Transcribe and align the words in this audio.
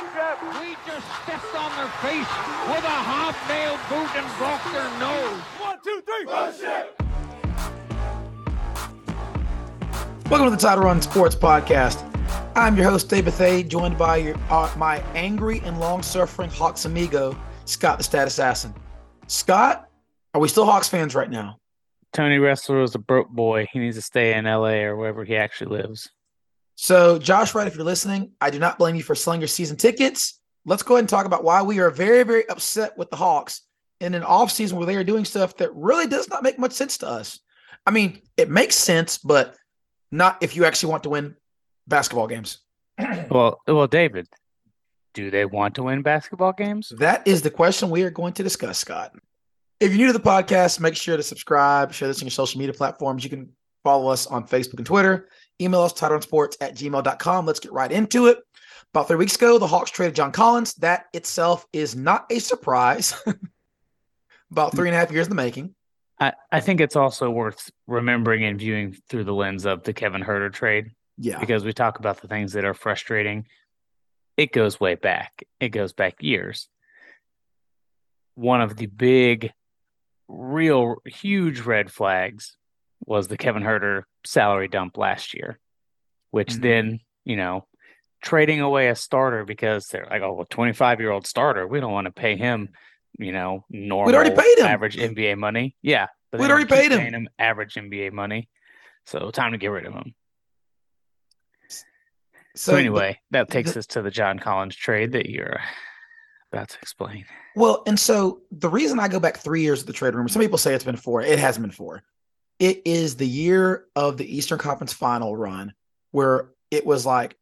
We 0.00 0.76
just 0.86 1.06
stepped 1.22 1.54
on 1.54 1.70
their 1.76 1.86
face 2.00 2.26
with 2.70 2.84
a 2.84 2.98
hobnail 3.04 3.76
boot 3.90 4.08
and 4.16 4.26
broke 4.38 4.64
their 4.72 4.88
nose. 4.98 5.40
One, 5.60 5.78
two, 5.84 6.00
three. 6.06 6.24
Welcome 10.30 10.46
to 10.46 10.50
the 10.52 10.56
Title 10.56 10.84
Run 10.84 11.02
Sports 11.02 11.34
Podcast. 11.34 12.02
I'm 12.56 12.78
your 12.78 12.88
host, 12.88 13.10
David 13.10 13.34
Thay, 13.34 13.62
joined 13.62 13.98
by 13.98 14.16
your, 14.16 14.36
uh, 14.48 14.72
my 14.78 15.00
angry 15.14 15.60
and 15.64 15.78
long 15.78 16.02
suffering 16.02 16.48
Hawks 16.48 16.86
amigo, 16.86 17.38
Scott 17.66 17.98
the 17.98 18.04
Stat 18.04 18.26
Assassin. 18.26 18.72
Scott, 19.26 19.86
are 20.32 20.40
we 20.40 20.48
still 20.48 20.64
Hawks 20.64 20.88
fans 20.88 21.14
right 21.14 21.30
now? 21.30 21.58
Tony 22.14 22.38
Ressler 22.38 22.82
is 22.84 22.94
a 22.94 22.98
broke 22.98 23.28
boy. 23.28 23.66
He 23.70 23.78
needs 23.78 23.96
to 23.96 24.02
stay 24.02 24.32
in 24.32 24.46
LA 24.46 24.80
or 24.80 24.96
wherever 24.96 25.26
he 25.26 25.36
actually 25.36 25.76
lives. 25.76 26.10
So, 26.82 27.18
Josh 27.18 27.54
Wright, 27.54 27.66
if 27.66 27.76
you're 27.76 27.84
listening, 27.84 28.30
I 28.40 28.48
do 28.48 28.58
not 28.58 28.78
blame 28.78 28.94
you 28.94 29.02
for 29.02 29.14
selling 29.14 29.38
your 29.38 29.48
season 29.48 29.76
tickets. 29.76 30.40
Let's 30.64 30.82
go 30.82 30.94
ahead 30.94 31.02
and 31.02 31.08
talk 31.10 31.26
about 31.26 31.44
why 31.44 31.60
we 31.60 31.78
are 31.78 31.90
very, 31.90 32.22
very 32.22 32.48
upset 32.48 32.96
with 32.96 33.10
the 33.10 33.16
Hawks 33.16 33.60
in 34.00 34.14
an 34.14 34.22
offseason 34.22 34.72
where 34.72 34.86
they 34.86 34.96
are 34.96 35.04
doing 35.04 35.26
stuff 35.26 35.54
that 35.58 35.74
really 35.74 36.06
does 36.06 36.30
not 36.30 36.42
make 36.42 36.58
much 36.58 36.72
sense 36.72 36.96
to 36.98 37.06
us. 37.06 37.38
I 37.86 37.90
mean, 37.90 38.22
it 38.38 38.48
makes 38.48 38.76
sense, 38.76 39.18
but 39.18 39.56
not 40.10 40.38
if 40.42 40.56
you 40.56 40.64
actually 40.64 40.92
want 40.92 41.02
to 41.02 41.10
win 41.10 41.36
basketball 41.86 42.26
games. 42.26 42.60
Well, 43.30 43.60
well, 43.68 43.86
David, 43.86 44.26
do 45.12 45.30
they 45.30 45.44
want 45.44 45.74
to 45.74 45.82
win 45.82 46.00
basketball 46.00 46.54
games? 46.54 46.94
That 46.96 47.28
is 47.28 47.42
the 47.42 47.50
question 47.50 47.90
we 47.90 48.04
are 48.04 48.10
going 48.10 48.32
to 48.32 48.42
discuss, 48.42 48.78
Scott. 48.78 49.12
If 49.80 49.90
you're 49.90 49.98
new 49.98 50.06
to 50.06 50.18
the 50.18 50.18
podcast, 50.18 50.80
make 50.80 50.96
sure 50.96 51.18
to 51.18 51.22
subscribe, 51.22 51.92
share 51.92 52.08
this 52.08 52.22
on 52.22 52.24
your 52.24 52.30
social 52.30 52.58
media 52.58 52.72
platforms. 52.72 53.22
You 53.22 53.28
can 53.28 53.50
follow 53.82 54.08
us 54.10 54.26
on 54.26 54.46
Facebook 54.46 54.78
and 54.78 54.86
Twitter. 54.86 55.28
Email 55.60 55.82
us, 55.82 55.92
titlerunsports 55.92 56.56
at 56.60 56.74
gmail.com. 56.74 57.46
Let's 57.46 57.60
get 57.60 57.72
right 57.72 57.90
into 57.90 58.26
it. 58.26 58.38
About 58.92 59.06
three 59.08 59.16
weeks 59.16 59.36
ago, 59.36 59.58
the 59.58 59.66
Hawks 59.66 59.90
traded 59.90 60.16
John 60.16 60.32
Collins. 60.32 60.74
That 60.74 61.06
itself 61.12 61.66
is 61.72 61.94
not 61.94 62.26
a 62.30 62.38
surprise. 62.38 63.14
About 64.50 64.74
three 64.74 64.88
and 64.88 64.96
a 64.96 64.98
half 64.98 65.12
years 65.12 65.26
in 65.26 65.30
the 65.30 65.36
making. 65.36 65.74
I, 66.18 66.32
I 66.50 66.60
think 66.60 66.80
it's 66.80 66.96
also 66.96 67.30
worth 67.30 67.70
remembering 67.86 68.44
and 68.44 68.58
viewing 68.58 68.96
through 69.08 69.24
the 69.24 69.32
lens 69.32 69.64
of 69.64 69.84
the 69.84 69.92
Kevin 69.92 70.22
Huerter 70.22 70.52
trade 70.52 70.90
Yeah. 71.16 71.38
because 71.38 71.64
we 71.64 71.72
talk 71.72 71.98
about 71.98 72.20
the 72.20 72.28
things 72.28 72.52
that 72.54 72.64
are 72.64 72.74
frustrating. 72.74 73.46
It 74.36 74.52
goes 74.52 74.80
way 74.80 74.96
back. 74.96 75.44
It 75.60 75.68
goes 75.68 75.92
back 75.92 76.22
years. 76.22 76.68
One 78.34 78.60
of 78.60 78.76
the 78.76 78.86
big, 78.86 79.52
real 80.28 80.96
huge 81.06 81.60
red 81.60 81.90
flags 81.92 82.56
was 83.06 83.28
the 83.28 83.36
Kevin 83.38 83.62
Huerter 83.62 84.02
salary 84.24 84.68
dump 84.68 84.96
last 84.96 85.34
year, 85.34 85.58
which 86.30 86.50
Mhm. 86.54 86.62
then, 86.62 87.00
you 87.24 87.36
know, 87.36 87.66
trading 88.22 88.60
away 88.60 88.88
a 88.88 88.94
starter 88.94 89.44
because 89.44 89.86
they're 89.86 90.06
like, 90.10 90.22
oh, 90.22 90.40
a 90.42 90.44
25 90.46 91.00
year 91.00 91.10
old 91.10 91.26
starter, 91.26 91.66
we 91.66 91.80
don't 91.80 91.92
want 91.92 92.04
to 92.06 92.12
pay 92.12 92.36
him, 92.36 92.68
you 93.18 93.32
know, 93.32 93.64
normal 93.70 94.06
We'd 94.06 94.14
already 94.16 94.36
paid 94.36 94.58
him. 94.58 94.66
average 94.66 94.96
NBA 94.98 95.36
money. 95.38 95.76
Yeah. 95.82 96.08
But 96.30 96.40
We'd 96.40 96.50
already 96.50 96.66
paid 96.66 96.92
him. 96.92 97.00
him 97.00 97.28
average 97.38 97.74
NBA 97.76 98.12
money. 98.12 98.48
So 99.06 99.30
time 99.30 99.52
to 99.52 99.58
get 99.58 99.68
rid 99.68 99.86
of 99.86 99.94
him. 99.94 100.14
So, 102.56 102.72
the- 102.72 102.78
anyway, 102.78 103.20
that 103.30 103.48
takes 103.48 103.72
the- 103.72 103.78
us 103.80 103.86
to 103.88 104.02
the 104.02 104.10
John 104.10 104.38
Collins 104.38 104.76
trade 104.76 105.12
that 105.12 105.30
you're 105.30 105.60
about 106.52 106.68
to 106.70 106.78
explain. 106.82 107.24
Well, 107.54 107.82
and 107.86 107.98
so 107.98 108.42
the 108.50 108.68
reason 108.68 108.98
I 108.98 109.08
go 109.08 109.20
back 109.20 109.36
three 109.38 109.62
years 109.62 109.80
of 109.80 109.86
the 109.86 109.92
trade 109.92 110.14
rumor, 110.14 110.28
some 110.28 110.42
people 110.42 110.58
say 110.58 110.74
it's 110.74 110.84
been 110.84 110.96
four. 110.96 111.22
It 111.22 111.38
hasn't 111.38 111.62
been 111.64 111.70
four. 111.72 112.02
It 112.60 112.82
is 112.84 113.16
the 113.16 113.26
year 113.26 113.86
of 113.96 114.16
the 114.16 114.36
Eastern 114.36 114.58
Conference 114.58 114.92
final 114.92 115.34
run 115.34 115.74
where 116.12 116.50
it 116.70 116.86
was 116.86 117.04
like, 117.04 117.36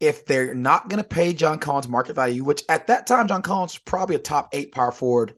if 0.00 0.26
they're 0.26 0.54
not 0.54 0.88
going 0.88 1.02
to 1.02 1.08
pay 1.08 1.32
John 1.32 1.58
Collins 1.58 1.86
market 1.88 2.14
value, 2.14 2.42
which 2.42 2.62
at 2.68 2.88
that 2.88 3.06
time, 3.06 3.28
John 3.28 3.42
Collins 3.42 3.74
was 3.74 3.82
probably 3.84 4.16
a 4.16 4.18
top 4.18 4.48
eight 4.52 4.72
power 4.72 4.90
forward 4.90 5.34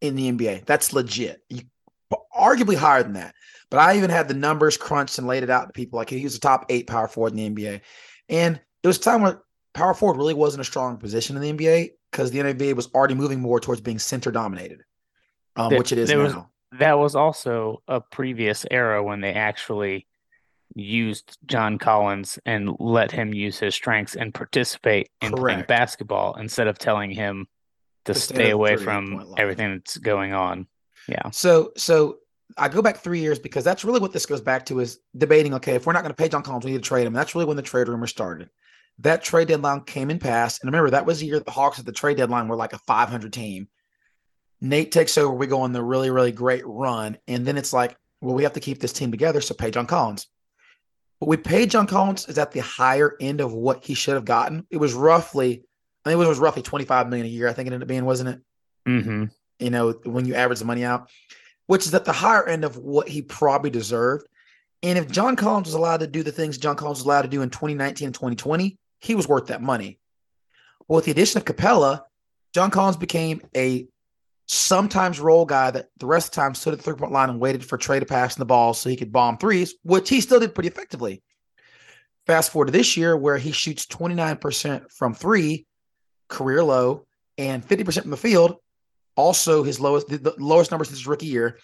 in 0.00 0.14
the 0.16 0.32
NBA. 0.32 0.64
That's 0.64 0.92
legit. 0.92 1.42
You, 1.50 1.62
arguably 2.36 2.76
higher 2.76 3.02
than 3.02 3.12
that. 3.14 3.34
But 3.70 3.80
I 3.80 3.96
even 3.96 4.10
had 4.10 4.28
the 4.28 4.34
numbers 4.34 4.76
crunched 4.76 5.18
and 5.18 5.26
laid 5.26 5.42
it 5.42 5.50
out 5.50 5.66
to 5.66 5.72
people 5.72 5.98
like 5.98 6.08
he 6.08 6.24
was 6.24 6.36
a 6.36 6.40
top 6.40 6.66
eight 6.70 6.86
power 6.86 7.06
forward 7.06 7.36
in 7.36 7.54
the 7.54 7.62
NBA. 7.62 7.80
And 8.28 8.60
it 8.82 8.86
was 8.86 8.96
a 8.96 9.00
time 9.00 9.22
where 9.22 9.42
power 9.74 9.92
forward 9.92 10.16
really 10.16 10.34
wasn't 10.34 10.62
a 10.62 10.64
strong 10.64 10.96
position 10.96 11.36
in 11.36 11.42
the 11.42 11.52
NBA 11.52 11.90
because 12.10 12.30
the 12.30 12.38
NBA 12.38 12.74
was 12.74 12.88
already 12.94 13.14
moving 13.14 13.40
more 13.40 13.60
towards 13.60 13.80
being 13.80 13.98
center 13.98 14.30
dominated, 14.30 14.82
um, 15.56 15.68
There- 15.68 15.78
which 15.78 15.92
it 15.92 15.98
is 15.98 16.08
now. 16.10 16.22
was- 16.22 16.34
That 16.72 16.98
was 16.98 17.14
also 17.14 17.82
a 17.88 18.00
previous 18.00 18.66
era 18.70 19.02
when 19.02 19.20
they 19.20 19.32
actually 19.32 20.06
used 20.74 21.38
John 21.46 21.78
Collins 21.78 22.38
and 22.44 22.76
let 22.78 23.10
him 23.10 23.32
use 23.32 23.58
his 23.58 23.74
strengths 23.74 24.14
and 24.14 24.34
participate 24.34 25.10
in 25.22 25.32
playing 25.32 25.64
basketball 25.66 26.36
instead 26.38 26.68
of 26.68 26.78
telling 26.78 27.10
him 27.10 27.46
to, 28.04 28.14
To 28.14 28.18
stay 28.18 28.50
away 28.50 28.76
from 28.76 29.34
everything 29.36 29.72
that's 29.74 29.96
going 29.96 30.32
on. 30.32 30.66
Yeah. 31.08 31.30
So, 31.30 31.72
so 31.76 32.18
I 32.56 32.68
go 32.68 32.82
back 32.82 32.98
three 32.98 33.20
years 33.20 33.38
because 33.38 33.64
that's 33.64 33.84
really 33.84 34.00
what 34.00 34.12
this 34.12 34.26
goes 34.26 34.40
back 34.40 34.66
to 34.66 34.80
is 34.80 35.00
debating. 35.16 35.54
Okay, 35.54 35.74
if 35.74 35.86
we're 35.86 35.92
not 35.92 36.02
going 36.02 36.14
to 36.14 36.22
pay 36.22 36.28
John 36.28 36.42
Collins, 36.42 36.64
we 36.64 36.72
need 36.72 36.82
to 36.82 36.88
trade 36.88 37.02
him. 37.02 37.08
And 37.08 37.16
that's 37.16 37.34
really 37.34 37.46
when 37.46 37.56
the 37.56 37.62
trade 37.62 37.88
rumor 37.88 38.06
started. 38.06 38.50
That 39.00 39.22
trade 39.22 39.48
deadline 39.48 39.82
came 39.82 40.10
and 40.10 40.20
passed, 40.20 40.62
and 40.62 40.68
remember 40.68 40.90
that 40.90 41.06
was 41.06 41.20
the 41.20 41.26
year 41.26 41.38
the 41.38 41.50
Hawks 41.52 41.78
at 41.78 41.86
the 41.86 41.92
trade 41.92 42.16
deadline 42.16 42.48
were 42.48 42.56
like 42.56 42.72
a 42.72 42.78
500 42.78 43.32
team. 43.32 43.68
Nate 44.60 44.92
takes 44.92 45.16
over. 45.16 45.32
We 45.32 45.46
go 45.46 45.60
on 45.60 45.72
the 45.72 45.82
really, 45.82 46.10
really 46.10 46.32
great 46.32 46.66
run, 46.66 47.18
and 47.26 47.46
then 47.46 47.56
it's 47.56 47.72
like, 47.72 47.96
well, 48.20 48.34
we 48.34 48.42
have 48.42 48.54
to 48.54 48.60
keep 48.60 48.80
this 48.80 48.92
team 48.92 49.10
together, 49.10 49.40
so 49.40 49.54
pay 49.54 49.70
John 49.70 49.86
Collins. 49.86 50.26
What 51.18 51.28
we 51.28 51.36
paid 51.36 51.70
John 51.70 51.86
Collins 51.86 52.28
is 52.28 52.38
at 52.38 52.52
the 52.52 52.60
higher 52.60 53.16
end 53.20 53.40
of 53.40 53.52
what 53.52 53.84
he 53.84 53.94
should 53.94 54.14
have 54.14 54.24
gotten. 54.24 54.66
It 54.70 54.76
was 54.76 54.94
roughly, 54.94 55.64
I 56.04 56.10
think 56.10 56.22
it 56.22 56.28
was 56.28 56.38
roughly 56.38 56.62
25 56.62 57.08
million 57.08 57.26
a 57.26 57.30
year. 57.30 57.48
I 57.48 57.52
think 57.52 57.66
it 57.66 57.72
ended 57.72 57.82
up 57.82 57.88
being, 57.88 58.04
wasn't 58.04 58.30
it? 58.30 58.40
Mm-hmm. 58.88 59.24
you 59.58 59.70
know, 59.70 59.92
when 60.04 60.24
you 60.24 60.34
average 60.34 60.60
the 60.60 60.64
money 60.64 60.82
out, 60.82 61.10
which 61.66 61.86
is 61.86 61.94
at 61.94 62.06
the 62.06 62.12
higher 62.12 62.46
end 62.46 62.64
of 62.64 62.78
what 62.78 63.08
he 63.08 63.20
probably 63.20 63.68
deserved. 63.68 64.26
And 64.82 64.96
if 64.98 65.10
John 65.10 65.36
Collins 65.36 65.66
was 65.66 65.74
allowed 65.74 66.00
to 66.00 66.06
do 66.06 66.22
the 66.22 66.32
things 66.32 66.56
John 66.56 66.76
Collins 66.76 67.00
was 67.00 67.04
allowed 67.04 67.22
to 67.22 67.28
do 67.28 67.42
in 67.42 67.50
2019 67.50 68.06
and 68.06 68.14
2020, 68.14 68.78
he 69.00 69.14
was 69.14 69.28
worth 69.28 69.48
that 69.48 69.60
money. 69.60 69.98
Well, 70.86 70.96
with 70.96 71.04
the 71.04 71.10
addition 71.10 71.38
of 71.38 71.44
Capela, 71.44 72.02
John 72.54 72.70
Collins 72.70 72.96
became 72.96 73.42
a 73.54 73.86
sometimes 74.48 75.20
role 75.20 75.44
guy 75.44 75.70
that 75.70 75.88
the 75.98 76.06
rest 76.06 76.28
of 76.28 76.30
the 76.32 76.36
time 76.36 76.54
stood 76.54 76.72
at 76.72 76.78
the 76.78 76.82
three 76.82 76.94
point 76.94 77.12
line 77.12 77.30
and 77.30 77.40
waited 77.40 77.64
for 77.64 77.76
Trey 77.76 78.00
to 78.00 78.06
pass 78.06 78.36
in 78.36 78.40
the 78.40 78.46
ball 78.46 78.74
so 78.74 78.88
he 78.88 78.96
could 78.96 79.12
bomb 79.12 79.36
threes, 79.36 79.74
which 79.82 80.08
he 80.08 80.20
still 80.20 80.40
did 80.40 80.54
pretty 80.54 80.68
effectively. 80.68 81.22
Fast 82.26 82.50
forward 82.50 82.66
to 82.66 82.72
this 82.72 82.96
year 82.96 83.16
where 83.16 83.38
he 83.38 83.52
shoots 83.52 83.86
29% 83.86 84.90
from 84.90 85.14
three, 85.14 85.66
career 86.28 86.62
low, 86.64 87.06
and 87.36 87.66
50% 87.66 88.02
from 88.02 88.10
the 88.10 88.16
field, 88.16 88.56
also 89.16 89.62
his 89.62 89.80
lowest 89.80 90.08
the, 90.08 90.18
the 90.18 90.34
lowest 90.38 90.70
number 90.70 90.84
since 90.84 90.98
his 90.98 91.06
rookie 91.06 91.26
year. 91.26 91.58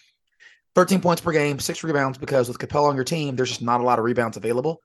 13 0.74 1.00
points 1.00 1.22
per 1.22 1.32
game, 1.32 1.58
six 1.58 1.84
rebounds 1.84 2.18
because 2.18 2.48
with 2.48 2.58
Capela 2.58 2.88
on 2.88 2.96
your 2.96 3.04
team, 3.04 3.36
there's 3.36 3.50
just 3.50 3.62
not 3.62 3.80
a 3.80 3.84
lot 3.84 3.98
of 3.98 4.04
rebounds 4.04 4.36
available. 4.36 4.80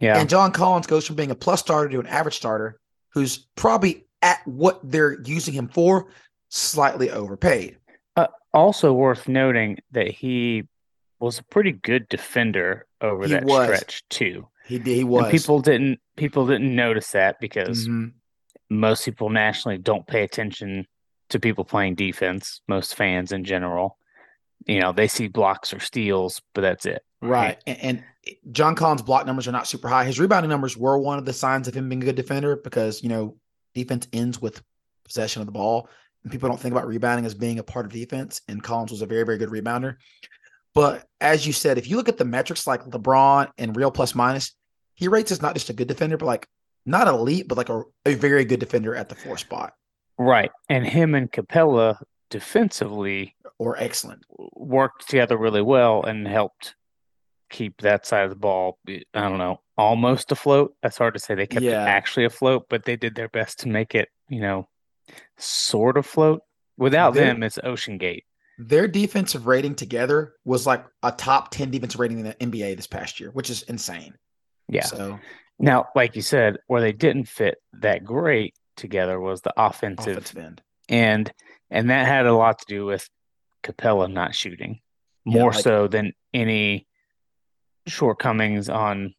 Yeah. 0.00 0.18
And 0.18 0.28
John 0.28 0.52
Collins 0.52 0.86
goes 0.86 1.06
from 1.06 1.16
being 1.16 1.30
a 1.30 1.34
plus 1.34 1.60
starter 1.60 1.88
to 1.88 2.00
an 2.00 2.06
average 2.06 2.34
starter 2.34 2.80
who's 3.12 3.46
probably 3.54 4.06
at 4.20 4.40
what 4.46 4.80
they're 4.82 5.20
using 5.22 5.54
him 5.54 5.68
for, 5.68 6.08
slightly 6.52 7.10
overpaid. 7.10 7.78
also 8.54 8.92
worth 8.92 9.28
noting 9.28 9.78
that 9.92 10.08
he 10.08 10.62
was 11.20 11.38
a 11.38 11.42
pretty 11.44 11.72
good 11.72 12.06
defender 12.10 12.84
over 13.00 13.26
He 13.26 13.32
that 13.32 13.44
was. 13.46 13.64
stretch 13.64 14.04
too. 14.10 14.46
He 14.66 14.78
did 14.78 14.94
he 14.94 15.04
was 15.04 15.22
And 15.24 15.30
people 15.30 15.60
didn't 15.60 16.00
people 16.16 16.46
didn't 16.46 16.76
notice 16.76 17.12
that 17.12 17.40
because 17.40 17.88
Mhm. 17.88 18.12
most 18.68 19.06
people 19.06 19.30
nationally 19.30 19.78
don't 19.78 20.06
pay 20.06 20.22
attention 20.22 20.86
to 21.30 21.40
people 21.40 21.64
playing 21.64 21.94
defense, 21.94 22.60
most 22.68 22.94
fans 22.94 23.32
in 23.32 23.44
general. 23.44 23.96
You 24.66 24.80
know, 24.80 24.92
they 24.92 25.08
see 25.08 25.28
blocks 25.28 25.72
or 25.72 25.80
steals, 25.80 26.42
but 26.52 26.60
that's 26.60 26.84
it. 26.84 27.02
right. 27.22 27.58
And, 27.66 27.78
and 27.80 28.04
John 28.52 28.74
Collins' 28.74 29.00
block 29.00 29.24
numbers 29.24 29.48
are 29.48 29.52
not 29.52 29.66
super 29.66 29.88
high. 29.88 30.04
His 30.04 30.20
rebounding 30.20 30.50
numbers 30.50 30.76
were 30.76 30.98
one 30.98 31.18
of 31.18 31.24
the 31.24 31.32
signs 31.32 31.68
of 31.68 31.74
him 31.74 31.88
being 31.88 32.02
a 32.02 32.04
good 32.04 32.16
defender 32.16 32.54
because 32.56 33.02
you 33.02 33.08
know 33.08 33.38
defense 33.72 34.06
ends 34.12 34.42
with 34.42 34.62
possession 35.04 35.40
of 35.40 35.46
the 35.46 35.52
ball, 35.52 35.88
people 36.30 36.48
don't 36.48 36.58
think 36.60 36.72
about 36.72 36.86
rebounding 36.86 37.26
as 37.26 37.34
being 37.34 37.58
a 37.58 37.62
part 37.62 37.86
of 37.86 37.92
defense. 37.92 38.40
And 38.48 38.62
Collins 38.62 38.90
was 38.90 39.02
a 39.02 39.06
very 39.06 39.24
very 39.24 39.38
good 39.38 39.50
rebounder. 39.50 39.96
But 40.74 41.06
as 41.20 41.46
you 41.46 41.52
said, 41.52 41.76
if 41.78 41.88
you 41.88 41.96
look 41.96 42.08
at 42.08 42.16
the 42.16 42.24
metrics 42.24 42.66
like 42.66 42.82
LeBron 42.84 43.50
and 43.58 43.76
real 43.76 43.90
plus 43.90 44.14
minus, 44.14 44.54
he 44.94 45.08
rates 45.08 45.30
as 45.30 45.42
not 45.42 45.54
just 45.54 45.68
a 45.68 45.74
good 45.74 45.88
defender, 45.88 46.16
but 46.16 46.26
like 46.26 46.46
not 46.86 47.08
elite, 47.08 47.46
but 47.48 47.58
like 47.58 47.68
a, 47.68 47.82
a 48.06 48.14
very 48.14 48.44
good 48.44 48.58
defender 48.60 48.94
at 48.94 49.08
the 49.08 49.14
four 49.14 49.36
spot 49.38 49.72
Right. 50.18 50.50
And 50.68 50.86
him 50.86 51.14
and 51.14 51.30
Capela 51.30 51.96
defensively 52.30 53.34
or 53.58 53.76
excellent. 53.78 54.24
worked 54.54 55.08
together 55.08 55.36
really 55.36 55.62
well 55.62 56.02
and 56.04 56.26
helped 56.28 56.74
keep 57.50 57.80
that 57.80 58.06
side 58.06 58.24
of 58.24 58.30
the 58.30 58.36
ball, 58.36 58.78
I 58.88 59.02
don't 59.14 59.38
know, 59.38 59.60
almost 59.76 60.32
afloat. 60.32 60.74
That's 60.82 60.98
hard 60.98 61.14
to 61.14 61.20
say 61.20 61.34
they 61.34 61.46
kept 61.46 61.62
Yeah. 61.64 61.82
it 61.84 61.88
actually 61.88 62.24
afloat, 62.24 62.66
but 62.68 62.84
they 62.84 62.96
did 62.96 63.14
their 63.14 63.28
best 63.28 63.60
to 63.60 63.68
make 63.68 63.94
it, 63.94 64.08
you 64.28 64.40
know, 64.40 64.68
sort 65.38 65.96
of 65.96 66.06
float. 66.06 66.42
Without 66.76 67.14
They're- 67.14 67.26
them, 67.26 67.42
it's 67.42 67.58
Ocean 67.62 67.98
Gate. 67.98 68.24
Their 68.58 68.86
defensive 68.86 69.46
rating 69.46 69.74
together 69.74 70.34
was 70.44 70.66
like 70.66 70.84
a 71.02 71.10
top 71.10 71.50
10 71.50 71.70
defensive 71.70 71.98
rating 72.00 72.18
in 72.18 72.24
the 72.24 72.34
NBA 72.34 72.76
this 72.76 72.86
past 72.86 73.18
year, 73.18 73.30
which 73.30 73.50
is 73.50 73.62
insane. 73.62 74.14
Yeah. 74.68 74.84
So 74.84 75.18
Now, 75.58 75.88
like 75.96 76.16
you 76.16 76.22
said, 76.22 76.58
where 76.66 76.80
they 76.80 76.92
didn't 76.92 77.24
fit 77.28 77.56
that 77.74 78.04
great 78.04 78.54
together 78.76 79.18
was 79.18 79.40
the 79.42 79.52
offensive, 79.56 80.16
offensive 80.18 80.38
end. 80.38 80.62
and 80.88 81.32
and 81.70 81.90
that 81.90 82.06
had 82.06 82.26
a 82.26 82.34
lot 82.34 82.58
to 82.60 82.64
do 82.68 82.84
with 82.84 83.08
Capela 83.62 84.10
not 84.12 84.34
shooting 84.34 84.80
more 85.24 85.50
like- 85.52 85.62
so 85.62 85.88
than 85.88 86.12
any 86.34 86.86
shortcomings 87.86 88.68
on 88.68 89.14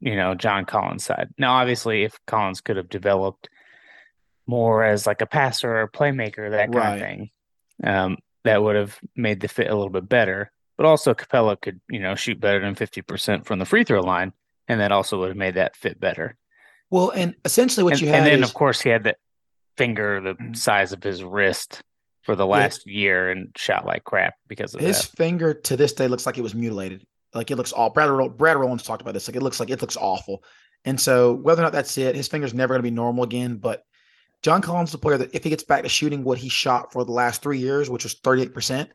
you 0.00 0.16
know 0.16 0.34
John 0.34 0.64
Collins' 0.64 1.04
side. 1.04 1.28
Now, 1.38 1.54
obviously, 1.54 2.04
if 2.04 2.18
Collins 2.26 2.60
could 2.60 2.76
have 2.76 2.88
developed 2.88 3.48
more 4.48 4.82
as 4.82 5.06
like 5.06 5.20
a 5.20 5.26
passer 5.26 5.70
or 5.70 5.82
a 5.82 5.90
playmaker, 5.90 6.50
that 6.50 6.72
kind 6.72 6.74
Right. 6.74 6.94
of 6.94 7.00
thing, 7.00 7.30
um, 7.84 8.16
that 8.44 8.62
would 8.62 8.74
have 8.74 8.98
made 9.14 9.40
the 9.40 9.46
fit 9.48 9.68
a 9.70 9.74
little 9.74 9.90
bit 9.90 10.08
better. 10.08 10.50
But 10.76 10.86
also, 10.86 11.12
Capela 11.14 11.60
could 11.60 11.80
you 11.88 12.00
know 12.00 12.14
shoot 12.16 12.40
better 12.40 12.60
than 12.60 12.74
fifty 12.74 13.02
percent 13.02 13.46
from 13.46 13.58
the 13.60 13.64
free 13.64 13.84
throw 13.84 14.00
line, 14.00 14.32
and 14.66 14.80
that 14.80 14.90
also 14.92 15.18
would 15.20 15.28
have 15.28 15.36
made 15.36 15.54
that 15.54 15.76
fit 15.76 16.00
better. 16.00 16.36
Well, 16.90 17.10
and 17.10 17.34
essentially 17.44 17.84
what 17.84 17.94
and, 17.94 18.02
you 18.02 18.08
had 18.08 18.16
and 18.18 18.26
then, 18.26 18.42
is 18.42 18.48
of 18.48 18.54
course, 18.54 18.80
he 18.80 18.88
had 18.88 19.04
that 19.04 19.18
finger 19.76 20.20
the 20.20 20.34
Mhm. 20.34 20.56
size 20.56 20.92
of 20.92 21.02
his 21.02 21.22
wrist 21.22 21.82
for 22.22 22.34
the 22.34 22.46
last 22.46 22.86
year 22.86 23.30
and 23.30 23.50
shot 23.56 23.84
like 23.86 24.04
crap 24.04 24.34
because 24.48 24.74
of 24.74 24.80
his 24.80 25.02
that. 25.02 25.16
finger 25.16 25.52
to 25.54 25.76
this 25.76 25.92
day 25.92 26.08
looks 26.08 26.26
like 26.26 26.38
it 26.38 26.42
was 26.42 26.54
mutilated. 26.54 27.04
Like 27.34 27.50
it 27.50 27.56
looks 27.56 27.72
all 27.72 27.90
Brad 27.90 28.08
Roll- 28.10 28.28
Brad 28.28 28.56
Rowlands 28.56 28.82
talked 28.84 29.02
about 29.02 29.14
this. 29.14 29.28
Like 29.28 29.36
it 29.36 29.42
looks 29.42 29.60
like 29.60 29.70
it 29.70 29.80
looks 29.80 29.96
awful. 29.96 30.42
And 30.84 31.00
so 31.00 31.34
whether 31.34 31.60
or 31.60 31.64
not 31.64 31.72
that's 31.72 31.96
it, 31.98 32.14
his 32.16 32.28
finger's 32.28 32.54
never 32.54 32.72
going 32.74 32.80
to 32.80 32.90
be 32.90 32.94
normal 32.94 33.24
again. 33.24 33.56
But 33.56 33.82
John 34.42 34.62
Collins 34.62 34.90
is 34.90 34.94
a 34.94 34.98
player 34.98 35.18
that 35.18 35.34
if 35.34 35.42
he 35.44 35.50
gets 35.50 35.64
back 35.64 35.82
to 35.82 35.88
shooting 35.88 36.22
what 36.24 36.38
he 36.38 36.48
shot 36.48 36.92
for 36.92 37.04
the 37.04 37.12
last 37.12 37.42
three 37.42 37.58
years, 37.58 37.90
which 37.90 38.04
was 38.04 38.14
38%, 38.14 38.70
Well, 38.70 38.86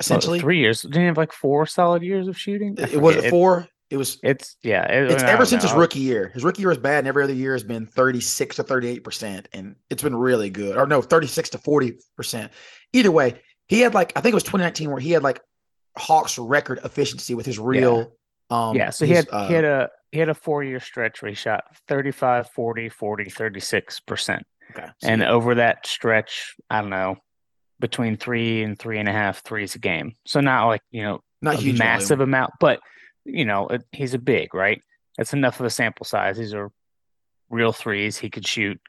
essentially. 0.00 0.40
three 0.40 0.58
years. 0.58 0.82
Didn't 0.82 1.00
he 1.00 1.06
have 1.06 1.16
like 1.16 1.32
four 1.32 1.66
solid 1.66 2.02
years 2.02 2.26
of 2.28 2.36
shooting? 2.38 2.74
I 2.78 2.82
it, 2.84 2.94
it 2.94 3.00
wasn't 3.00 3.26
four. 3.26 3.68
It 3.90 3.96
was 3.96 4.18
It's 4.22 4.56
yeah. 4.62 4.84
it- 4.90 5.10
it's 5.10 5.22
ever 5.22 5.44
since 5.44 5.62
his 5.64 5.72
rookie 5.72 5.98
year. 6.00 6.30
His 6.34 6.44
rookie 6.44 6.62
year 6.62 6.68
was 6.68 6.78
bad, 6.78 6.98
and 7.00 7.08
every 7.08 7.24
other 7.24 7.32
year 7.34 7.52
has 7.52 7.64
been 7.64 7.86
36 7.86 8.56
to 8.56 8.62
38 8.62 9.04
percent, 9.04 9.48
and 9.52 9.74
it's 9.90 10.02
been 10.02 10.14
really 10.16 10.48
good. 10.50 10.76
Or 10.76 10.86
no, 10.86 11.02
36 11.02 11.50
to 11.50 11.58
40 11.58 11.98
percent. 12.16 12.52
Either 12.92 13.10
way, 13.10 13.40
he 13.68 13.80
had 13.80 13.94
like 13.94 14.12
I 14.16 14.20
think 14.20 14.32
it 14.32 14.36
was 14.36 14.44
2019 14.44 14.90
where 14.90 15.00
he 15.00 15.10
had 15.12 15.22
like 15.22 15.40
Hawks 15.96 16.38
record 16.38 16.80
efficiency 16.84 17.34
with 17.34 17.46
his 17.46 17.58
real. 17.58 18.12
Um, 18.48 18.76
yeah. 18.76 18.90
So 18.90 19.06
he 19.06 19.12
had 19.12 19.28
uh, 19.30 19.48
he 19.48 19.54
had 19.54 19.64
a 19.64 19.88
he 20.12 20.18
had 20.20 20.28
a 20.28 20.34
four 20.34 20.62
year 20.64 20.78
stretch 20.80 21.20
where 21.20 21.28
he 21.28 21.34
shot 21.34 21.64
35, 21.88 22.48
40, 22.50 22.88
40, 22.88 23.30
36 23.30 24.00
percent, 24.00 24.46
okay, 24.70 24.88
and 25.02 25.22
over 25.22 25.56
that 25.56 25.86
stretch, 25.86 26.54
I 26.68 26.80
don't 26.80 26.90
know, 26.90 27.16
between 27.78 28.16
three 28.16 28.62
and 28.62 28.78
three 28.78 28.98
and 28.98 29.08
a 29.08 29.12
half 29.12 29.42
threes 29.42 29.74
a 29.74 29.78
game. 29.78 30.16
So 30.26 30.40
not 30.40 30.66
like 30.66 30.82
you 30.90 31.02
know 31.02 31.20
not 31.42 31.54
a 31.54 31.58
huge 31.58 31.78
massive 31.78 32.18
volume. 32.18 32.34
amount, 32.34 32.52
but 32.60 32.80
you 33.24 33.44
know, 33.44 33.68
it, 33.68 33.84
he's 33.92 34.14
a 34.14 34.18
big, 34.18 34.54
right? 34.54 34.82
That's 35.16 35.32
enough 35.32 35.60
of 35.60 35.66
a 35.66 35.70
sample 35.70 36.04
size. 36.04 36.38
These 36.38 36.54
are 36.54 36.70
real 37.48 37.72
threes. 37.72 38.16
He 38.18 38.30
could 38.30 38.46
shoot. 38.46 38.80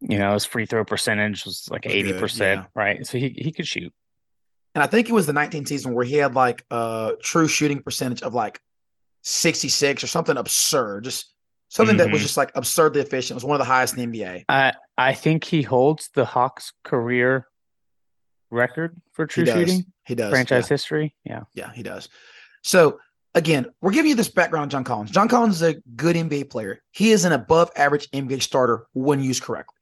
You 0.00 0.18
know, 0.18 0.34
his 0.34 0.44
free 0.44 0.66
throw 0.66 0.84
percentage 0.84 1.44
was 1.44 1.68
like 1.70 1.86
eighty 1.86 2.12
percent, 2.12 2.62
yeah. 2.62 2.66
right? 2.74 3.06
So 3.06 3.18
he 3.18 3.34
he 3.36 3.52
could 3.52 3.66
shoot. 3.66 3.92
And 4.74 4.82
I 4.82 4.86
think 4.88 5.08
it 5.08 5.12
was 5.12 5.26
the 5.26 5.32
19 5.32 5.64
season 5.64 5.94
where 5.94 6.04
he 6.04 6.16
had 6.16 6.34
like 6.34 6.62
a 6.70 7.12
true 7.22 7.48
shooting 7.48 7.80
percentage 7.80 8.20
of 8.20 8.34
like 8.34 8.60
66 9.22 10.04
or 10.04 10.06
something 10.06 10.36
absurd, 10.36 11.04
just 11.04 11.32
something 11.68 11.96
that 11.98 12.10
was 12.10 12.20
Mhm. 12.20 12.24
just 12.24 12.36
like 12.36 12.52
absurdly 12.54 13.00
efficient. 13.00 13.32
It 13.32 13.34
was 13.34 13.44
one 13.44 13.54
of 13.56 13.58
the 13.66 13.70
highest 13.72 13.96
in 13.96 14.10
the 14.10 14.20
NBA. 14.22 14.44
I 14.48 14.72
I 14.98 15.12
think 15.14 15.44
he 15.44 15.62
holds 15.62 16.08
the 16.14 16.24
Hawks 16.24 16.72
career 16.84 17.46
record 18.50 19.00
for 19.12 19.26
true 19.26 19.44
he 19.44 19.50
shooting 19.50 19.86
He 20.06 20.14
does. 20.14 20.30
franchise 20.30 20.64
yeah. 20.64 20.68
history. 20.68 21.14
Yeah. 21.24 21.42
Yeah, 21.54 21.72
he 21.72 21.82
does. 21.82 22.08
So 22.62 23.00
again, 23.34 23.66
we're 23.80 23.90
giving 23.92 24.08
you 24.10 24.14
this 24.14 24.28
background 24.28 24.62
on 24.64 24.70
John 24.70 24.84
Collins. 24.84 25.10
John 25.10 25.28
Collins 25.28 25.56
is 25.56 25.62
a 25.62 25.74
good 25.96 26.16
NBA 26.16 26.44
player. 26.44 26.82
He 26.92 27.10
is 27.12 27.24
an 27.24 27.32
above 27.32 27.70
average 27.76 28.08
NBA 28.12 28.40
starter 28.40 28.86
when 28.94 29.22
used 29.22 29.42
correctly. 29.42 29.76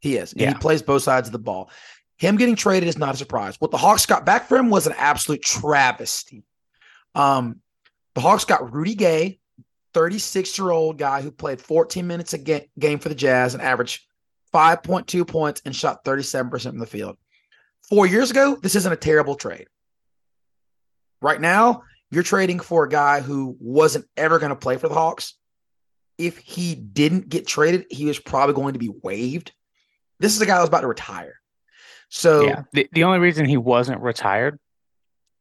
He 0.00 0.16
is. 0.16 0.32
And 0.32 0.40
Yeah. 0.40 0.48
he 0.52 0.58
plays 0.58 0.82
both 0.82 1.02
sides 1.02 1.28
of 1.28 1.32
the 1.32 1.38
ball. 1.38 1.70
Him 2.18 2.36
getting 2.36 2.56
traded 2.56 2.88
is 2.88 2.96
not 2.98 3.14
a 3.14 3.18
surprise. 3.18 3.56
What 3.60 3.70
the 3.70 3.76
Hawks 3.76 4.06
got 4.06 4.24
back 4.24 4.48
for 4.48 4.56
him 4.56 4.70
was 4.70 4.86
an 4.86 4.94
absolute 4.96 5.42
travesty. 5.42 6.44
Um, 7.14 7.60
the 8.14 8.20
Hawks 8.22 8.44
got 8.44 8.72
Rudy 8.72 8.94
Gay, 8.94 9.38
36 9.96 10.58
year 10.58 10.72
old 10.72 10.98
guy 10.98 11.22
who 11.22 11.30
played 11.30 11.58
14 11.58 12.06
minutes 12.06 12.34
a 12.34 12.38
ga- 12.38 12.68
game 12.78 12.98
for 12.98 13.08
the 13.08 13.14
Jazz 13.14 13.54
and 13.54 13.62
averaged 13.62 14.02
5.2 14.52 15.26
points 15.26 15.62
and 15.64 15.74
shot 15.74 16.04
37% 16.04 16.50
from 16.64 16.78
the 16.78 16.84
field. 16.84 17.16
Four 17.88 18.06
years 18.06 18.30
ago, 18.30 18.58
this 18.60 18.74
isn't 18.74 18.92
a 18.92 18.96
terrible 18.96 19.36
trade. 19.36 19.68
Right 21.22 21.40
now, 21.40 21.84
you're 22.10 22.22
trading 22.22 22.60
for 22.60 22.84
a 22.84 22.90
guy 22.90 23.22
who 23.22 23.56
wasn't 23.58 24.04
ever 24.18 24.38
going 24.38 24.50
to 24.50 24.56
play 24.56 24.76
for 24.76 24.88
the 24.88 24.94
Hawks. 24.94 25.32
If 26.18 26.36
he 26.36 26.74
didn't 26.74 27.30
get 27.30 27.46
traded, 27.46 27.86
he 27.90 28.04
was 28.04 28.18
probably 28.18 28.54
going 28.54 28.74
to 28.74 28.78
be 28.78 28.92
waived. 29.02 29.52
This 30.20 30.36
is 30.36 30.42
a 30.42 30.46
guy 30.46 30.56
that 30.56 30.60
was 30.60 30.68
about 30.68 30.82
to 30.82 30.88
retire. 30.88 31.40
So 32.10 32.44
yeah. 32.44 32.62
The 32.74 32.86
the 32.92 33.04
only 33.04 33.18
reason 33.18 33.46
he 33.46 33.56
wasn't 33.56 34.02
retired 34.02 34.58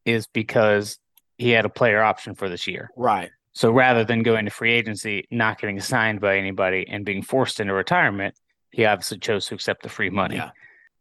is 0.06 0.28
because 0.28 0.98
he 1.38 1.50
had 1.50 1.66
a 1.66 1.70
player 1.70 2.02
option 2.02 2.36
for 2.36 2.48
this 2.48 2.68
year. 2.68 2.90
right. 2.96 3.32
So 3.56 3.72
rather 3.72 4.04
than 4.04 4.22
going 4.22 4.46
to 4.46 4.52
free 4.52 4.74
agency, 4.74 5.28
not 5.32 5.60
getting 5.60 5.80
signed 5.80 6.20
by 6.20 6.38
anybody, 6.38 6.86
and 6.90 7.06
being 7.06 7.22
forced 7.22 7.62
into 7.62 7.74
retirement, 7.74 8.36
he 8.72 8.84
obviously 8.84 9.18
chose 9.18 9.46
to 9.48 9.56
accept 9.56 9.82
the 9.82 9.90
free 9.90 10.10
money. 10.10 10.36
Yeah. 10.36 10.52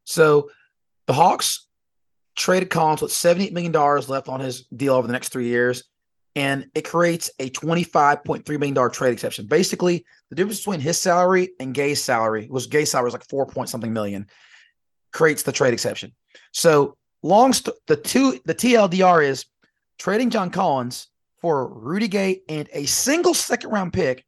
So 0.05 0.51
the 1.06 1.12
Hawks 1.12 1.67
traded 2.37 2.71
Collins 2.71 3.03
with 3.03 3.11
$78 3.11 3.51
million 3.51 3.73
left 3.73 4.29
on 4.29 4.39
his 4.39 4.62
deal 4.67 4.95
over 4.95 5.09
the 5.09 5.12
next 5.12 5.31
three 5.31 5.49
years. 5.49 5.83
And 6.37 6.69
it 6.75 6.83
creates 6.83 7.31
a 7.41 7.51
$25.3 7.51 8.59
million 8.59 8.91
trade 8.91 9.12
exception. 9.12 9.47
Basically, 9.47 10.05
the 10.31 10.37
difference 10.37 10.61
between 10.61 10.81
his 10.81 10.99
salary 10.99 11.51
and 11.59 11.75
Gay's 11.75 12.03
salary 12.03 12.47
was 12.49 12.69
Gay's 12.69 12.91
salary 12.91 13.06
was 13.06 13.15
like 13.15 13.29
four 13.29 13.47
point 13.47 13.69
something 13.69 13.93
million, 13.93 14.27
creates 15.12 15.43
the 15.43 15.53
trade 15.53 15.75
exception. 15.75 16.12
So 16.53 16.97
long 17.23 17.53
st- 17.53 17.77
the 17.87 17.97
two 17.97 18.41
the 18.45 18.55
TLDR 18.55 19.25
is 19.25 19.47
trading 19.99 20.31
John 20.31 20.51
Collins 20.51 21.09
for 21.44 21.69
Rudy 21.69 22.08
Gay 22.08 22.41
and 22.49 22.70
a 22.73 22.87
single 22.87 23.35
second 23.35 23.69
round 23.69 23.93
pick 23.93 24.25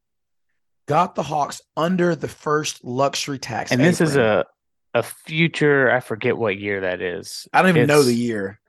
got 0.87 1.15
the 1.15 1.23
Hawks 1.23 1.63
under 1.75 2.15
the 2.15 2.27
first 2.27 2.83
luxury 2.83 3.39
tax. 3.39 3.71
And 3.71 3.81
this 3.81 4.01
is 4.01 4.15
a 4.15 4.45
a 4.93 5.01
future. 5.01 5.89
I 5.89 5.99
forget 5.99 6.37
what 6.37 6.59
year 6.59 6.81
that 6.81 7.01
is. 7.01 7.47
I 7.51 7.63
don't 7.63 7.75
even 7.75 7.87
know 7.87 8.03
the 8.03 8.13
year. 8.13 8.59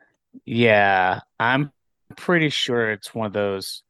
Yeah, 0.47 1.21
I'm 1.39 1.73
pretty 2.17 2.49
sure 2.49 2.91
it's 2.91 3.15
one 3.15 3.27
of 3.27 3.35
those 3.35 3.83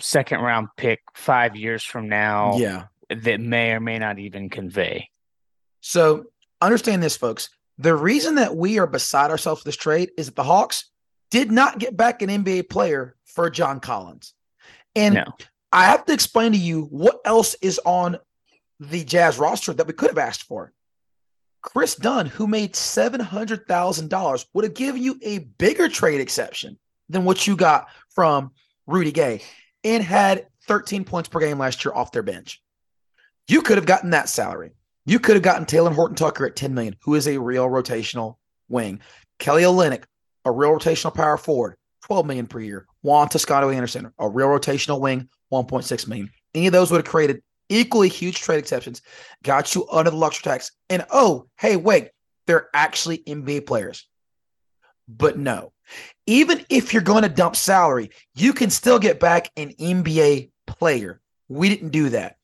second 0.00 0.40
round 0.40 0.70
pick 0.76 1.00
five 1.14 1.54
years 1.54 1.84
from 1.84 2.08
now 2.08 2.56
Yeah. 2.58 2.86
that 3.10 3.40
may 3.40 3.70
or 3.74 3.80
may 3.80 4.00
not 4.00 4.18
even 4.18 4.50
convey. 4.50 5.08
So 5.82 6.24
understand 6.60 7.00
this, 7.00 7.16
folks. 7.16 7.48
The 7.78 7.94
reason 7.94 8.34
that 8.36 8.56
we 8.56 8.80
are 8.80 8.88
beside 8.88 9.30
ourselves 9.30 9.60
with 9.60 9.66
this 9.66 9.76
trade 9.76 10.10
is 10.18 10.26
that 10.26 10.34
the 10.34 10.42
Hawks 10.42 10.90
did 11.30 11.50
not 11.50 11.78
get 11.78 11.96
back 11.96 12.22
an 12.22 12.28
NBA 12.30 12.68
player 12.68 13.16
for 13.24 13.50
John 13.50 13.80
Collins. 13.80 14.34
And 14.94 15.14
No. 15.14 15.24
I 15.72 15.86
have 15.86 16.04
to 16.06 16.12
explain 16.12 16.52
to 16.52 16.58
you 16.58 16.82
what 16.84 17.18
else 17.24 17.56
is 17.60 17.80
on 17.84 18.18
the 18.78 19.04
Jazz 19.04 19.38
roster 19.38 19.72
that 19.72 19.86
we 19.86 19.92
could 19.92 20.10
have 20.10 20.18
asked 20.18 20.44
for. 20.44 20.72
Kris 21.62 21.96
Dunn, 21.96 22.26
who 22.26 22.46
made 22.46 22.74
$700,000, 22.74 24.46
would 24.52 24.64
have 24.64 24.74
given 24.74 25.02
you 25.02 25.18
a 25.22 25.38
bigger 25.38 25.88
trade 25.88 26.20
exception 26.20 26.78
than 27.08 27.24
what 27.24 27.46
you 27.46 27.56
got 27.56 27.88
from 28.10 28.52
Rudy 28.86 29.12
Gay 29.12 29.42
and 29.82 30.02
had 30.02 30.46
13 30.66 31.04
points 31.04 31.28
per 31.28 31.40
game 31.40 31.58
last 31.58 31.84
year 31.84 31.94
off 31.94 32.12
their 32.12 32.22
bench. 32.22 32.62
You 33.48 33.62
could 33.62 33.76
have 33.76 33.86
gotten 33.86 34.10
that 34.10 34.28
salary. 34.28 34.72
You 35.06 35.18
could 35.18 35.36
have 35.36 35.42
gotten 35.42 35.66
Talen 35.66 35.94
Horton 35.94 36.16
Tucker 36.16 36.46
at 36.46 36.56
10 36.56 36.72
million, 36.74 36.96
who 37.00 37.14
is 37.14 37.28
a 37.28 37.38
real 37.38 37.68
rotational 37.68 38.36
wing. 38.68 39.00
Kelly 39.38 39.62
Olynyk, 39.62 40.04
a 40.44 40.52
real 40.52 40.70
rotational 40.70 41.14
power 41.14 41.36
forward, 41.36 41.76
12 42.04 42.26
million 42.26 42.46
per 42.46 42.60
year. 42.60 42.86
Juan 43.02 43.28
Toscano 43.28 43.70
Anderson, 43.70 44.12
a 44.18 44.28
real 44.28 44.48
rotational 44.48 45.00
wing, 45.00 45.28
1.6 45.52 46.08
million. 46.08 46.30
Any 46.54 46.66
of 46.66 46.72
those 46.72 46.90
would 46.90 46.98
have 46.98 47.10
created 47.10 47.42
equally 47.68 48.08
huge 48.08 48.40
trade 48.40 48.58
exceptions, 48.58 49.02
got 49.42 49.74
you 49.74 49.86
under 49.90 50.10
the 50.10 50.16
luxury 50.16 50.42
tax. 50.42 50.72
And 50.90 51.04
oh, 51.10 51.46
hey, 51.58 51.76
wait, 51.76 52.10
they're 52.46 52.68
actually 52.74 53.18
NBA 53.18 53.66
players. 53.66 54.06
But 55.08 55.38
no, 55.38 55.72
even 56.26 56.64
if 56.70 56.92
you're 56.92 57.02
going 57.02 57.22
to 57.22 57.28
dump 57.28 57.56
salary, 57.56 58.10
you 58.34 58.52
can 58.52 58.70
still 58.70 58.98
get 58.98 59.20
back 59.20 59.50
an 59.56 59.70
NBA 59.72 60.50
player. 60.66 61.20
We 61.48 61.68
didn't 61.68 61.90
do 61.90 62.10
that. 62.10 62.36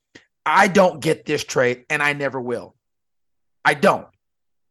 I 0.45 0.67
don't 0.67 0.99
get 0.99 1.25
this 1.25 1.43
trade, 1.43 1.85
and 1.89 2.01
I 2.01 2.13
never 2.13 2.39
will. 2.39 2.75
I 3.63 3.73
don't. 3.73 4.07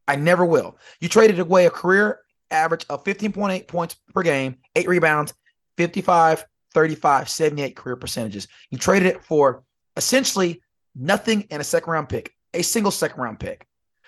I 0.07 0.17
never 0.17 0.45
will. 0.45 0.77
You 1.01 1.09
traded 1.09 1.39
away 1.39 1.67
a 1.67 1.71
career 1.71 2.21
average 2.51 2.87
of 2.89 3.05
15.8 3.05 3.67
points 3.67 3.97
per 4.15 4.23
game, 4.23 4.57
eight 4.77 4.89
rebounds, 4.89 5.35
55, 5.77 6.45
35, 6.75 7.29
78 7.29 7.77
career 7.77 7.97
percentages. 7.97 8.49
You 8.71 8.79
traded 8.79 9.09
it 9.09 9.25
for 9.25 9.65
essentially 9.97 10.63
nothing 10.95 11.47
and 11.51 11.61
a 11.61 11.65
second 11.65 11.93
round 11.93 12.09
pick, 12.09 12.33
a 12.55 12.63
single 12.63 12.93
second 12.93 13.21
round 13.21 13.41
pick. 13.41 13.67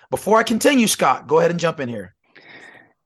Before 0.09 0.37
I 0.37 0.43
continue, 0.43 0.87
Scott, 0.87 1.27
go 1.27 1.39
ahead 1.39 1.51
and 1.51 1.59
jump 1.59 1.79
in 1.79 1.89
here. 1.89 2.15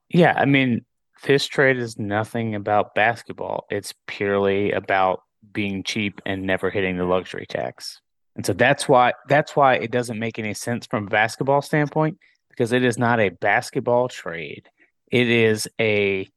Yeah, 0.08 0.34
I 0.36 0.44
mean, 0.44 0.84
this 1.24 1.46
trade 1.46 1.78
is 1.78 1.98
nothing 1.98 2.54
about 2.54 2.94
basketball. 2.94 3.66
It's 3.70 3.94
purely 4.06 4.72
about 4.72 5.22
being 5.52 5.82
cheap 5.82 6.20
and 6.26 6.42
never 6.42 6.70
hitting 6.70 6.96
the 6.96 7.04
luxury 7.04 7.46
tax. 7.48 8.00
And 8.36 8.46
so 8.46 8.52
that's 8.52 8.88
why 8.88 9.14
that's 9.28 9.56
why 9.56 9.74
it 9.74 9.90
doesn't 9.90 10.18
make 10.18 10.38
any 10.38 10.54
sense 10.54 10.86
from 10.86 11.06
a 11.06 11.10
basketball 11.10 11.60
standpoint 11.60 12.18
because 12.50 12.72
it 12.72 12.84
is 12.84 12.98
not 12.98 13.20
a 13.20 13.30
basketball 13.30 14.08
trade. 14.08 14.68
It 15.10 15.28
is 15.28 15.68
a 15.80 16.28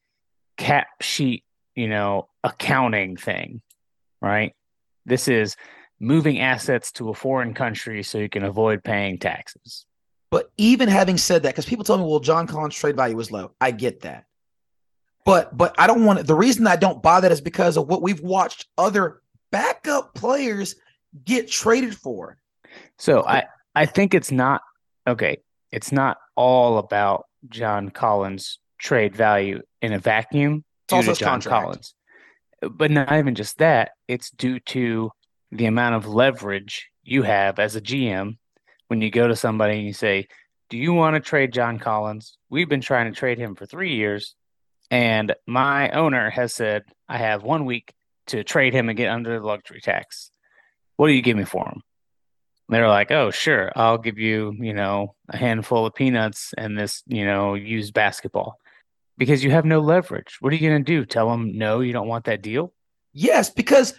cap 0.57 0.87
sheet, 1.01 1.43
you 1.75 1.87
know, 1.87 2.29
accounting 2.43 3.17
thing, 3.17 3.61
right? 4.21 4.53
This 5.05 5.27
is 5.27 5.55
moving 5.99 6.39
assets 6.39 6.91
to 6.93 7.09
a 7.09 7.13
foreign 7.13 7.53
country 7.53 8.03
so 8.03 8.17
you 8.17 8.29
can 8.29 8.43
avoid 8.43 8.83
paying 8.83 9.19
taxes. 9.19 9.85
But 10.29 10.49
even 10.57 10.87
having 10.87 11.17
said 11.17 11.43
that, 11.43 11.49
because 11.49 11.65
people 11.65 11.83
tell 11.83 11.97
me, 11.97 12.05
well, 12.05 12.19
John 12.19 12.47
Collins' 12.47 12.75
trade 12.75 12.95
value 12.95 13.19
is 13.19 13.31
low. 13.31 13.51
I 13.59 13.71
get 13.71 14.01
that. 14.01 14.25
But 15.25 15.55
but 15.55 15.75
I 15.77 15.87
don't 15.87 16.05
want 16.05 16.19
to, 16.19 16.23
the 16.25 16.33
reason 16.33 16.65
I 16.65 16.77
don't 16.77 17.03
buy 17.03 17.19
that 17.19 17.31
is 17.31 17.41
because 17.41 17.77
of 17.77 17.87
what 17.87 18.01
we've 18.01 18.21
watched 18.21 18.67
other 18.77 19.21
backup 19.51 20.15
players 20.15 20.75
get 21.25 21.49
traded 21.49 21.95
for. 21.95 22.37
So 22.97 23.23
I 23.23 23.43
I 23.75 23.85
think 23.85 24.13
it's 24.13 24.31
not 24.31 24.61
okay. 25.07 25.37
It's 25.71 25.91
not 25.91 26.17
all 26.35 26.79
about 26.79 27.25
John 27.49 27.89
Collins' 27.89 28.57
trade 28.81 29.15
value 29.15 29.61
in 29.81 29.93
a 29.93 29.99
vacuum 29.99 30.65
It's 30.85 30.93
also 30.93 31.11
due 31.11 31.15
to 31.15 31.19
John 31.19 31.29
contract. 31.33 31.63
Collins. 31.63 31.95
But 32.61 32.91
not 32.91 33.11
even 33.13 33.35
just 33.35 33.57
that, 33.59 33.91
it's 34.07 34.29
due 34.31 34.59
to 34.59 35.11
the 35.51 35.65
amount 35.65 35.95
of 35.95 36.07
leverage 36.07 36.89
you 37.03 37.23
have 37.23 37.59
as 37.59 37.75
a 37.75 37.81
GM 37.81 38.37
when 38.87 39.01
you 39.01 39.09
go 39.09 39.27
to 39.27 39.35
somebody 39.35 39.77
and 39.77 39.85
you 39.85 39.93
say, 39.93 40.27
Do 40.69 40.77
you 40.77 40.93
want 40.93 41.15
to 41.15 41.19
trade 41.19 41.53
John 41.53 41.79
Collins? 41.79 42.37
We've 42.49 42.69
been 42.69 42.81
trying 42.81 43.11
to 43.11 43.17
trade 43.17 43.37
him 43.37 43.55
for 43.55 43.65
three 43.65 43.95
years. 43.95 44.35
And 44.89 45.33
my 45.47 45.89
owner 45.91 46.29
has 46.29 46.53
said, 46.53 46.83
I 47.07 47.17
have 47.17 47.43
one 47.43 47.65
week 47.65 47.93
to 48.27 48.43
trade 48.43 48.73
him 48.73 48.89
and 48.89 48.97
get 48.97 49.09
under 49.09 49.39
the 49.39 49.45
luxury 49.45 49.81
tax. 49.81 50.31
What 50.97 51.07
do 51.07 51.13
you 51.13 51.21
give 51.21 51.37
me 51.37 51.45
for 51.45 51.65
him? 51.65 51.81
They're 52.69 52.87
like, 52.87 53.11
oh, 53.11 53.31
sure, 53.31 53.71
I'll 53.75 53.97
give 53.97 54.17
you, 54.17 54.53
you 54.57 54.73
know, 54.73 55.15
a 55.27 55.37
handful 55.37 55.85
of 55.85 55.93
peanuts 55.93 56.53
and 56.57 56.77
this, 56.77 57.03
you 57.07 57.25
know, 57.25 57.55
used 57.55 57.93
basketball 57.93 58.60
because 59.21 59.43
you 59.43 59.51
have 59.51 59.65
no 59.65 59.79
leverage. 59.81 60.37
What 60.39 60.51
are 60.51 60.55
you 60.55 60.67
going 60.67 60.83
to 60.83 60.91
do? 60.91 61.05
Tell 61.05 61.29
them, 61.29 61.55
no, 61.55 61.81
you 61.81 61.93
don't 61.93 62.07
want 62.07 62.25
that 62.25 62.41
deal? 62.41 62.73
Yes, 63.13 63.51
because 63.51 63.93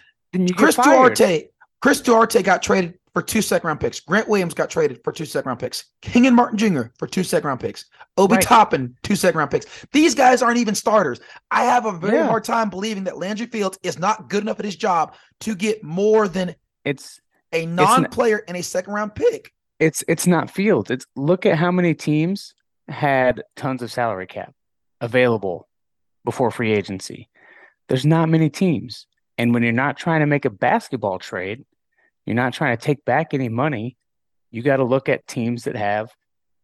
Chris. 0.57 0.75
Duarte, 0.75 1.47
Chris 1.81 2.01
Duarte 2.01 2.43
got 2.43 2.61
traded 2.61 2.95
for 3.13 3.21
two 3.21 3.41
second 3.41 3.65
round 3.67 3.79
picks. 3.79 4.01
Grant 4.01 4.27
Williams 4.27 4.53
got 4.53 4.69
traded 4.69 4.99
for 5.01 5.13
two 5.13 5.23
second 5.23 5.47
round 5.47 5.61
picks. 5.61 5.85
Kenyon 6.01 6.35
Martin 6.35 6.57
Jr. 6.57 6.81
for 6.99 7.07
two 7.07 7.23
second 7.23 7.47
round 7.47 7.61
picks. 7.61 7.85
Obi 8.17 8.35
Right. 8.35 8.43
Toppin, 8.43 8.97
two 9.03 9.15
second 9.15 9.37
round 9.39 9.49
picks. 9.49 9.65
These 9.93 10.13
guys 10.13 10.41
aren't 10.41 10.57
even 10.57 10.75
starters. 10.75 11.21
I 11.51 11.63
have 11.63 11.85
a 11.85 11.93
very 11.93 12.17
Yeah. 12.17 12.27
hard 12.27 12.43
time 12.43 12.69
believing 12.69 13.05
that 13.05 13.17
Landry 13.17 13.45
Fields 13.45 13.79
is 13.81 13.97
not 13.97 14.27
good 14.29 14.43
enough 14.43 14.59
at 14.59 14.65
his 14.65 14.75
job 14.75 15.13
to 15.39 15.55
get 15.55 15.81
more 15.85 16.27
than 16.27 16.53
It's 16.83 17.21
a 17.53 17.65
non 17.65 18.05
player 18.09 18.43
and 18.49 18.57
a 18.57 18.63
second 18.63 18.93
round 18.93 19.15
pick. 19.15 19.53
it's 19.79 20.03
it's 20.09 20.27
not 20.27 20.51
Fields. 20.51 20.91
It's 20.91 21.05
look 21.15 21.45
at 21.45 21.57
how 21.57 21.71
many 21.71 21.93
teams 21.93 22.55
had 22.89 23.41
tons 23.55 23.81
of 23.81 23.89
salary 23.89 24.27
cap 24.27 24.53
available 25.03 25.67
before 26.23 26.49
free 26.49 26.71
agency. 26.71 27.29
There's 27.89 28.05
not 28.05 28.29
many 28.29 28.49
teams. 28.49 29.05
And 29.37 29.53
when 29.53 29.61
you're 29.61 29.73
not 29.73 29.97
trying 29.97 30.21
to 30.21 30.25
make 30.25 30.45
a 30.45 30.49
basketball 30.49 31.19
trade, 31.19 31.65
you're 32.25 32.35
not 32.35 32.53
trying 32.53 32.77
to 32.77 32.81
take 32.81 33.03
back 33.03 33.33
any 33.33 33.49
money, 33.49 33.97
you 34.49 34.61
got 34.61 34.77
to 34.77 34.85
look 34.85 35.09
at 35.09 35.27
teams 35.27 35.65
that 35.65 35.75
have 35.75 36.09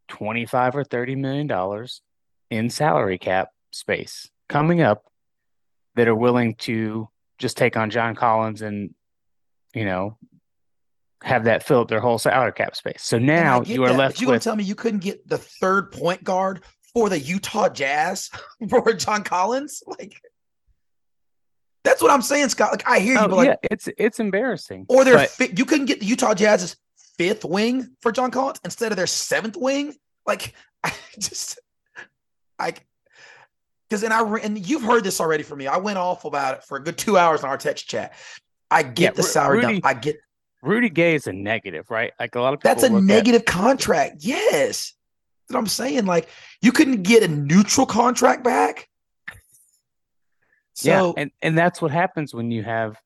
25 0.08 0.78
or 0.78 0.84
30 0.84 1.16
million 1.16 1.48
dollars 1.48 2.02
in 2.50 2.70
salary 2.70 3.18
cap 3.18 3.50
space 3.72 4.30
coming 4.48 4.82
up 4.82 5.04
that 5.96 6.08
are 6.08 6.16
willing 6.16 6.56
to 6.56 7.10
just 7.38 7.58
take 7.58 7.76
on 7.76 7.90
John 7.90 8.16
Collins 8.16 8.62
and 8.62 8.94
you 9.74 9.86
know 9.86 10.18
have 11.22 11.44
that 11.44 11.64
fill 11.64 11.82
up 11.82 11.90
their 11.90 12.00
whole 12.00 12.18
salary 12.18 12.54
cap 12.54 12.76
space. 12.76 13.04
So 13.04 13.20
now 13.20 13.62
you 13.62 13.84
are 13.84 13.90
that, 13.90 13.98
left 13.98 14.22
You 14.22 14.28
gonna 14.28 14.40
tell 14.40 14.56
me 14.56 14.64
you 14.64 14.76
couldn't 14.76 15.02
get 15.02 15.28
the 15.28 15.38
third 15.38 15.92
point 15.92 16.24
guard 16.24 16.64
for 16.94 17.10
the 17.10 17.20
Utah 17.20 17.70
Jazz 17.70 18.30
for 18.70 18.94
John 18.94 19.24
Collins? 19.24 19.84
Like 19.86 20.22
that's 21.84 22.02
what 22.02 22.12
I'm 22.12 22.22
saying, 22.22 22.50
Scott. 22.50 22.72
Like 22.72 22.88
I 22.88 23.00
hear 23.00 23.14
you, 23.16 23.20
oh, 23.20 23.28
but 23.28 23.36
like 23.38 23.48
yeah, 23.48 23.56
it's 23.72 23.88
it's 23.98 24.20
embarrassing. 24.20 24.86
Or 24.90 25.04
their 25.06 25.16
But- 25.16 25.30
fi- 25.30 25.54
you 25.56 25.66
couldn't 25.66 25.86
get 25.86 26.00
the 26.00 26.06
Utah 26.06 26.34
Jazz's 26.34 26.76
fifth 27.18 27.44
wing 27.46 27.96
for 28.02 28.12
John 28.12 28.32
Collins 28.32 28.60
instead 28.64 28.92
of 28.92 28.98
their 28.98 29.08
seventh 29.08 29.56
wing. 29.58 29.96
Like 30.26 30.54
I 30.84 30.94
just 31.18 31.60
like 32.60 32.86
because 33.90 34.02
then 34.02 34.12
I 34.12 34.22
re- 34.22 34.42
and 34.44 34.68
you've 34.68 34.84
heard 34.84 35.04
this 35.04 35.20
already 35.20 35.44
from 35.44 35.58
me. 35.60 35.68
I 35.68 35.78
went 35.78 35.98
off 35.98 36.26
about 36.26 36.58
it 36.58 36.64
for 36.64 36.78
a 36.78 36.84
good 36.84 36.98
two 36.98 37.18
hours 37.18 37.44
on 37.44 37.50
our 37.50 37.58
text 37.58 37.88
chat. 37.90 38.14
I 38.70 38.84
get 38.84 39.00
Yeah, 39.02 39.12
the 39.12 39.24
Ru- 39.24 39.28
salary 39.30 39.62
dump. 39.62 39.86
I 39.86 39.94
get 39.96 40.18
Rudy 40.62 40.90
Gay 40.90 41.16
is 41.16 41.26
a 41.28 41.34
negative, 41.34 41.90
right? 41.90 42.12
Like 42.20 42.36
a 42.36 42.42
lot 42.42 42.54
of 42.54 42.60
people 42.60 42.70
that's 42.76 42.84
a 42.84 42.90
look 42.90 43.00
at- 43.00 43.04
negative 43.06 43.46
contract. 43.46 44.18
Yes, 44.20 44.94
what 45.52 45.60
I'm 45.60 45.68
saying. 45.68 46.06
Like 46.06 46.30
you 46.62 46.72
couldn't 46.72 47.04
get 47.04 47.24
a 47.24 47.28
neutral 47.28 47.86
contract 47.86 48.44
back. 48.44 48.88
So 50.74 50.90
yeah, 50.90 51.12
and 51.22 51.32
and 51.42 51.58
that's 51.58 51.82
what 51.82 51.92
happens 51.92 52.34
when 52.34 52.52
you 52.52 52.64
have 52.64 52.98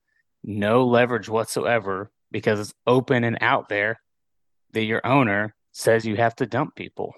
no 0.44 0.86
leverage 0.86 1.28
whatsoever 1.28 2.10
because 2.30 2.60
it's 2.60 2.74
open 2.86 3.24
and 3.24 3.38
out 3.40 3.68
there 3.68 4.00
that 4.72 4.84
your 4.84 5.04
owner 5.06 5.54
says 5.72 6.04
you 6.06 6.16
have 6.16 6.36
to 6.36 6.46
dump 6.46 6.74
people. 6.76 7.14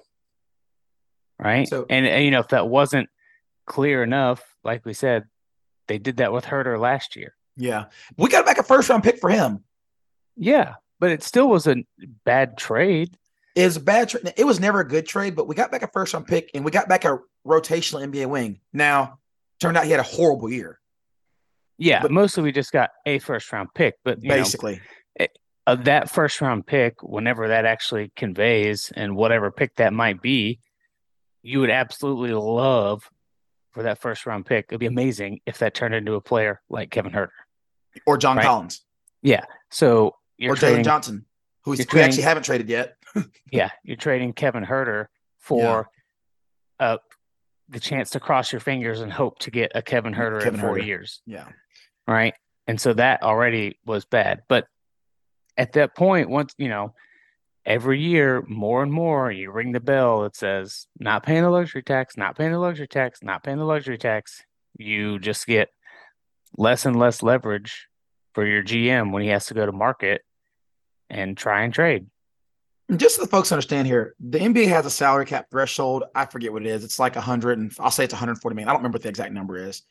Right? 1.39 1.69
So- 1.69 1.85
and, 1.91 2.07
and 2.07 2.25
you 2.25 2.31
know 2.31 2.41
if 2.41 2.49
that 2.49 2.69
wasn't 2.69 3.09
clear 3.67 4.03
enough, 4.03 4.43
like 4.65 4.87
we 4.87 4.95
said, 4.95 5.25
they 5.89 5.99
did 5.99 6.19
that 6.19 6.33
with 6.33 6.45
Huerter 6.47 6.79
last 6.81 7.17
year. 7.17 7.35
yeah, 7.57 7.87
we 8.17 8.29
got 8.31 8.47
back 8.47 8.59
a 8.59 8.63
first 8.63 8.89
round 8.89 9.03
pick 9.05 9.19
for 9.19 9.29
him. 9.31 9.63
Yeah, 10.37 10.75
but 11.01 11.11
it 11.11 11.23
still 11.23 11.49
was 11.49 11.67
a 11.67 11.77
bad 12.25 12.57
trade. 12.57 13.17
It 13.57 13.65
was 13.65 13.77
a 13.77 13.81
bad 13.81 14.11
trade. 14.11 14.33
It 14.37 14.45
was 14.45 14.61
never 14.61 14.81
a 14.81 14.87
good 14.87 15.07
trade, 15.07 15.35
but 15.35 15.49
we 15.49 15.55
got 15.55 15.73
back 15.73 15.83
a 15.83 15.89
first 15.89 16.13
round 16.13 16.27
pick 16.27 16.51
and 16.55 16.65
we 16.65 16.71
got 16.71 16.89
back 16.89 17.05
a 17.07 17.19
rotational 17.47 18.07
NBA 18.07 18.27
wing. 18.29 18.61
Now, 18.73 19.19
turned 19.61 19.77
out 19.79 19.85
he 19.87 19.91
had 19.91 19.99
a 20.01 20.05
horrible 20.05 20.51
year, 20.51 20.79
Yeah, 21.79 22.03
But- 22.03 22.11
mostly 22.11 22.43
we 22.43 22.53
just 22.53 22.71
got 22.73 22.91
a 23.07 23.19
first 23.19 23.51
round 23.53 23.71
pick, 23.75 23.95
but 24.05 24.23
you 24.23 24.29
know, 24.29 24.37
basically. 24.37 24.81
of 25.67 25.85
that 25.87 26.11
first 26.11 26.41
round 26.41 26.67
pick, 26.67 27.03
whenever 27.03 27.49
that 27.49 27.65
actually 27.65 28.13
conveys 28.15 28.93
and 28.95 29.17
whatever 29.17 29.51
pick 29.51 29.75
that 29.77 29.93
might 29.93 30.21
be, 30.23 30.61
you 31.43 31.59
would 31.61 31.71
absolutely 31.71 32.33
love 32.33 33.09
for 33.73 33.83
that 33.85 33.99
first 34.01 34.27
round 34.27 34.45
pick. 34.47 34.67
It'd 34.69 34.79
be 34.81 34.87
amazing 34.87 35.41
if 35.47 35.59
that 35.59 35.75
turned 35.75 35.95
into 35.95 36.15
a 36.15 36.21
player 36.21 36.61
like 36.69 36.91
Kevin 36.91 37.13
Huerter. 37.13 37.31
or 38.07 38.17
John 38.19 38.37
Right. 38.37 38.45
Collins 38.45 38.83
Yeah. 39.23 39.45
So 39.71 40.17
or 40.43 40.55
Jalen 40.55 40.59
trading, 40.59 40.85
Johnson, 40.85 41.25
who 41.65 41.71
we 41.73 41.79
you're 41.79 42.03
actually 42.03 42.23
haven't 42.23 42.43
traded 42.45 42.69
yet. 42.69 42.97
Yeah, 43.53 43.71
you're 43.85 43.97
trading 43.97 44.33
Kevin 44.33 44.65
Huerter 44.65 45.07
for 45.39 45.89
uh, 46.81 46.99
the 47.69 47.81
chance 47.81 48.11
to 48.11 48.21
cross 48.21 48.53
your 48.53 48.61
fingers 48.61 49.01
and 49.01 49.13
hope 49.13 49.39
to 49.41 49.51
get 49.51 49.73
a 49.75 49.83
Kevin 49.83 50.15
Huerter 50.15 50.43
Kevin 50.43 50.61
in 50.61 50.67
four 50.67 50.77
Huerter. 50.77 50.87
years. 50.87 51.23
Yeah. 51.27 51.49
right? 52.07 52.35
And 52.67 52.81
so 52.81 52.93
that 52.95 53.23
already 53.23 53.79
was 53.85 54.05
bad. 54.05 54.43
But 54.49 54.67
at 55.57 55.73
that 55.73 55.95
point, 55.97 56.29
once 56.29 56.55
you 56.59 56.69
know, 56.69 56.95
every 57.65 58.01
year 58.01 58.43
more 58.47 58.83
and 58.83 58.93
more, 58.93 59.31
you 59.31 59.51
ring 59.51 59.73
the 59.73 59.81
bell 59.81 60.23
that 60.23 60.37
says 60.37 60.87
not 60.99 61.25
paying 61.25 61.43
the 61.43 61.51
luxury 61.51 61.83
tax, 61.83 62.17
not 62.17 62.37
paying 62.37 62.53
the 62.53 62.59
luxury 62.59 62.89
tax, 62.89 63.21
not 63.23 63.43
paying 63.43 63.59
the 63.59 63.65
luxury 63.65 63.99
tax. 63.99 64.45
You 64.79 65.19
just 65.19 65.47
get 65.47 65.71
less 66.57 66.87
and 66.87 66.99
less 66.99 67.23
leverage 67.23 67.89
for 68.35 68.45
your 68.45 68.63
GM 68.63 69.13
when 69.13 69.23
he 69.23 69.29
has 69.29 69.47
to 69.47 69.55
go 69.55 69.65
to 69.65 69.73
market 69.73 70.23
and 71.09 71.37
try 71.37 71.63
and 71.63 71.73
trade. 71.73 72.07
Just 72.95 73.17
so 73.17 73.23
the 73.23 73.29
folks 73.29 73.51
understand 73.51 73.89
here, 73.89 74.15
the 74.21 74.39
NBA 74.39 74.69
has 74.69 74.87
a 74.87 74.91
salary 74.91 75.27
cap 75.27 75.51
threshold. 75.51 76.05
I 76.15 76.25
forget 76.25 76.53
what 76.53 76.63
it 76.63 76.69
is. 76.69 76.85
It's 76.85 77.01
like 77.01 77.17
100 77.17 77.59
and 77.59 77.75
I'll 77.81 77.91
say 77.91 78.05
it's 78.05 78.15
140 78.15 78.55
million. 78.55 78.69
I 78.69 78.73
don't 78.73 78.81
remember 78.81 78.97
what 78.97 79.03
the 79.03 79.09
exact 79.09 79.33
number 79.33 79.57
is. 79.57 79.83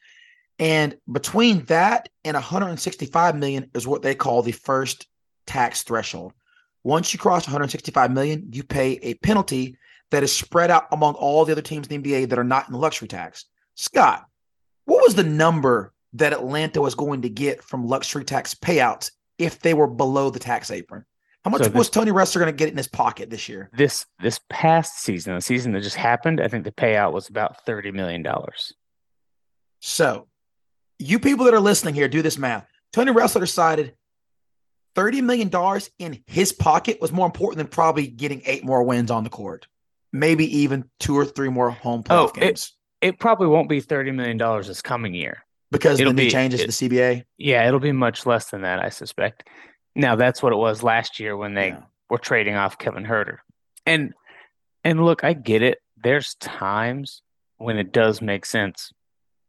And 0.59 0.95
between 1.11 1.65
that 1.65 2.07
and 2.23 2.35
165 2.35 3.35
million 3.35 3.69
is 3.73 3.85
what 3.85 4.01
they 4.01 4.15
call 4.15 4.41
the 4.41 4.53
first 4.53 5.07
tax 5.45 5.83
threshold. 5.83 6.31
Once 6.83 7.13
you 7.13 7.19
cross 7.19 7.45
165 7.47 8.11
million, 8.11 8.47
you 8.53 8.63
pay 8.63 8.93
a 9.01 9.15
penalty 9.15 9.77
that 10.11 10.23
is 10.23 10.31
spread 10.31 10.71
out 10.71 10.85
among 10.91 11.15
all 11.15 11.43
the 11.43 11.51
other 11.51 11.61
teams 11.61 11.87
in 11.87 12.01
the 12.01 12.15
NBA 12.15 12.29
that 12.29 12.39
are 12.39 12.43
not 12.43 12.67
in 12.67 12.73
the 12.73 12.79
luxury 12.79 13.09
tax. 13.09 13.45
Scott, 13.73 14.25
what 14.85 15.03
was 15.03 15.15
the 15.15 15.23
number 15.23 15.93
that 16.13 16.31
Atlanta 16.31 16.79
was 16.79 16.95
going 16.95 17.23
to 17.23 17.29
get 17.29 17.61
from 17.61 17.87
luxury 17.87 18.23
tax 18.23 18.53
payouts 18.53 19.11
if 19.37 19.59
they 19.59 19.73
were 19.73 19.87
below 19.87 20.29
the 20.29 20.39
tax 20.39 20.71
apron? 20.71 21.03
How 21.45 21.51
much 21.51 21.61
So 21.61 21.69
this- 21.69 21.77
was 21.77 21.89
Tony 21.91 22.11
Ressler 22.11 22.39
going 22.39 22.47
to 22.47 22.51
get 22.57 22.69
in 22.69 22.75
his 22.77 22.87
pocket 22.87 23.29
this 23.29 23.47
year? 23.47 23.69
This 23.71 24.07
this 24.19 24.39
past 24.49 24.99
season, 24.99 25.35
the 25.35 25.41
season 25.41 25.73
that 25.73 25.81
just 25.83 25.95
happened, 25.95 26.41
I 26.41 26.47
think 26.47 26.63
the 26.63 26.71
payout 26.71 27.13
was 27.13 27.29
about 27.29 27.63
thirty 27.65 27.91
million 27.91 28.23
dollars. 28.23 28.73
So, 29.79 30.27
you 30.97 31.19
people 31.19 31.45
that 31.45 31.53
are 31.53 31.59
listening 31.59 31.93
here, 31.93 32.07
do 32.07 32.23
this 32.23 32.39
math. 32.39 32.65
Tony 32.91 33.11
Ressler 33.11 33.41
decided 33.41 33.93
$30 34.95 35.21
million 35.21 35.51
in 35.99 36.23
his 36.25 36.53
pocket 36.53 36.99
was 37.01 37.11
more 37.11 37.25
important 37.25 37.57
than 37.57 37.67
probably 37.67 38.07
getting 38.07 38.41
eight 38.45 38.63
more 38.63 38.81
wins 38.83 39.11
on 39.11 39.23
the 39.25 39.29
court. 39.29 39.67
Maybe 40.13 40.59
even 40.61 40.89
two 41.01 41.15
or 41.17 41.25
three 41.25 41.49
more 41.49 41.69
home 41.69 42.01
playoff 42.03 42.29
Oh, 42.29 42.31
it- 42.37 42.39
games. 42.39 42.71
It 43.01 43.19
probably 43.19 43.47
won't 43.47 43.69
be 43.69 43.81
thirty 43.81 44.09
million 44.11 44.37
dollars 44.37 44.65
this 44.67 44.81
coming 44.81 45.13
year. 45.13 45.43
because 45.71 45.99
it'll 45.99 46.13
the 46.13 46.21
new 46.21 46.27
be- 46.27 46.31
changes 46.31 46.61
it- 46.61 46.71
to 46.71 46.87
the 46.87 46.89
CBA. 46.97 47.23
Yeah, 47.37 47.67
it'll 47.67 47.79
be 47.81 47.91
much 47.91 48.25
less 48.25 48.49
than 48.49 48.61
that, 48.61 48.79
I 48.79 48.89
suspect. 48.89 49.47
Now 49.95 50.15
that's 50.15 50.43
what 50.43 50.53
it 50.53 50.57
was 50.57 50.83
last 50.83 51.19
year 51.19 51.35
when 51.37 51.53
they 51.53 51.69
Yeah. 51.69 51.83
were 52.09 52.17
trading 52.17 52.55
off 52.55 52.77
Kevin 52.77 53.05
Huerter. 53.05 53.37
And 53.85 54.13
and 54.83 55.03
look, 55.03 55.23
I 55.23 55.33
get 55.33 55.61
it. 55.63 55.79
There's 55.97 56.35
times 56.35 57.21
when 57.57 57.77
it 57.77 57.91
does 57.91 58.21
make 58.21 58.45
sense 58.45 58.91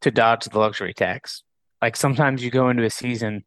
to 0.00 0.10
dodge 0.10 0.44
the 0.46 0.58
luxury 0.58 0.94
tax. 0.94 1.42
Like 1.82 1.96
sometimes 1.96 2.42
you 2.42 2.50
go 2.50 2.70
into 2.70 2.84
a 2.84 2.90
season 2.90 3.44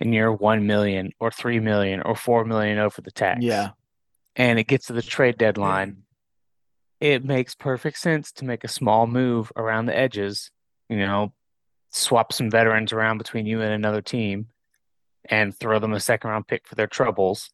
and 0.00 0.12
you're 0.14 0.32
1 0.32 0.66
million 0.66 1.12
or 1.20 1.30
3 1.30 1.60
million 1.60 2.02
or 2.02 2.14
4 2.16 2.44
million 2.44 2.78
oh 2.78 2.86
over 2.86 3.00
the 3.02 3.10
tax. 3.12 3.40
Yeah. 3.42 3.70
And 4.34 4.58
it 4.58 4.64
gets 4.64 4.86
to 4.86 4.92
the 4.92 5.02
trade 5.02 5.38
deadline. 5.38 6.02
It 7.00 7.24
makes 7.24 7.54
perfect 7.54 7.98
sense 7.98 8.32
to 8.32 8.44
make 8.44 8.64
a 8.64 8.68
small 8.68 9.06
move 9.06 9.52
around 9.54 9.86
the 9.86 9.96
edges, 9.96 10.50
you 10.88 10.96
know, 10.96 11.32
swap 11.90 12.32
some 12.32 12.50
veterans 12.50 12.92
around 12.92 13.18
between 13.18 13.46
you 13.46 13.60
and 13.60 13.72
another 13.72 14.02
team 14.02 14.48
and 15.24 15.54
throw 15.56 15.78
them 15.78 15.92
a 15.92 16.00
second 16.00 16.30
round 16.30 16.46
pick 16.46 16.66
for 16.66 16.74
their 16.74 16.86
troubles 16.86 17.50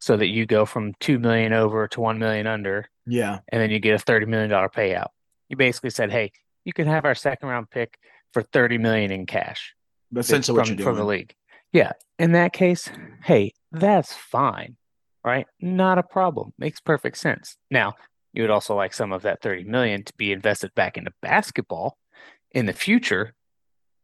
so 0.00 0.16
that 0.16 0.28
you 0.28 0.46
go 0.46 0.64
from 0.64 0.94
2 1.00 1.18
million 1.18 1.52
over 1.52 1.88
to 1.88 2.00
1 2.00 2.18
million 2.18 2.46
under 2.46 2.88
Yeah. 3.06 3.40
and 3.48 3.60
then 3.60 3.70
you 3.70 3.78
get 3.80 4.00
a 4.00 4.04
$30 4.04 4.26
million 4.28 4.50
payout. 4.50 5.08
You 5.48 5.56
basically 5.56 5.90
said, 5.90 6.10
"Hey, 6.12 6.32
you 6.64 6.72
can 6.72 6.86
have 6.86 7.04
our 7.04 7.14
second 7.14 7.48
round 7.48 7.70
pick 7.70 7.98
for 8.32 8.42
30 8.42 8.78
million 8.78 9.10
in 9.10 9.26
cash." 9.26 9.74
That's 10.12 10.28
essentially 10.28 10.58
what 10.58 10.68
from, 10.68 10.76
you're 10.78 10.84
from 10.86 10.96
the 10.96 11.04
league. 11.04 11.34
Yeah. 11.72 11.92
In 12.18 12.32
that 12.32 12.52
case, 12.52 12.90
hey, 13.24 13.52
that's 13.72 14.12
fine. 14.14 14.76
Right? 15.24 15.46
Not 15.60 15.98
a 15.98 16.02
problem. 16.02 16.52
Makes 16.58 16.80
perfect 16.80 17.18
sense. 17.18 17.56
Now, 17.70 17.94
you 18.32 18.42
would 18.42 18.50
also 18.50 18.74
like 18.76 18.92
some 18.94 19.12
of 19.12 19.22
that 19.22 19.42
30 19.42 19.64
million 19.64 20.04
to 20.04 20.12
be 20.16 20.32
invested 20.32 20.74
back 20.74 20.96
into 20.96 21.12
basketball 21.22 21.98
in 22.52 22.66
the 22.66 22.72
future, 22.72 23.34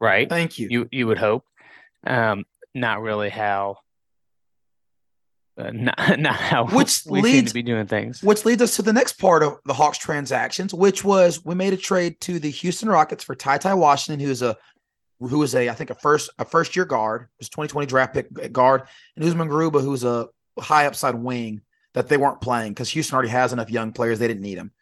right? 0.01 0.29
Thank 0.29 0.59
you. 0.59 0.69
You 0.71 0.89
you 0.91 1.07
would 1.07 1.19
hope. 1.19 1.45
Um, 2.07 2.45
not 2.75 3.01
really 3.03 3.31
how 3.31 3.79
uh, 5.57 5.71
not, 5.71 5.97
not 6.19 6.35
how 6.37 6.67
Which 6.73 7.03
we 7.07 7.23
seem 7.23 7.23
leads- 7.23 7.51
to 7.51 7.55
be 7.55 7.63
doing 7.63 7.87
things. 7.87 8.23
Which 8.23 8.45
leads 8.45 8.63
us 8.63 8.77
to 8.77 8.83
the 8.83 8.93
next 8.93 9.15
part 9.15 9.43
of 9.43 9.59
the 9.65 9.75
Hawks 9.75 9.99
transactions, 9.99 10.75
which 10.75 11.05
was 11.05 11.45
we 11.45 11.55
made 11.55 11.73
a 11.73 11.77
trade 11.77 12.21
to 12.23 12.39
the 12.39 12.51
Houston 12.51 12.89
Rockets 12.89 13.25
for 13.25 13.35
Ty 13.35 13.59
Ty 13.59 13.75
Washington, 13.75 14.25
who 14.25 14.31
is 14.31 14.43
a 14.43 14.57
who 15.21 15.43
is 15.43 15.55
a 15.55 15.69
I 15.69 15.75
think 15.75 15.91
a 15.91 15.95
first 15.95 16.31
a 16.39 16.45
first 16.45 16.75
year 16.77 16.85
guard, 16.85 17.29
was 17.39 17.49
2020 17.49 17.87
draft 17.87 18.15
pick 18.15 18.53
guard, 18.53 18.83
and 19.17 19.25
Usman 19.25 19.49
Garuba, 19.49 19.81
who's 19.81 20.05
a 20.05 20.29
high 20.59 20.87
upside 20.87 21.15
wing 21.15 21.61
that 21.95 22.09
they 22.09 22.17
weren't 22.17 22.41
playing 22.41 22.73
because 22.73 22.91
Houston 22.91 23.15
already 23.15 23.31
has 23.31 23.53
enough 23.53 23.71
young 23.71 23.93
players 23.93 24.19
they 24.19 24.29
didn't 24.29 24.43
need 24.43 24.59
them. 24.59 24.73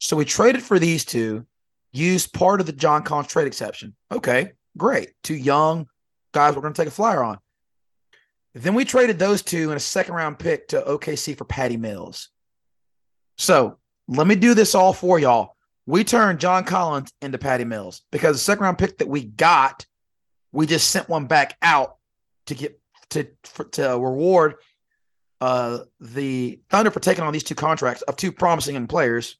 So 0.00 0.16
we 0.16 0.24
traded 0.24 0.62
for 0.62 0.78
these 0.78 1.04
two, 1.04 1.46
used 1.92 2.32
part 2.32 2.60
of 2.60 2.66
the 2.66 2.72
John 2.72 3.02
Collins 3.02 3.28
trade 3.28 3.46
exception. 3.46 3.94
Okay, 4.10 4.52
great. 4.76 5.10
Two 5.22 5.34
young 5.34 5.86
guys 6.32 6.54
we're 6.54 6.62
going 6.62 6.74
to 6.74 6.80
take 6.80 6.88
a 6.88 6.92
flyer 6.92 7.22
on. 7.22 7.38
Then 8.54 8.74
we 8.74 8.84
traded 8.84 9.18
those 9.18 9.42
two 9.42 9.70
in 9.70 9.76
a 9.76 9.80
second 9.80 10.14
round 10.14 10.38
pick 10.38 10.68
to 10.68 10.80
OKC 10.80 11.36
for 11.36 11.44
Patty 11.44 11.76
Mills. 11.76 12.30
So 13.36 13.78
let 14.08 14.26
me 14.26 14.34
do 14.34 14.54
this 14.54 14.74
all 14.74 14.92
for 14.92 15.18
y'all. 15.18 15.54
We 15.86 16.04
turned 16.04 16.40
John 16.40 16.64
Collins 16.64 17.12
into 17.22 17.38
Patty 17.38 17.64
Mills 17.64 18.02
because 18.10 18.36
the 18.36 18.40
second 18.40 18.64
round 18.64 18.78
pick 18.78 18.98
that 18.98 19.08
we 19.08 19.24
got, 19.24 19.86
we 20.52 20.66
just 20.66 20.90
sent 20.90 21.08
one 21.08 21.26
back 21.26 21.56
out 21.62 21.96
to 22.46 22.54
get 22.54 22.80
to 23.10 23.26
for, 23.44 23.64
to 23.64 23.82
reward 23.98 24.56
uh 25.40 25.78
the 26.00 26.60
Thunder 26.68 26.90
for 26.90 27.00
taking 27.00 27.24
on 27.24 27.32
these 27.32 27.44
two 27.44 27.54
contracts 27.54 28.02
of 28.02 28.16
two 28.16 28.32
promising 28.32 28.74
young 28.74 28.86
players, 28.86 29.36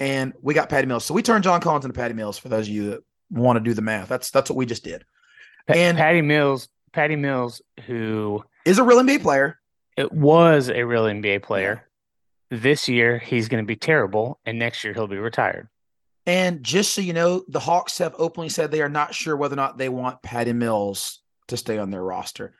and 0.00 0.32
we 0.40 0.54
got 0.54 0.68
Patty 0.68 0.86
Mills. 0.86 1.04
So 1.04 1.14
we 1.14 1.22
turned 1.22 1.44
John 1.44 1.60
Collins 1.60 1.84
into 1.84 1.94
Patty 1.96 2.14
Mills. 2.14 2.38
For 2.38 2.48
those 2.48 2.66
of 2.66 2.72
you 2.72 2.90
that 2.90 3.04
want 3.30 3.56
to 3.58 3.60
do 3.62 3.74
the 3.74 3.82
math, 3.82 4.08
that's 4.08 4.30
that's 4.30 4.48
what 4.48 4.56
we 4.56 4.66
just 4.66 4.84
did. 4.84 5.04
Pa- 5.66 5.74
and- 5.74 5.96
Patty 5.96 6.22
Mills, 6.22 6.68
Patty 6.92 7.16
Mills, 7.16 7.62
who 7.86 8.44
Is 8.64 8.78
a 8.78 8.84
real 8.84 8.98
NBA 9.00 9.22
player. 9.22 9.58
it 9.96 10.12
was 10.12 10.68
a 10.70 10.84
real 10.84 11.04
NBA 11.04 11.42
player. 11.42 11.86
This 12.50 12.88
year 12.88 13.18
he's 13.18 13.48
going 13.48 13.62
to 13.64 13.66
be 13.66 13.76
terrible, 13.76 14.38
and 14.44 14.58
next 14.58 14.84
year 14.84 14.92
he'll 14.92 15.06
be 15.08 15.16
retired. 15.18 15.68
And 16.26 16.62
just 16.62 16.94
so 16.94 17.00
you 17.00 17.12
know, 17.12 17.44
the 17.48 17.60
Hawks 17.60 17.98
have 17.98 18.14
openly 18.18 18.48
said 18.48 18.70
they 18.70 18.80
are 18.82 18.88
not 18.88 19.14
sure 19.14 19.36
whether 19.36 19.54
or 19.54 19.56
not 19.56 19.76
they 19.76 19.88
want 19.88 20.22
Patty 20.22 20.52
Mills 20.52 21.20
to 21.48 21.56
stay 21.56 21.78
on 21.78 21.90
their 21.90 22.02
roster. 22.02 22.54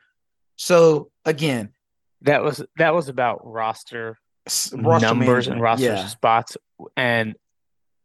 So 0.57 1.11
again, 1.25 1.73
That 2.21 2.43
was 2.43 2.63
that 2.77 2.93
was 2.93 3.09
about 3.09 3.41
roster 3.45 4.17
roster 4.73 5.07
numbers 5.07 5.47
and 5.47 5.59
roster 5.61 5.85
Yeah. 5.85 6.07
spots, 6.07 6.57
and 6.95 7.35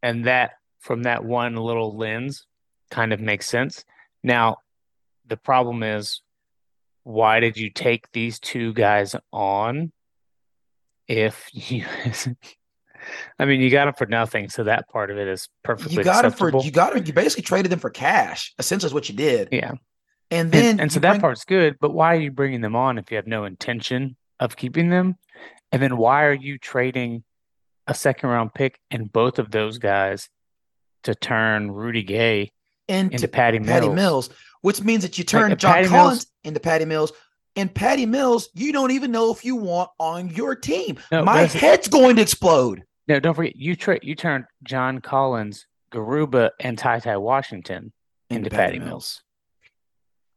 and 0.02 0.24
that 0.26 0.52
from 0.78 1.02
that 1.04 1.24
one 1.24 1.56
little 1.56 1.96
lens 1.96 2.46
kind 2.90 3.12
of 3.12 3.20
makes 3.20 3.46
sense. 3.46 3.84
Now, 4.22 4.58
the 5.30 5.36
problem 5.38 5.82
is, 5.82 6.20
why 7.04 7.40
did 7.40 7.56
you 7.56 7.70
take 7.70 8.12
these 8.12 8.38
two 8.38 8.74
guys 8.74 9.16
on? 9.32 9.92
If 11.08 11.48
you, 11.52 11.86
I 13.38 13.44
mean, 13.46 13.60
you 13.60 13.70
got 13.70 13.86
them 13.86 13.94
for 13.94 14.06
nothing, 14.06 14.48
so 14.48 14.64
that 14.64 14.88
part 14.88 15.10
of 15.10 15.16
it 15.18 15.26
is 15.26 15.48
perfectly 15.64 15.96
You 15.96 16.04
got 16.04 16.22
them 16.22 16.32
for 16.32 16.50
you 16.62 16.70
got 16.70 16.94
him. 16.96 17.04
You 17.06 17.12
basically 17.12 17.42
traded 17.42 17.72
them 17.72 17.78
for 17.78 17.90
cash. 17.90 18.52
Essentially, 18.58 18.88
is 18.88 18.94
what 18.94 19.08
you 19.08 19.14
did. 19.16 19.48
yeah, 19.50 19.72
And 20.30 20.52
then 20.52 20.64
and, 20.72 20.80
and 20.82 20.92
so 20.92 21.00
that 21.00 21.12
bring- 21.12 21.20
part's 21.22 21.44
good. 21.44 21.78
But 21.80 21.92
why 21.92 22.14
are 22.14 22.20
you 22.20 22.30
bringing 22.30 22.60
them 22.60 22.76
on 22.76 22.98
if 22.98 23.10
you 23.10 23.16
have 23.16 23.26
no 23.26 23.44
intention 23.44 24.16
of 24.38 24.56
keeping 24.56 24.90
them? 24.90 25.16
And 25.72 25.80
then 25.82 25.96
why 25.96 26.24
are 26.24 26.34
you 26.34 26.58
trading 26.58 27.24
a 27.86 27.94
second 27.94 28.28
round 28.28 28.54
pick 28.54 28.78
and 28.90 29.10
both 29.12 29.38
of 29.38 29.50
those 29.50 29.78
guys 29.78 30.28
to 31.04 31.14
turn 31.14 31.70
Rudy 31.70 32.02
Gay 32.02 32.52
into 32.90 33.14
into 33.16 33.28
Patty 33.28 33.58
Mills? 33.58 33.70
Patty 33.70 33.88
Mills, 33.88 34.30
which 34.62 34.82
means 34.82 35.02
that 35.02 35.16
you 35.18 35.24
turn 35.24 35.52
uh, 35.52 35.56
John 35.56 35.72
Patty 35.74 35.88
Collins 35.88 36.16
Mills- 36.18 36.26
into 36.44 36.60
Patty 36.60 36.84
Mills. 36.84 37.12
And 37.56 37.74
Patty 37.74 38.06
Mills, 38.06 38.48
you 38.54 38.72
don't 38.72 38.92
even 38.92 39.10
know 39.10 39.32
if 39.32 39.44
you 39.44 39.56
want 39.56 39.90
on 39.98 40.28
your 40.28 40.54
team. 40.54 40.98
No, 41.10 41.24
My 41.24 41.42
head's 41.42 41.88
going 41.88 42.16
to 42.16 42.22
explode. 42.22 42.84
No, 43.08 43.18
don't 43.18 43.34
forget 43.34 43.56
you 43.56 43.74
trade 43.74 44.00
you 44.04 44.14
turned 44.14 44.44
John 44.62 45.00
Collins, 45.00 45.66
Garuba, 45.92 46.50
and 46.60 46.78
Ty 46.78 47.00
Ty 47.00 47.16
Washington 47.16 47.92
into 48.28 48.50
Patty 48.50 48.78
Mills. 48.78 49.22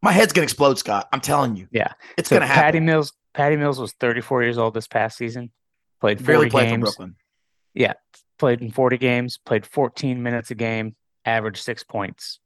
My 0.01 0.11
head's 0.11 0.33
gonna 0.33 0.43
explode, 0.43 0.79
Scott. 0.79 1.07
I'm 1.13 1.21
telling 1.21 1.55
you. 1.55 1.67
Yeah. 1.71 1.93
It's 2.17 2.29
So 2.29 2.35
gonna 2.37 2.47
happen. 2.47 2.63
Patty 2.63 2.79
Mills, 2.79 3.13
Patty 3.33 3.55
Mills 3.57 3.79
was 3.79 3.93
34 3.99 4.43
years 4.43 4.57
old 4.57 4.73
this 4.73 4.87
past 4.87 5.17
season. 5.17 5.51
Played 6.01 6.25
barely 6.25 6.49
40 6.49 6.49
played 6.49 6.63
for 6.63 6.69
games. 6.71 6.81
Brooklyn. 6.81 7.15
Played 8.39 8.61
in 8.61 8.71
40 8.71 8.97
games. 8.97 9.37
Played 9.45 9.65
14 9.65 10.21
minutes 10.21 10.51
a 10.51 10.55
game. 10.55 10.95
Averaged 11.23 11.63
six 11.63 11.83
points. 11.83 12.39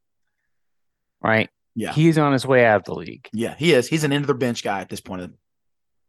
Right. 1.21 1.49
Yeah. 1.75 1.93
He's 1.93 2.17
on 2.17 2.34
his 2.34 2.45
way 2.45 2.65
out 2.65 2.77
of 2.77 2.84
the 2.86 2.95
league. 2.95 3.30
Yeah, 3.34 3.56
he 3.58 3.73
is. 3.73 3.88
He's 3.88 4.03
an 4.03 4.12
end 4.12 4.23
of 4.23 4.27
the 4.27 4.34
bench 4.34 4.63
guy 4.63 4.82
at 4.82 4.89
this 4.89 5.01
point. 5.01 5.32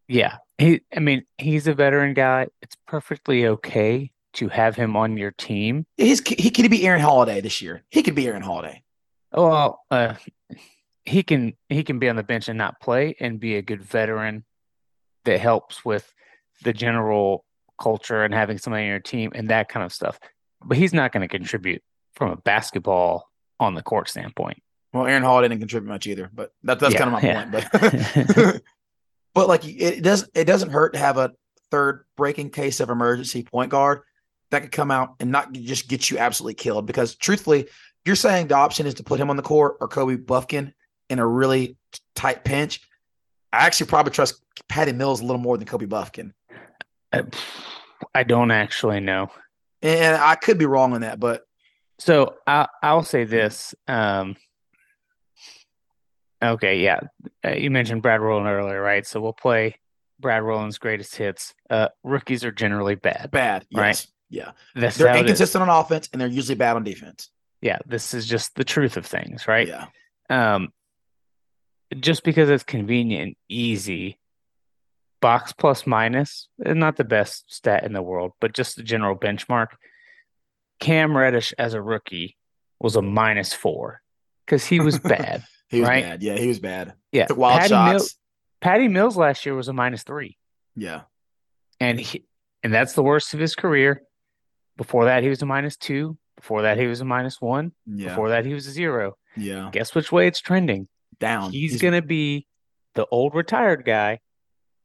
Yeah. 0.08 0.36
He. 0.56 0.80
I 0.94 1.00
mean, 1.00 1.24
he's 1.36 1.66
a 1.66 1.74
veteran 1.74 2.14
guy. 2.14 2.48
It's 2.62 2.76
perfectly 2.86 3.46
okay 3.46 4.10
to 4.34 4.48
have 4.48 4.76
him 4.76 4.96
on 4.96 5.16
your 5.16 5.32
team. 5.32 5.84
He's 5.96 6.26
he 6.26 6.50
could 6.50 6.70
be 6.70 6.86
Aaron 6.86 7.00
Holiday 7.00 7.40
this 7.40 7.60
year. 7.60 7.82
He 7.90 8.02
could 8.02 8.14
be 8.14 8.26
Aaron 8.26 8.42
Holiday. 8.42 8.82
Well, 9.32 9.80
uh, 9.90 10.14
he 11.04 11.22
can 11.22 11.54
he 11.68 11.82
can 11.82 11.98
be 11.98 12.08
on 12.08 12.16
the 12.16 12.22
bench 12.22 12.48
and 12.48 12.58
not 12.58 12.80
play 12.80 13.16
and 13.20 13.40
be 13.40 13.56
a 13.56 13.62
good 13.62 13.82
veteran 13.82 14.44
that 15.24 15.40
helps 15.40 15.84
with 15.84 16.12
the 16.62 16.72
general 16.72 17.44
culture 17.80 18.24
and 18.24 18.34
having 18.34 18.58
somebody 18.58 18.84
on 18.84 18.90
your 18.90 19.00
team 19.00 19.32
and 19.34 19.48
that 19.48 19.68
kind 19.68 19.84
of 19.84 19.92
stuff. 19.92 20.18
But 20.64 20.78
he's 20.78 20.94
not 20.94 21.12
going 21.12 21.26
to 21.26 21.28
contribute 21.28 21.82
from 22.14 22.30
a 22.30 22.36
basketball 22.36 23.28
on 23.60 23.74
the 23.74 23.82
court 23.82 24.08
standpoint. 24.08 24.62
Well, 24.92 25.06
Aaron 25.06 25.22
Hall 25.22 25.42
didn't 25.42 25.58
contribute 25.58 25.88
much 25.90 26.06
either, 26.06 26.30
but 26.32 26.52
that, 26.64 26.80
that's 26.80 26.94
Yeah, 26.94 26.98
kind 27.04 27.14
of 27.14 27.22
my 27.22 27.28
yeah. 27.28 27.44
point. 27.44 27.52
But 27.52 28.62
but 29.34 29.48
like 29.48 29.66
it 29.66 30.02
does 30.02 30.28
it 30.34 30.44
doesn't 30.44 30.70
hurt 30.70 30.94
to 30.94 30.98
have 30.98 31.18
a 31.18 31.32
third 31.70 32.04
breaking 32.16 32.50
case 32.50 32.80
of 32.80 32.88
emergency 32.90 33.42
point 33.42 33.70
guard 33.70 34.00
that 34.50 34.62
could 34.62 34.72
come 34.72 34.90
out 34.90 35.14
and 35.20 35.30
not 35.30 35.52
just 35.52 35.88
get 35.88 36.10
you 36.10 36.18
absolutely 36.18 36.54
killed. 36.54 36.86
Because 36.86 37.14
truthfully, 37.16 37.68
you're 38.06 38.16
saying 38.16 38.48
the 38.48 38.54
option 38.56 38.86
is 38.86 38.94
to 38.94 39.02
put 39.04 39.20
him 39.20 39.28
on 39.28 39.36
the 39.36 39.42
court 39.42 39.76
or 39.80 39.88
Kobe 39.88 40.16
Bufkin 40.16 40.72
in 41.10 41.18
a 41.18 41.26
really 41.26 41.76
tight 42.14 42.44
pinch. 42.44 42.80
I 43.52 43.66
actually 43.66 43.88
probably 43.88 44.12
trust 44.12 44.42
Patty 44.68 44.92
Mills 44.92 45.20
a 45.20 45.24
little 45.24 45.40
more 45.40 45.56
than 45.58 45.66
Kobe 45.66 45.86
Bufkin. 45.86 46.32
Uh, 47.12 47.22
I 48.14 48.22
don't 48.22 48.50
actually 48.50 49.00
know. 49.00 49.30
And 49.82 50.16
I 50.16 50.34
could 50.34 50.58
be 50.58 50.66
wrong 50.66 50.92
on 50.94 51.02
that, 51.02 51.20
but 51.20 51.44
So 51.98 52.36
I 52.46 52.68
I'll 52.82 53.04
say 53.04 53.24
this. 53.24 53.74
Um, 53.86 54.36
okay, 56.42 56.78
yeah, 56.80 57.00
uh, 57.44 57.52
you 57.52 57.70
mentioned 57.70 58.02
Brad 58.02 58.20
Rowland 58.20 58.48
earlier, 58.48 58.80
right? 58.80 59.06
So 59.06 59.20
we'll 59.20 59.32
play 59.32 59.76
Brad 60.20 60.42
Rowland's 60.42 60.78
greatest 60.78 61.16
hits. 61.16 61.54
Uh, 61.70 61.88
rookies 62.02 62.44
are 62.44 62.52
generally 62.52 62.94
bad. 62.94 63.30
bad. 63.30 63.66
Yes. 63.70 63.78
Right. 63.78 64.06
Yeah. 64.30 64.52
That's 64.74 64.96
They're 64.96 65.08
how 65.08 65.14
it 65.14 65.18
is. 65.18 65.22
inconsistent 65.22 65.62
on 65.62 65.68
offense 65.68 66.08
and 66.12 66.20
they're 66.20 66.28
usually 66.28 66.56
bad 66.56 66.76
on 66.76 66.84
defense. 66.84 67.30
Yeah, 67.60 67.78
this 67.86 68.14
is 68.14 68.26
just 68.26 68.54
the 68.54 68.64
truth 68.64 68.96
of 68.96 69.06
things, 69.06 69.48
right? 69.48 69.66
Yeah. 69.66 69.86
Um, 70.30 70.72
just 71.98 72.22
because 72.22 72.50
it's 72.50 72.62
convenient 72.62 73.22
and 73.22 73.36
easy, 73.48 74.18
box 75.20 75.52
plus 75.52 75.86
minus 75.86 76.48
is 76.64 76.76
not 76.76 76.96
the 76.96 77.04
best 77.04 77.52
stat 77.52 77.84
in 77.84 77.92
the 77.92 78.02
world, 78.02 78.32
but 78.40 78.52
just 78.52 78.76
the 78.76 78.82
general 78.82 79.16
benchmark. 79.16 79.68
Cam 80.78 81.16
Reddish 81.16 81.52
as 81.58 81.74
a 81.74 81.82
rookie 81.82 82.36
was 82.78 82.94
a 82.94 83.02
minus 83.02 83.52
four 83.52 84.02
because 84.46 84.64
he 84.64 84.78
was 84.78 84.98
bad. 85.00 85.42
He 85.68 85.80
was 85.80 85.88
Right. 85.88 86.02
bad. 86.04 86.22
Yeah, 86.22 86.36
he 86.36 86.48
was 86.48 86.58
bad. 86.60 86.94
Yeah, 87.12 87.26
Took 87.26 87.36
wild 87.38 87.58
Patty 87.60 87.68
shots. 87.70 87.90
Mills, 87.92 88.16
Patty 88.60 88.88
Mills 88.88 89.16
last 89.16 89.44
year 89.46 89.54
was 89.54 89.68
a 89.68 89.72
minus 89.72 90.02
three, 90.02 90.36
Yeah. 90.76 91.02
and 91.80 91.98
he, 92.00 92.24
and 92.62 92.72
that's 92.72 92.94
the 92.94 93.02
worst 93.02 93.34
of 93.34 93.40
his 93.40 93.54
career. 93.54 94.02
Before 94.76 95.06
that, 95.06 95.22
he 95.22 95.28
was 95.28 95.42
a 95.42 95.46
minus 95.46 95.76
two. 95.76 96.16
Before 96.36 96.62
that, 96.62 96.78
he 96.78 96.86
was 96.86 97.00
a 97.00 97.04
minus 97.04 97.40
one. 97.40 97.72
Yeah. 97.86 98.10
Before 98.10 98.28
that, 98.30 98.44
he 98.46 98.54
was 98.54 98.66
a 98.66 98.70
zero. 98.70 99.16
yeah. 99.36 99.68
Guess 99.72 99.94
which 99.94 100.10
way 100.12 100.26
it's 100.26 100.40
trending? 100.40 100.88
Down. 101.20 101.50
He's, 101.52 101.80
gonna 101.82 102.00
be 102.02 102.46
the 102.94 103.06
old 103.10 103.34
retired 103.34 103.84
guy 103.84 104.20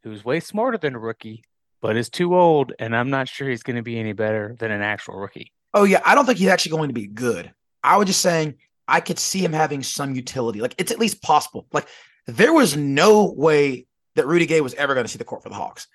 who's 0.03 0.25
way 0.25 0.39
smarter 0.39 0.77
than 0.79 0.95
a 0.95 0.99
rookie, 0.99 1.43
but 1.81 1.95
is 1.95 2.09
too 2.09 2.35
old, 2.35 2.73
and 2.79 2.95
I'm 2.95 3.09
not 3.11 3.27
sure 3.29 3.47
he's 3.49 3.61
gonna 3.63 3.83
be 3.83 3.99
any 3.99 4.13
better 4.13 4.55
than 4.59 4.71
an 4.71 4.81
actual 4.81 5.15
rookie. 5.15 5.51
Oh 5.75 5.83
yeah, 5.83 6.01
I 6.05 6.15
don't 6.15 6.25
think 6.25 6.39
he's 6.39 6.47
actually 6.49 6.71
going 6.77 6.89
to 6.89 6.93
be 6.93 7.07
good. 7.07 7.51
I 7.83 7.97
was 7.97 8.07
just 8.07 8.21
saying 8.21 8.55
I 8.87 8.99
could 8.99 9.19
see 9.19 9.43
him 9.43 9.53
having 9.53 9.83
some 9.83 10.15
utility. 10.15 10.61
Like 10.61 10.75
it's 10.77 10.91
at 10.91 10.99
least 10.99 11.21
possible. 11.21 11.67
Like 11.71 11.87
there 12.27 12.53
was 12.53 12.75
no 12.75 13.31
way 13.31 13.87
that 14.15 14.27
Rudy 14.27 14.45
Gay 14.45 14.61
was 14.61 14.73
ever 14.75 14.93
going 14.93 15.05
to 15.05 15.11
see 15.11 15.17
the 15.17 15.23
court 15.23 15.43
for 15.43 15.49
the 15.49 15.55
Hawks. 15.55 15.87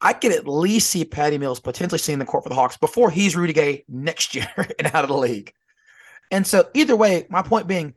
I 0.00 0.14
could 0.14 0.32
at 0.32 0.48
least 0.48 0.90
see 0.90 1.04
Patty 1.04 1.36
Mills 1.36 1.60
potentially 1.60 1.98
seeing 1.98 2.18
the 2.18 2.24
court 2.24 2.42
for 2.44 2.48
the 2.48 2.54
Hawks 2.54 2.76
before 2.76 3.10
he's 3.10 3.36
Rudy 3.36 3.52
Gay 3.52 3.84
next 3.88 4.34
year 4.34 4.48
and 4.78 4.90
out 4.94 5.04
of 5.04 5.08
the 5.08 5.16
league. 5.16 5.52
And 6.30 6.46
so 6.46 6.68
either 6.74 6.96
way, 6.96 7.26
my 7.28 7.42
point 7.42 7.66
being, 7.66 7.94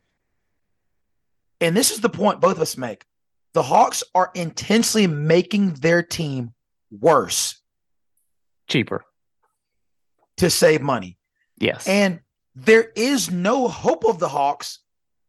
and 1.62 1.78
this 1.78 1.92
is 1.92 2.02
the 2.02 2.10
point 2.10 2.42
both 2.42 2.58
of 2.58 2.62
us 2.62 2.78
make, 2.78 3.06
the 3.54 3.64
Hawks 3.64 4.04
are 4.14 4.32
intensely 4.34 5.08
making 5.08 5.76
their 5.76 6.02
team 6.04 6.54
worse 6.92 7.62
Cheaper, 8.68 9.06
to 10.38 10.50
save 10.50 10.82
money. 10.82 11.18
yes. 11.58 11.88
And 11.88 12.20
there 12.56 12.92
is 12.96 13.32
no 13.32 13.68
hope 13.68 14.06
of 14.06 14.20
the 14.20 14.28
Hawks 14.28 14.80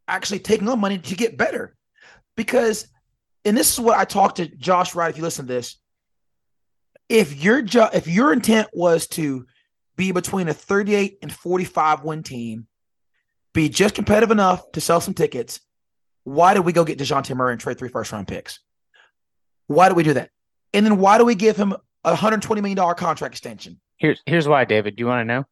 actually 0.07 0.39
taking 0.39 0.67
on 0.69 0.79
money 0.79 0.97
to 0.99 1.15
get 1.15 1.37
better. 1.37 1.75
Because, 2.35 2.87
and 3.43 3.57
this 3.57 3.73
is 3.73 3.79
what 3.79 3.97
I 3.97 4.05
talked 4.05 4.37
to 4.37 4.47
Josh 4.47 4.93
Wright, 4.93 5.09
if 5.09 5.17
you 5.17 5.23
listen 5.23 5.47
to 5.47 5.53
this. 5.53 5.79
If 7.07 7.43
your 7.43 7.61
jo- 7.61 7.89
if 7.93 8.07
your 8.07 8.33
intent 8.33 8.67
was 8.73 9.07
to 9.09 9.45
be 9.95 10.11
between 10.11 10.49
a 10.49 10.53
38 10.53 11.19
and 11.21 11.31
45 11.31 12.03
win 12.03 12.23
team, 12.23 12.67
be 13.53 13.69
just 13.69 13.95
competitive 13.95 14.31
enough 14.31 14.71
to 14.73 14.81
sell 14.81 14.99
some 14.99 15.13
tickets, 15.13 15.61
why 16.23 16.55
did 16.55 16.65
we 16.65 16.73
go 16.73 16.83
get 16.83 16.97
DeJounte 16.97 17.35
Murray 17.35 17.53
and 17.53 17.61
trade 17.61 17.77
three 17.77 17.89
first 17.89 18.11
round 18.11 18.27
picks? 18.27 18.59
Why 19.67 19.87
do 19.87 19.95
we 19.95 20.03
do 20.03 20.13
that? 20.13 20.31
And 20.73 20.85
then 20.85 20.97
why 20.97 21.17
do 21.17 21.25
we 21.25 21.35
give 21.35 21.55
him 21.55 21.73
a 22.03 22.15
$120 22.15 22.61
million 22.61 22.95
contract 22.95 23.33
extension? 23.33 23.79
Here's 23.97 24.21
here's 24.25 24.47
why, 24.47 24.65
David. 24.65 24.95
Do 24.95 25.01
you 25.01 25.07
want 25.07 25.21
to 25.21 25.33
know? 25.33 25.45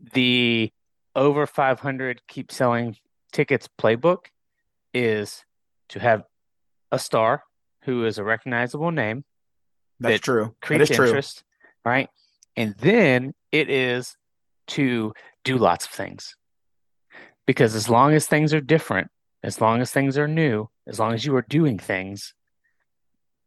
The 0.00 0.72
over 1.14 1.46
500 1.46 2.22
keep 2.28 2.52
selling 2.52 2.96
tickets 3.32 3.68
playbook 3.78 4.26
is 4.94 5.44
to 5.88 6.00
have 6.00 6.24
a 6.92 6.98
star 6.98 7.42
who 7.82 8.04
is 8.04 8.18
a 8.18 8.24
recognizable 8.24 8.90
name 8.90 9.24
That's 10.00 10.14
That 10.14 10.22
true. 10.22 10.44
That 10.44 10.60
creates 10.60 10.90
is 10.90 10.96
true. 10.96 11.20
right? 11.84 12.08
And 12.56 12.74
then 12.76 13.34
it 13.52 13.70
is 13.70 14.16
to 14.68 15.12
do 15.44 15.56
lots 15.56 15.86
of 15.86 15.90
things. 15.90 16.36
Because 17.46 17.74
as 17.74 17.88
long 17.88 18.14
as 18.14 18.26
things 18.26 18.52
are 18.52 18.60
different, 18.60 19.08
as 19.42 19.60
long 19.60 19.80
as 19.80 19.90
things 19.90 20.18
are 20.18 20.28
new, 20.28 20.68
as 20.86 20.98
long 20.98 21.14
as 21.14 21.24
you 21.24 21.34
are 21.36 21.46
doing 21.48 21.78
things, 21.78 22.34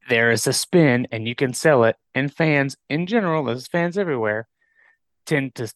there 0.09 0.31
is 0.31 0.47
a 0.47 0.53
spin 0.53 1.07
and 1.11 1.27
you 1.27 1.35
can 1.35 1.53
sell 1.53 1.83
it. 1.83 1.97
And 2.15 2.33
fans 2.33 2.75
in 2.89 3.05
general, 3.05 3.49
as 3.49 3.67
fans 3.67 3.97
everywhere, 3.97 4.47
tend 5.25 5.55
to 5.55 5.71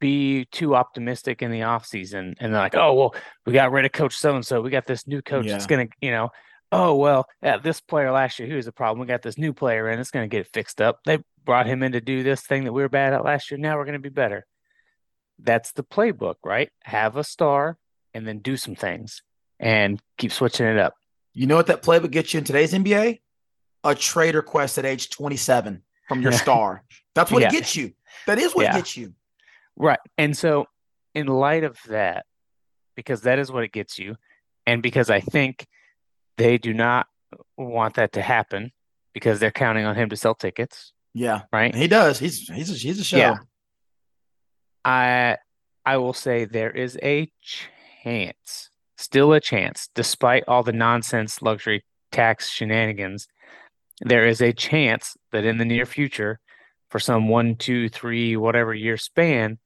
be 0.00 0.46
too 0.46 0.74
optimistic 0.76 1.42
in 1.42 1.50
the 1.50 1.62
off 1.62 1.86
season 1.86 2.34
and 2.40 2.52
they're 2.52 2.60
like, 2.60 2.74
oh 2.76 2.94
well, 2.94 3.14
we 3.46 3.52
got 3.52 3.72
rid 3.72 3.84
of 3.84 3.92
coach 3.92 4.16
so 4.16 4.34
and 4.34 4.44
so. 4.46 4.60
We 4.60 4.70
got 4.70 4.86
this 4.86 5.06
new 5.06 5.22
coach 5.22 5.46
that's 5.46 5.66
gonna, 5.66 5.86
you 6.00 6.10
know, 6.10 6.30
oh 6.72 6.94
well, 6.96 7.26
yeah, 7.42 7.56
this 7.58 7.80
player 7.80 8.10
last 8.12 8.38
year, 8.38 8.48
he 8.48 8.54
was 8.54 8.66
a 8.66 8.72
problem. 8.72 9.00
We 9.00 9.06
got 9.06 9.22
this 9.22 9.38
new 9.38 9.52
player 9.52 9.88
in, 9.88 9.98
it's 9.98 10.10
gonna 10.10 10.28
get 10.28 10.46
fixed 10.46 10.80
up. 10.80 11.00
They 11.04 11.18
brought 11.44 11.66
him 11.66 11.82
in 11.82 11.92
to 11.92 12.00
do 12.00 12.22
this 12.22 12.42
thing 12.42 12.64
that 12.64 12.72
we 12.72 12.82
were 12.82 12.88
bad 12.88 13.12
at 13.12 13.24
last 13.24 13.50
year. 13.50 13.58
Now 13.58 13.76
we're 13.76 13.84
gonna 13.86 13.98
be 13.98 14.08
better. 14.08 14.46
That's 15.38 15.72
the 15.72 15.84
playbook, 15.84 16.36
right? 16.44 16.70
Have 16.84 17.16
a 17.16 17.24
star 17.24 17.78
and 18.14 18.26
then 18.26 18.38
do 18.38 18.56
some 18.56 18.74
things 18.74 19.22
and 19.60 20.00
keep 20.16 20.32
switching 20.32 20.66
it 20.66 20.78
up. 20.78 20.94
You 21.34 21.46
know 21.46 21.56
what 21.56 21.68
that 21.68 21.82
playbook 21.82 22.10
gets 22.10 22.34
you 22.34 22.38
in 22.38 22.44
today's 22.44 22.72
NBA? 22.72 23.20
A 23.84 23.94
trade 23.94 24.34
request 24.34 24.78
at 24.78 24.84
age 24.84 25.10
27 25.10 25.82
from 26.08 26.20
your 26.22 26.32
Yeah. 26.32 26.38
star. 26.42 26.84
That's 27.14 27.30
what 27.30 27.42
Yeah. 27.42 27.48
it 27.48 27.52
gets 27.52 27.76
you. 27.76 27.92
That 28.26 28.38
is 28.38 28.54
what 28.54 28.66
it 28.66 28.72
gets 28.72 28.96
you. 28.96 29.14
Right. 29.78 29.98
And 30.18 30.36
so, 30.36 30.66
in 31.14 31.26
light 31.26 31.64
of 31.64 31.78
that, 31.88 32.26
because 32.96 33.22
that 33.22 33.38
is 33.38 33.50
what 33.52 33.62
it 33.64 33.72
gets 33.72 33.98
you, 33.98 34.16
and 34.66 34.82
because 34.82 35.08
I 35.08 35.20
think 35.20 35.66
they 36.36 36.58
do 36.58 36.74
not 36.74 37.06
want 37.56 37.94
that 37.94 38.12
to 38.12 38.22
happen 38.22 38.72
because 39.14 39.40
they're 39.40 39.50
counting 39.50 39.84
on 39.86 39.94
him 39.96 40.08
to 40.10 40.16
sell 40.16 40.34
tickets, 40.34 40.92
Yeah. 41.14 41.42
right? 41.52 41.74
He 41.74 41.86
does. 41.88 42.18
He's 42.18 42.48
he's 42.48 42.70
a, 42.70 42.74
he's 42.74 43.00
a 43.00 43.04
show. 43.04 43.16
Yeah. 43.16 43.36
I 44.84 45.36
I 45.84 45.96
will 45.96 46.12
say 46.12 46.44
there 46.44 46.70
is 46.70 46.98
a 47.02 47.30
chance, 48.04 48.70
still 48.96 49.32
a 49.32 49.40
chance, 49.40 49.88
despite 49.94 50.44
all 50.46 50.62
the 50.62 50.72
nonsense 50.72 51.40
luxury 51.42 51.84
tax 52.12 52.50
shenanigans, 52.50 53.26
there 54.00 54.26
is 54.26 54.40
a 54.40 54.52
chance 54.52 55.16
that 55.32 55.44
in 55.44 55.58
the 55.58 55.64
near 55.64 55.86
future, 55.86 56.40
for 56.90 56.98
some 56.98 57.28
one, 57.28 57.54
two, 57.56 57.88
three, 57.88 58.36
whatever 58.36 58.74
year 58.74 58.96
span, 58.96 59.58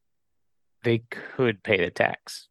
they 0.84 0.98
could 1.10 1.62
pay 1.62 1.78
the 1.78 1.90
tax. 1.90 2.48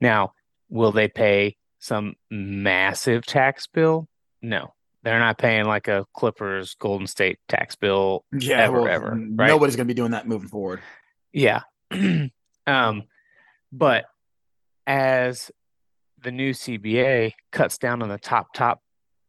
Now, 0.00 0.32
will 0.68 0.92
they 0.92 1.08
pay 1.08 1.56
some 1.78 2.14
massive 2.30 3.24
tax 3.26 3.66
bill? 3.66 4.08
No. 4.42 4.74
They're 5.02 5.20
not 5.20 5.38
paying 5.38 5.66
like 5.66 5.88
a 5.88 6.04
Clippers 6.14 6.74
Golden 6.74 7.06
State 7.06 7.38
tax 7.48 7.76
bill 7.76 8.24
Yeah. 8.32 8.58
Ever, 8.64 8.82
well, 8.82 8.88
ever, 8.88 9.10
right? 9.10 9.46
Nobody's 9.48 9.76
going 9.76 9.86
to 9.86 9.94
be 9.94 9.96
doing 9.96 10.10
that 10.12 10.26
moving 10.26 10.48
forward. 10.48 10.80
Yeah. 11.32 11.60
um, 12.66 13.04
but 13.72 14.06
as 14.86 15.50
the 16.22 16.32
new 16.32 16.52
CBA 16.52 17.32
cuts 17.52 17.78
down 17.78 18.02
on 18.02 18.08
the 18.08 18.18
top 18.18 18.52
top 18.52 18.82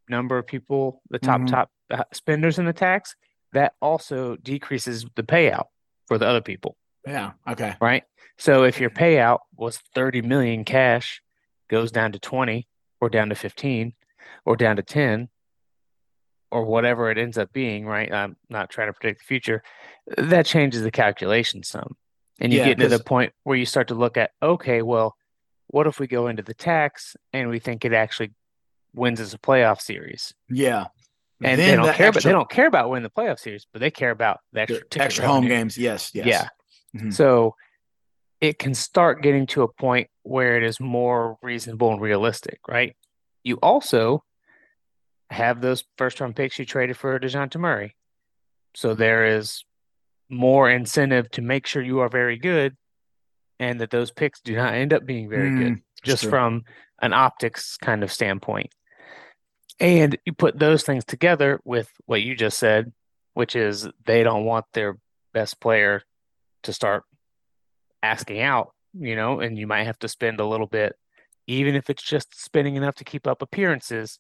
number 0.10 0.38
of 0.38 0.47
people, 0.47 1.01
the 1.10 1.19
top 1.19 1.41
Mhm. 1.41 1.49
top 1.49 1.69
uh, 1.91 2.03
spenders 2.13 2.58
in 2.60 2.65
the 2.65 2.73
tax, 2.73 3.15
that 3.53 3.73
also 3.82 4.36
decreases 4.38 5.06
the 5.15 5.23
payout 5.23 5.65
for 6.08 6.17
the 6.17 6.25
other 6.25 6.41
people, 6.41 6.75
Yeah. 7.08 7.32
Okay. 7.48 7.76
right? 7.80 8.04
So 8.38 8.63
if 8.63 8.80
your 8.80 8.89
payout 8.89 9.39
was 9.56 9.78
30 9.96 10.22
million 10.22 10.63
cash, 10.63 11.22
goes 11.70 11.91
down 11.91 12.12
to 12.12 12.20
20 12.20 12.67
or 13.02 13.10
down 13.10 13.30
to 13.30 13.36
15 13.36 13.93
or 14.46 14.56
down 14.56 14.76
to 14.76 14.84
10 14.84 15.30
or 16.52 16.65
whatever 16.65 17.12
it 17.12 17.17
ends 17.17 17.38
up 17.38 17.52
being, 17.52 17.86
right? 17.86 18.12
I'm 18.12 18.38
not 18.50 18.70
trying 18.70 18.88
to 18.88 18.93
predict 18.93 19.20
the 19.22 19.26
future. 19.26 19.63
That 20.17 20.46
changes 20.46 20.82
the 20.82 20.91
calculation 20.91 21.63
some. 21.63 21.98
And 22.39 22.54
you 22.54 22.60
Yeah, 22.60 22.65
get 22.67 22.80
to 22.80 22.88
the 22.88 23.00
point 23.00 23.34
where 23.43 23.58
you 23.58 23.65
start 23.65 23.88
to 23.89 23.96
look 23.96 24.15
at, 24.17 24.32
okay, 24.41 24.82
well, 24.82 25.15
what 25.67 25.88
if 25.88 26.00
we 26.00 26.08
go 26.08 26.28
into 26.28 26.43
the 26.43 26.54
tax 26.54 27.15
and 27.34 27.50
we 27.50 27.60
think 27.60 27.84
it 27.84 27.93
actually 27.93 28.32
wins 28.93 29.20
as 29.20 29.34
a 29.34 29.38
playoff 29.38 29.82
series? 29.82 30.34
Yeah. 30.50 30.86
And 31.43 31.60
Then 31.60 31.70
they 31.70 31.76
don't 31.84 31.96
care, 31.96 32.12
but 32.12 32.24
they 32.24 32.32
don't 32.32 32.50
care 32.50 32.67
about 32.67 32.89
winning 32.89 33.04
the 33.04 33.10
playoff 33.10 33.39
series, 33.39 33.67
but 33.72 33.80
they 33.80 33.91
care 33.91 34.12
about 34.12 34.39
the 34.54 34.62
extra 34.62 34.80
the 34.89 35.02
extra 35.02 35.28
home 35.28 35.48
games. 35.48 35.78
Yes. 35.78 36.12
Yes. 36.13 36.26
Yeah. 36.26 36.48
Mhm. 36.97 37.13
So 37.13 37.55
it 38.39 38.60
can 38.60 38.73
start 38.73 39.21
getting 39.23 39.47
to 39.47 39.63
a 39.63 39.67
point 39.67 40.10
where 40.23 40.57
it 40.57 40.63
is 40.63 40.79
more 40.79 41.38
reasonable 41.41 41.91
and 41.91 42.01
realistic, 42.01 42.60
right? 42.67 42.95
You 43.43 43.57
also 43.63 44.23
have 45.29 45.62
those 45.62 45.83
first 45.97 46.19
round 46.19 46.36
picks 46.36 46.60
you 46.60 46.65
traded 46.65 46.97
for 46.97 47.19
DeJounte 47.19 47.60
Murray. 47.60 47.95
So 48.75 48.93
there 48.93 49.25
is 49.25 49.63
more 50.29 50.69
incentive 50.69 51.31
to 51.31 51.41
make 51.41 51.65
sure 51.65 51.81
you 51.81 51.99
are 51.99 52.10
very 52.10 52.38
good 52.38 52.75
and 53.60 53.81
that 53.81 53.89
those 53.89 54.12
picks 54.12 54.39
do 54.41 54.55
not 54.55 54.73
end 54.75 54.93
up 54.93 55.05
being 55.05 55.29
very 55.29 55.49
good, 55.49 55.73
Mm, 55.73 55.81
just 56.03 56.23
true. 56.23 56.29
from 56.29 56.63
an 57.01 57.13
optics 57.13 57.77
kind 57.77 58.03
of 58.03 58.12
standpoint. 58.12 58.73
And 59.79 60.17
you 60.25 60.33
put 60.33 60.60
those 60.60 60.83
things 60.83 61.05
together 61.05 61.60
with 61.63 61.91
what 62.05 62.21
you 62.21 62.36
just 62.36 62.60
said, 62.60 62.93
which 63.33 63.55
is 63.55 63.88
they 64.05 64.23
don't 64.23 64.45
want 64.45 64.65
their 64.73 64.97
best 65.33 65.60
player 65.60 66.03
to 66.67 66.73
start 66.73 67.03
asking 68.03 68.41
out, 68.41 68.73
you 68.93 69.15
know, 69.15 69.39
and 69.39 69.58
you 69.58 69.67
might 69.67 69.86
have 69.86 69.99
to 69.99 70.08
spend 70.08 70.39
a 70.39 70.45
little 70.45 70.67
bit, 70.67 70.95
even 71.47 71.75
if 71.75 71.89
it's 71.89 72.03
just 72.03 72.39
spending 72.39 72.75
enough 72.75 72.95
to 72.95 73.03
keep 73.03 73.25
up 73.25 73.41
appearances, 73.41 74.19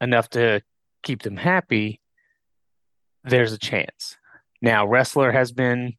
enough 0.00 0.30
to 0.30 0.62
keep 1.02 1.22
them 1.22 1.36
happy, 1.36 2.00
there's 3.24 3.52
a 3.52 3.58
chance. 3.58 4.16
Now, 4.62 4.86
Ressler 4.86 5.32
has 5.32 5.52
been 5.52 5.94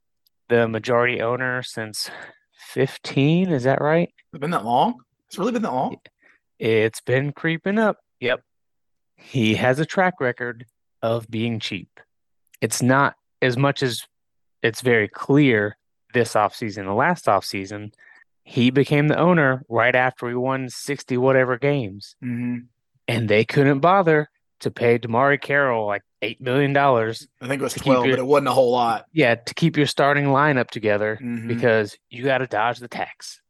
the 0.49 0.67
majority 0.67 1.21
owner 1.21 1.61
since 1.61 2.09
15, 2.53 3.51
is 3.51 3.63
that 3.63 3.81
right? 3.81 4.11
It's 4.33 4.41
been 4.41 4.51
that 4.51 4.65
long. 4.65 4.95
It's 5.27 5.37
really 5.37 5.51
been 5.51 5.61
that 5.61 5.73
long. 5.73 5.97
It's 6.57 7.01
been 7.01 7.31
creeping 7.31 7.77
up. 7.77 7.97
Yep. 8.19 8.41
He 9.15 9.55
has 9.55 9.79
a 9.79 9.85
track 9.85 10.19
record 10.19 10.65
of 11.01 11.29
being 11.29 11.59
cheap. 11.59 11.99
It's 12.61 12.81
not 12.81 13.15
as 13.41 13.57
much 13.57 13.83
as 13.83 14.03
it's 14.61 14.81
very 14.81 15.07
clear 15.07 15.77
this 16.13 16.33
offseason, 16.33 16.85
the 16.85 16.93
last 16.93 17.25
offseason, 17.25 17.93
he 18.43 18.69
became 18.71 19.07
the 19.07 19.17
owner 19.17 19.63
right 19.69 19.93
after 19.95 20.25
we 20.25 20.35
won 20.35 20.69
60 20.69 21.17
whatever 21.17 21.57
games. 21.57 22.15
hmm 22.21 22.57
and 23.07 23.27
they 23.27 23.43
couldn't 23.43 23.79
bother 23.79 24.29
to 24.59 24.69
pay 24.69 24.99
DeMarre 24.99 25.41
Carroll 25.41 25.87
like 25.87 26.03
eight 26.21 26.39
million 26.39 26.73
dollars. 26.73 27.27
I 27.41 27.47
think 27.47 27.59
it 27.59 27.63
was 27.63 27.73
To 27.73 27.79
twelve, 27.79 28.05
your- 28.05 28.17
but 28.17 28.21
it 28.21 28.25
wasn't 28.25 28.49
a 28.49 28.51
whole 28.51 28.71
lot. 28.71 29.05
Yeah, 29.13 29.33
to 29.33 29.53
keep 29.55 29.77
your 29.77 29.87
starting 29.87 30.25
lineup 30.25 30.69
together 30.69 31.17
Mhm. 31.19 31.47
because 31.47 31.97
you 32.11 32.23
got 32.23 32.39
to 32.39 32.45
dodge 32.47 32.77
the 32.79 32.87
tax. 32.87 33.41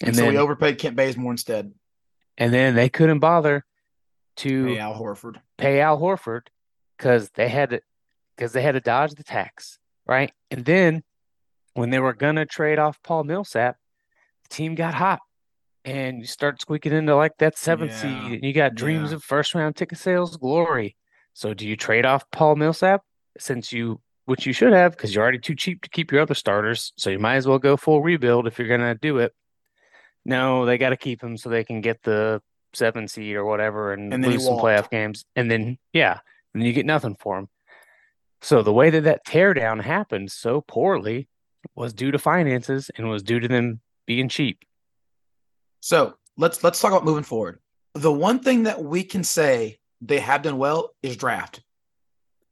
And, 0.00 0.08
And 0.08 0.16
so 0.16 0.22
then 0.22 0.32
we 0.32 0.38
overpaid 0.38 0.78
Kent 0.78 0.96
Bazemore 0.96 1.30
instead. 1.32 1.72
and 2.38 2.52
then 2.54 2.74
they 2.74 2.88
couldn't 2.88 3.18
bother 3.20 3.64
to 4.38 4.66
pay 4.66 4.78
Al 4.78 4.94
Horford. 5.00 5.36
pay 5.58 5.80
Al 5.80 5.98
Horford 6.00 6.46
because 6.96 7.30
they 7.30 7.48
had 7.48 7.70
to 7.70 7.80
because 8.36 8.52
they 8.52 8.62
had 8.62 8.72
to 8.72 8.80
dodge 8.80 9.12
the 9.12 9.22
tax, 9.24 9.78
right? 10.10 10.32
And 10.50 10.64
then 10.66 11.02
when 11.74 11.88
they 11.88 12.00
were 12.00 12.12
gonna 12.12 12.44
trade 12.44 12.78
off 12.78 13.02
Paul 13.02 13.24
Millsap, 13.24 13.76
the 14.42 14.54
team 14.54 14.74
got 14.74 14.92
hot. 14.92 15.20
And 15.86 16.18
you 16.18 16.26
start 16.26 16.60
squeaking 16.60 16.92
into 16.92 17.16
like 17.16 17.38
that 17.38 17.56
seventh 17.56 17.92
Yeah. 17.92 18.00
seed, 18.02 18.32
and 18.34 18.44
you 18.44 18.52
got 18.52 18.74
dreams 18.74 19.10
Yeah. 19.12 19.16
of 19.16 19.24
first 19.24 19.54
round 19.54 19.76
ticket 19.76 19.96
sales 19.98 20.36
glory. 20.36 20.96
So 21.32 21.54
do 21.54 21.66
you 21.66 21.76
trade 21.76 22.04
off 22.04 22.24
Paul 22.30 22.56
Millsap 22.56 23.02
since 23.38 23.72
you 23.72 24.02
which 24.26 24.46
you 24.46 24.52
should 24.52 24.72
have 24.72 24.92
because 24.92 25.12
you're 25.14 25.22
already 25.22 25.38
too 25.38 25.54
cheap 25.56 25.82
to 25.82 25.88
keep 25.88 26.12
your 26.12 26.20
other 26.20 26.34
starters, 26.34 26.92
so 26.96 27.08
you 27.10 27.18
might 27.18 27.36
as 27.36 27.48
well 27.48 27.58
go 27.58 27.76
full 27.76 28.02
rebuild 28.02 28.46
if 28.46 28.58
you're 28.58 28.68
gonna 28.68 28.94
do 28.94 29.18
it. 29.18 29.32
No, 30.24 30.66
they 30.66 30.76
got 30.78 30.90
to 30.90 30.96
keep 30.98 31.22
him 31.22 31.36
so 31.38 31.48
they 31.48 31.64
can 31.64 31.80
get 31.80 32.02
the 32.02 32.42
seven 32.74 33.08
seed 33.08 33.34
or 33.36 33.44
whatever 33.44 33.92
and, 33.94 34.12
And 34.12 34.24
lose 34.24 34.44
some 34.44 34.56
walked. 34.56 34.64
playoff 34.66 34.90
games. 34.90 35.24
And 35.34 35.50
then, 35.50 35.78
yeah, 35.94 36.18
and 36.54 36.62
you 36.62 36.72
get 36.74 36.84
nothing 36.86 37.16
for 37.18 37.38
him. 37.38 37.48
So 38.42 38.62
the 38.62 38.72
way 38.72 38.90
that 38.90 39.04
that 39.04 39.26
teardown 39.26 39.82
happened 39.82 40.30
so 40.30 40.60
poorly 40.60 41.28
was 41.74 41.92
due 41.92 42.10
to 42.10 42.18
finances 42.18 42.90
and 42.96 43.08
was 43.08 43.22
due 43.22 43.40
to 43.40 43.48
them 43.48 43.80
being 44.06 44.28
cheap. 44.28 44.64
So 45.80 46.14
let's 46.36 46.64
let's 46.64 46.80
talk 46.80 46.92
about 46.92 47.04
moving 47.04 47.24
forward. 47.24 47.58
The 47.94 48.12
one 48.12 48.40
thing 48.40 48.64
that 48.64 48.82
we 48.82 49.02
can 49.02 49.24
say 49.24 49.78
they 50.00 50.20
have 50.20 50.42
done 50.42 50.58
well 50.58 50.94
is 51.02 51.16
draft. 51.16 51.62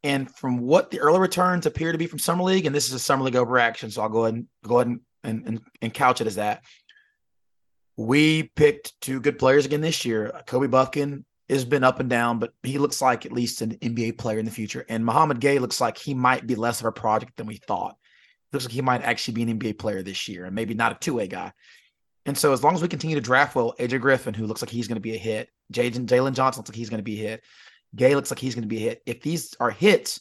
And 0.04 0.30
from 0.30 0.60
what 0.60 0.90
the 0.90 1.00
early 1.00 1.18
returns 1.18 1.66
appear 1.66 1.92
to 1.92 1.98
be 1.98 2.06
from 2.06 2.18
Summer 2.18 2.44
League, 2.44 2.66
and 2.66 2.74
this 2.74 2.86
is 2.86 2.92
a 2.92 2.98
Summer 2.98 3.24
League 3.24 3.34
overreaction, 3.34 3.90
so 3.90 4.02
I'll 4.02 4.08
go 4.08 4.24
ahead 4.24 4.34
and 4.34 4.46
go 4.62 4.78
ahead 4.78 4.86
and, 5.24 5.46
and, 5.46 5.60
and, 5.82 5.92
couch 5.92 6.20
it 6.20 6.28
as 6.28 6.36
that. 6.36 6.62
We 7.96 8.44
picked 8.44 9.00
two 9.00 9.20
good 9.20 9.40
players 9.40 9.66
again 9.66 9.80
this 9.80 10.04
year. 10.04 10.40
Kobe 10.46 10.68
Bufkin 10.68 11.24
has 11.48 11.64
been 11.64 11.84
up 11.84 12.00
and 12.00 12.10
down, 12.10 12.38
but 12.38 12.52
he 12.62 12.78
looks 12.78 13.00
like 13.00 13.24
at 13.24 13.32
least 13.32 13.62
an 13.62 13.76
NBA 13.76 14.18
player 14.18 14.38
in 14.38 14.44
the 14.44 14.50
future. 14.50 14.84
And 14.88 15.04
Mouhamed 15.04 15.40
Gueye 15.40 15.60
looks 15.60 15.80
like 15.80 15.96
he 15.96 16.14
might 16.14 16.46
be 16.46 16.54
less 16.54 16.80
of 16.80 16.86
a 16.86 16.92
project 16.92 17.36
than 17.36 17.46
we 17.46 17.56
thought. 17.56 17.96
Looks 18.52 18.64
like 18.66 18.72
he 18.72 18.82
might 18.82 19.02
actually 19.02 19.34
be 19.34 19.42
an 19.42 19.58
NBA 19.58 19.78
player 19.78 20.02
this 20.02 20.28
year 20.28 20.44
and 20.44 20.54
maybe 20.54 20.74
not 20.74 20.92
a 20.92 20.98
two-way 20.98 21.26
guy. 21.26 21.52
And 22.26 22.36
so 22.36 22.52
as 22.52 22.62
long 22.62 22.74
as 22.74 22.82
we 22.82 22.88
continue 22.88 23.16
to 23.16 23.22
draft 23.22 23.54
well, 23.54 23.74
AJ 23.78 24.00
Griffin, 24.00 24.34
who 24.34 24.46
looks 24.46 24.60
like 24.60 24.70
he's 24.70 24.88
going 24.88 24.96
to 24.96 25.00
be 25.00 25.14
a 25.14 25.18
hit, 25.18 25.48
Jalen 25.72 26.34
Johnson 26.34 26.60
looks 26.60 26.70
like 26.70 26.76
he's 26.76 26.90
going 26.90 26.98
to 26.98 27.02
be 27.02 27.24
a 27.24 27.28
hit, 27.28 27.44
Gueye 27.96 28.14
looks 28.14 28.30
like 28.30 28.38
he's 28.38 28.54
going 28.54 28.62
to 28.62 28.68
be 28.68 28.76
a 28.78 28.88
hit. 28.88 29.02
If 29.06 29.22
these 29.22 29.54
are 29.60 29.70
hits, 29.70 30.20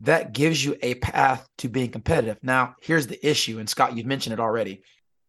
that 0.00 0.32
gives 0.32 0.64
you 0.64 0.76
a 0.82 0.96
path 0.96 1.48
to 1.58 1.68
being 1.68 1.90
competitive. 1.90 2.38
Now, 2.42 2.74
here's 2.82 3.06
the 3.06 3.24
issue, 3.24 3.60
and 3.60 3.68
Scott, 3.68 3.96
you've 3.96 4.06
mentioned 4.06 4.32
it 4.32 4.40
already. 4.40 4.82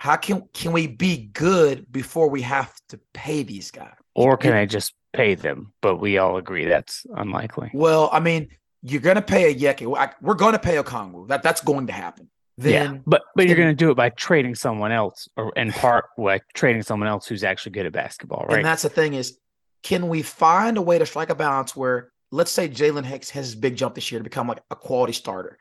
How 0.05 0.17
can 0.17 0.43
can 0.53 0.71
we 0.71 0.85
be 0.85 1.31
good 1.33 1.91
before 1.91 2.29
we 2.29 2.43
have 2.43 2.71
to 2.89 2.99
pay 3.15 3.41
these 3.41 3.71
guys? 3.71 3.95
Or 4.13 4.37
can 4.37 4.53
I 4.53 4.67
just 4.67 4.93
pay 5.13 5.33
them? 5.33 5.73
But 5.81 5.95
we 5.97 6.19
all 6.19 6.37
agree 6.37 6.65
that's 6.65 7.07
unlikely. 7.15 7.71
Well, 7.73 8.11
I 8.13 8.19
mean, 8.19 8.49
you're 8.83 9.01
going 9.01 9.15
to 9.15 9.23
pay 9.23 9.45
a 9.45 9.49
Yeke. 9.49 9.81
We're 10.21 10.35
going 10.35 10.53
to 10.53 10.59
pay 10.59 10.77
a 10.77 10.83
Okongwu. 10.83 11.27
That 11.29 11.41
that's 11.41 11.61
going 11.61 11.87
to 11.87 11.93
happen. 11.93 12.29
yeah, 12.55 12.97
but 13.07 13.23
but 13.35 13.47
you're 13.47 13.57
going 13.57 13.69
to 13.69 13.73
do 13.73 13.89
it 13.89 13.95
by 13.95 14.09
trading 14.09 14.53
someone 14.53 14.91
else, 14.91 15.27
or 15.37 15.51
in 15.55 15.71
part 15.71 16.05
by 16.19 16.39
trading 16.53 16.83
someone 16.83 17.09
else 17.09 17.25
who's 17.25 17.43
actually 17.43 17.71
good 17.71 17.87
at 17.87 17.91
basketball, 17.91 18.45
right? 18.47 18.57
And 18.57 18.65
that's 18.65 18.83
the 18.83 18.89
thing 18.89 19.15
is, 19.15 19.39
can 19.81 20.07
we 20.07 20.21
find 20.21 20.77
a 20.77 20.83
way 20.83 20.99
to 20.99 21.07
strike 21.07 21.31
a 21.31 21.35
balance 21.35 21.75
where, 21.75 22.11
let's 22.31 22.51
say 22.51 22.69
Jalen 22.69 23.05
Hicks 23.05 23.31
has 23.31 23.47
his 23.47 23.55
big 23.55 23.75
jump 23.75 23.95
this 23.95 24.11
year 24.11 24.19
to 24.19 24.23
become 24.23 24.47
like 24.47 24.61
a 24.69 24.75
quality 24.75 25.13
starter. 25.13 25.57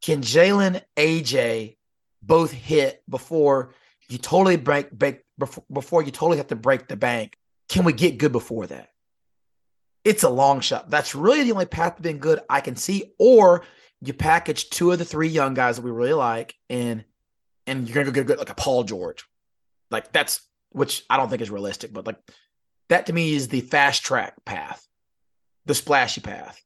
Can 0.00 0.22
Jalen, 0.22 0.80
AJ 0.96 1.76
both 2.22 2.52
hit 2.52 3.02
before 3.08 3.74
you 4.08 4.18
totally 4.18 4.56
break, 4.56 4.90
break 4.90 5.22
before, 5.38 5.64
before 5.72 6.02
you 6.02 6.10
totally 6.10 6.38
have 6.38 6.48
to 6.48 6.56
break 6.56 6.88
the 6.88 6.96
bank? 6.96 7.36
Can 7.68 7.84
we 7.84 7.92
get 7.92 8.18
good 8.18 8.32
before 8.32 8.66
that? 8.66 8.90
It's 10.04 10.24
a 10.24 10.30
long 10.30 10.60
shot. 10.60 10.90
That's 10.90 11.14
really 11.14 11.44
the 11.44 11.52
only 11.52 11.66
path 11.66 11.96
to 11.96 12.02
being 12.02 12.18
good 12.18 12.40
I 12.48 12.60
can 12.60 12.76
see. 12.76 13.12
Or 13.18 13.64
you 14.00 14.12
package 14.12 14.70
two 14.70 14.90
of 14.92 14.98
the 14.98 15.04
three 15.04 15.28
young 15.28 15.54
guys 15.54 15.76
that 15.76 15.82
we 15.82 15.90
really 15.90 16.14
like, 16.14 16.56
and 16.68 17.04
and 17.66 17.86
you're 17.86 17.94
gonna 17.94 18.06
go 18.06 18.12
get 18.12 18.26
good 18.26 18.38
like 18.38 18.50
a 18.50 18.54
Paul 18.54 18.84
George. 18.84 19.24
Like 19.90 20.10
that's 20.12 20.40
which 20.70 21.04
I 21.10 21.16
don't 21.16 21.28
think 21.28 21.42
is 21.42 21.50
realistic, 21.50 21.92
but 21.92 22.06
like 22.06 22.18
that 22.88 23.06
to 23.06 23.12
me 23.12 23.34
is 23.34 23.48
the 23.48 23.60
fast 23.60 24.02
track 24.02 24.34
path, 24.44 24.86
the 25.66 25.74
splashy 25.74 26.20
path. 26.20 26.60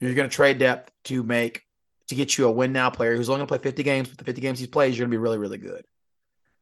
You're 0.00 0.14
to 0.14 0.28
trade 0.28 0.58
depth 0.58 0.92
to 1.04 1.22
make 1.22 1.62
to 2.08 2.14
get 2.14 2.36
you 2.38 2.46
a 2.46 2.50
win 2.50 2.72
now 2.72 2.90
player 2.90 3.16
who's 3.16 3.28
only 3.28 3.38
going 3.40 3.46
to 3.48 3.58
play 3.58 3.62
50 3.70 3.82
games. 3.82 4.08
But 4.08 4.18
the 4.18 4.24
50 4.24 4.40
games 4.40 4.58
he 4.58 4.66
plays, 4.66 4.96
you're 4.98 5.04
going 5.06 5.12
to 5.12 5.18
be 5.18 5.22
really, 5.22 5.38
really 5.38 5.58
good. 5.58 5.84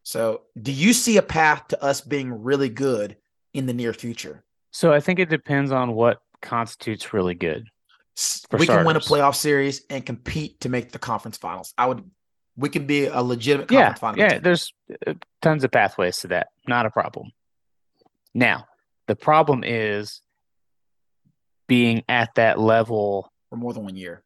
So, 0.02 0.42
do 0.60 0.70
you 0.70 0.92
see 0.92 1.16
a 1.16 1.22
path 1.22 1.68
to 1.68 1.82
us 1.82 2.00
being 2.00 2.42
really 2.44 2.68
good 2.68 3.16
in 3.54 3.66
the 3.66 3.72
near 3.72 3.92
future? 3.92 4.42
so 4.70 4.92
I 4.92 5.00
think 5.00 5.18
it 5.18 5.30
depends 5.30 5.72
on 5.72 5.94
what 5.94 6.20
constitutes 6.42 7.14
really 7.14 7.34
good. 7.34 7.66
We 8.52 8.66
can 8.66 8.84
win 8.84 8.96
a 8.96 9.00
playoff 9.00 9.34
series 9.34 9.82
and 9.88 10.04
compete 10.04 10.60
to 10.60 10.68
make 10.68 10.92
the 10.92 10.98
conference 10.98 11.38
finals. 11.38 11.72
I 11.78 11.86
would. 11.86 12.04
We 12.56 12.68
can 12.68 12.86
be 12.86 13.06
a 13.06 13.20
legitimate 13.22 13.70
Yeah, 13.70 13.94
conference 13.94 14.00
final. 14.00 14.18
yeah. 14.18 14.28
contender. 14.28 14.44
There's 14.44 14.72
uh, 15.06 15.14
tons 15.42 15.64
of 15.64 15.70
pathways 15.70 16.18
to 16.18 16.28
that. 16.28 16.48
Not 16.68 16.86
a 16.86 16.90
problem. 16.90 17.32
Now, 18.34 18.66
the 19.06 19.16
problem 19.16 19.64
is 19.64 20.20
being 21.68 22.02
at 22.08 22.34
that 22.36 22.58
level 22.58 23.30
for 23.50 23.56
more 23.56 23.72
than 23.72 23.84
one 23.84 23.96
year. 23.96 24.22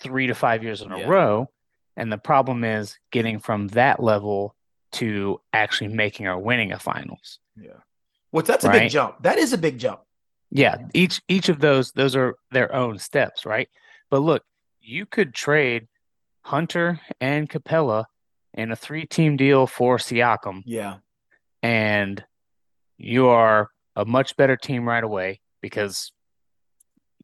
Three 0.00 0.26
to 0.28 0.34
five 0.34 0.62
years 0.62 0.80
in 0.82 0.90
a 0.92 0.98
Yeah. 1.00 1.06
row. 1.08 1.50
And 1.96 2.10
the 2.12 2.18
problem 2.18 2.64
is 2.64 2.98
getting 3.10 3.38
from 3.38 3.68
that 3.68 4.02
level 4.02 4.54
to 4.92 5.40
actually 5.52 5.88
making 5.88 6.26
or 6.26 6.38
winning 6.38 6.72
a 6.72 6.78
finals. 6.78 7.38
Yeah. 7.56 7.80
Well, 8.32 8.42
that's 8.42 8.64
a 8.64 8.70
big 8.70 8.90
jump. 8.90 9.22
That 9.22 9.38
is 9.38 9.52
a 9.52 9.58
big 9.58 9.78
jump. 9.78 10.00
Yeah, 10.50 10.86
each 10.94 11.20
each 11.28 11.48
of 11.48 11.58
those 11.60 11.92
those 11.92 12.14
are 12.14 12.36
their 12.50 12.72
own 12.74 12.98
steps, 12.98 13.44
right? 13.44 13.68
But 14.10 14.20
look, 14.20 14.44
you 14.80 15.04
could 15.06 15.34
trade 15.34 15.88
Hunter 16.42 17.00
and 17.20 17.50
Capela 17.50 18.04
in 18.54 18.70
a 18.70 18.76
three-team 18.76 19.36
deal 19.36 19.66
for 19.66 19.96
Siakam, 19.98 20.62
Yeah. 20.64 20.98
and 21.62 22.24
you 22.96 23.26
are 23.28 23.70
a 23.96 24.04
much 24.04 24.36
better 24.36 24.56
team 24.56 24.86
right 24.88 25.02
away 25.04 25.40
because 25.60 26.12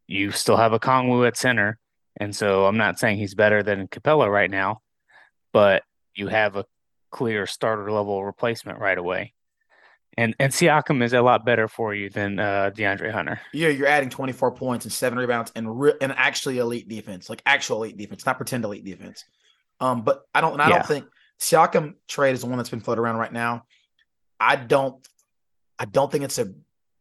you 0.07 0.31
still 0.33 0.57
have 0.57 0.73
Okongwu 0.73 1.27
at 1.27 1.37
center. 1.37 1.79
And 2.19 2.35
so 2.35 2.67
I'm 2.67 2.77
not 2.77 2.99
saying 2.99 3.19
he's 3.19 3.35
better 3.35 3.63
than 3.63 3.89
Capela 3.89 4.31
right 4.31 4.51
now, 4.51 4.81
but 5.53 5.83
you 6.15 6.29
have 6.29 6.57
a 6.57 6.65
clear 7.11 7.47
starter 7.47 7.91
level 7.91 8.25
replacement 8.25 8.79
right 8.79 8.99
away. 8.99 9.35
And 10.19 10.37
and 10.39 10.53
Siakam 10.53 11.03
is 11.03 11.15
a 11.15 11.23
lot 11.23 11.47
better 11.47 11.69
for 11.69 11.95
you 11.95 12.11
than 12.11 12.39
uh, 12.39 12.71
DeAndre 12.75 13.11
Hunter. 13.11 13.41
Yeah, 13.55 13.69
you're 13.69 13.87
adding 13.87 14.11
24 14.11 14.53
points 14.53 14.85
and 14.85 14.93
seven 14.93 15.19
rebounds 15.19 15.53
and 15.57 15.81
re- 15.81 15.95
and 16.03 16.13
actually 16.13 16.59
elite 16.59 16.87
defense, 16.87 17.31
like 17.31 17.41
actual 17.47 17.79
elite 17.79 17.97
defense, 17.97 18.27
not 18.27 18.37
pretend 18.37 18.63
elite 18.65 18.85
defense. 18.85 19.25
Um, 19.81 20.03
but 20.03 20.23
I 20.35 20.43
don't, 20.43 20.53
and 20.53 20.63
I 20.63 20.69
Yeah. 20.69 20.75
don't 20.77 20.87
think 20.87 21.07
Siakam 21.41 21.95
trade 22.09 22.35
is 22.35 22.43
the 22.43 22.47
one 22.47 22.59
that's 22.59 22.69
been 22.69 22.81
floated 22.81 23.01
around 23.01 23.17
right 23.17 23.33
now. 23.33 23.65
I 24.39 24.57
don't, 24.57 25.07
I 25.79 25.87
don't 25.87 26.13
think 26.13 26.25
it's 26.25 26.39
a 26.39 26.53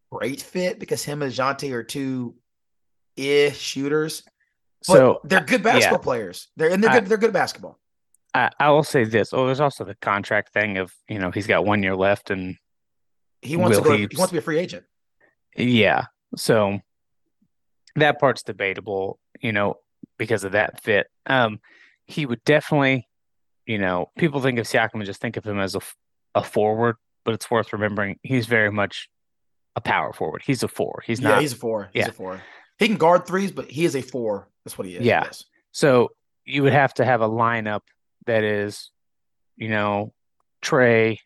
great 0.10 0.42
fit 0.42 0.80
because 0.80 1.04
him 1.04 1.22
and 1.22 1.34
Jonte 1.34 1.72
are 1.74 1.84
two 1.84 2.36
ish 3.18 3.60
shooters. 3.60 4.24
But 4.88 4.94
So 4.98 5.22
they're 5.24 5.42
good 5.42 5.64
basketball 5.64 6.00
players. 6.00 6.48
They're 6.58 6.70
and 6.72 6.84
they're 6.84 6.92
I- 6.92 7.00
good. 7.00 7.08
They're 7.08 7.18
good 7.18 7.30
at 7.30 7.34
basketball. 7.34 7.80
I, 8.34 8.50
I 8.60 8.70
will 8.70 8.84
say 8.84 9.04
this. 9.04 9.34
Oh, 9.34 9.46
there's 9.46 9.60
also 9.60 9.84
the 9.84 9.96
contract 9.96 10.54
thing 10.54 10.78
of, 10.78 10.94
you 11.10 11.20
know, 11.20 11.32
he's 11.32 11.48
got 11.48 11.66
one 11.66 11.84
year 11.84 11.96
left 11.98 12.30
and 12.32 12.56
He 13.42 13.58
wants 13.58 13.78
to 13.78 13.84
go. 13.84 13.92
he- 13.92 14.08
He 14.10 14.18
wants 14.18 14.30
to 14.30 14.36
be 14.36 14.38
a 14.40 14.42
free 14.42 14.58
agent. 14.58 14.86
Yeah. 15.56 16.06
So 16.38 16.80
that 17.98 18.20
part's 18.22 18.42
debatable, 18.44 19.20
you 19.42 19.52
know, 19.52 19.80
because 20.18 20.46
of 20.46 20.54
that 20.54 20.82
fit. 20.82 21.08
Um, 21.26 21.60
he 22.06 22.26
would 22.26 22.42
definitely, 22.46 23.10
you 23.66 23.78
know, 23.80 24.12
people 24.18 24.40
think 24.42 24.60
of 24.60 24.66
Siakam 24.66 24.92
and 24.96 25.06
just 25.06 25.20
think 25.20 25.36
of 25.36 25.46
him 25.46 25.60
as 25.60 25.76
a, 25.76 25.82
a 26.34 26.42
forward, 26.44 26.96
but 27.26 27.34
it's 27.34 27.52
worth 27.52 27.74
remembering 27.74 28.18
he's 28.24 28.46
very 28.46 28.72
much 28.72 29.10
a 29.76 29.82
power 29.82 30.14
forward. 30.14 30.42
He's 30.46 30.64
a 30.64 30.70
four. 30.70 31.04
He's 31.06 31.20
yeah, 31.20 31.30
not. 31.30 31.42
he's 31.42 31.52
a 31.52 31.58
four. 31.58 31.90
He's 31.94 32.04
yeah. 32.04 32.10
a 32.10 32.14
four. 32.14 32.42
He 32.80 32.88
can 32.88 32.98
guard 32.98 33.26
threes, 33.28 33.52
but 33.52 33.70
he 33.70 33.84
is 33.84 33.96
a 33.96 34.02
four. 34.02 34.48
That's 34.66 34.78
what 34.78 34.88
he 34.88 34.96
is. 34.96 35.06
Yeah. 35.06 35.24
Yes. 35.26 35.46
So 35.72 36.12
you 36.46 36.64
would 36.64 36.74
have 36.74 36.94
to 36.96 37.06
have 37.06 37.22
a 37.22 37.30
lineup 37.30 37.82
that 38.26 38.44
is, 38.44 38.92
you 39.58 39.70
know, 39.70 40.14
Trey, 40.62 41.20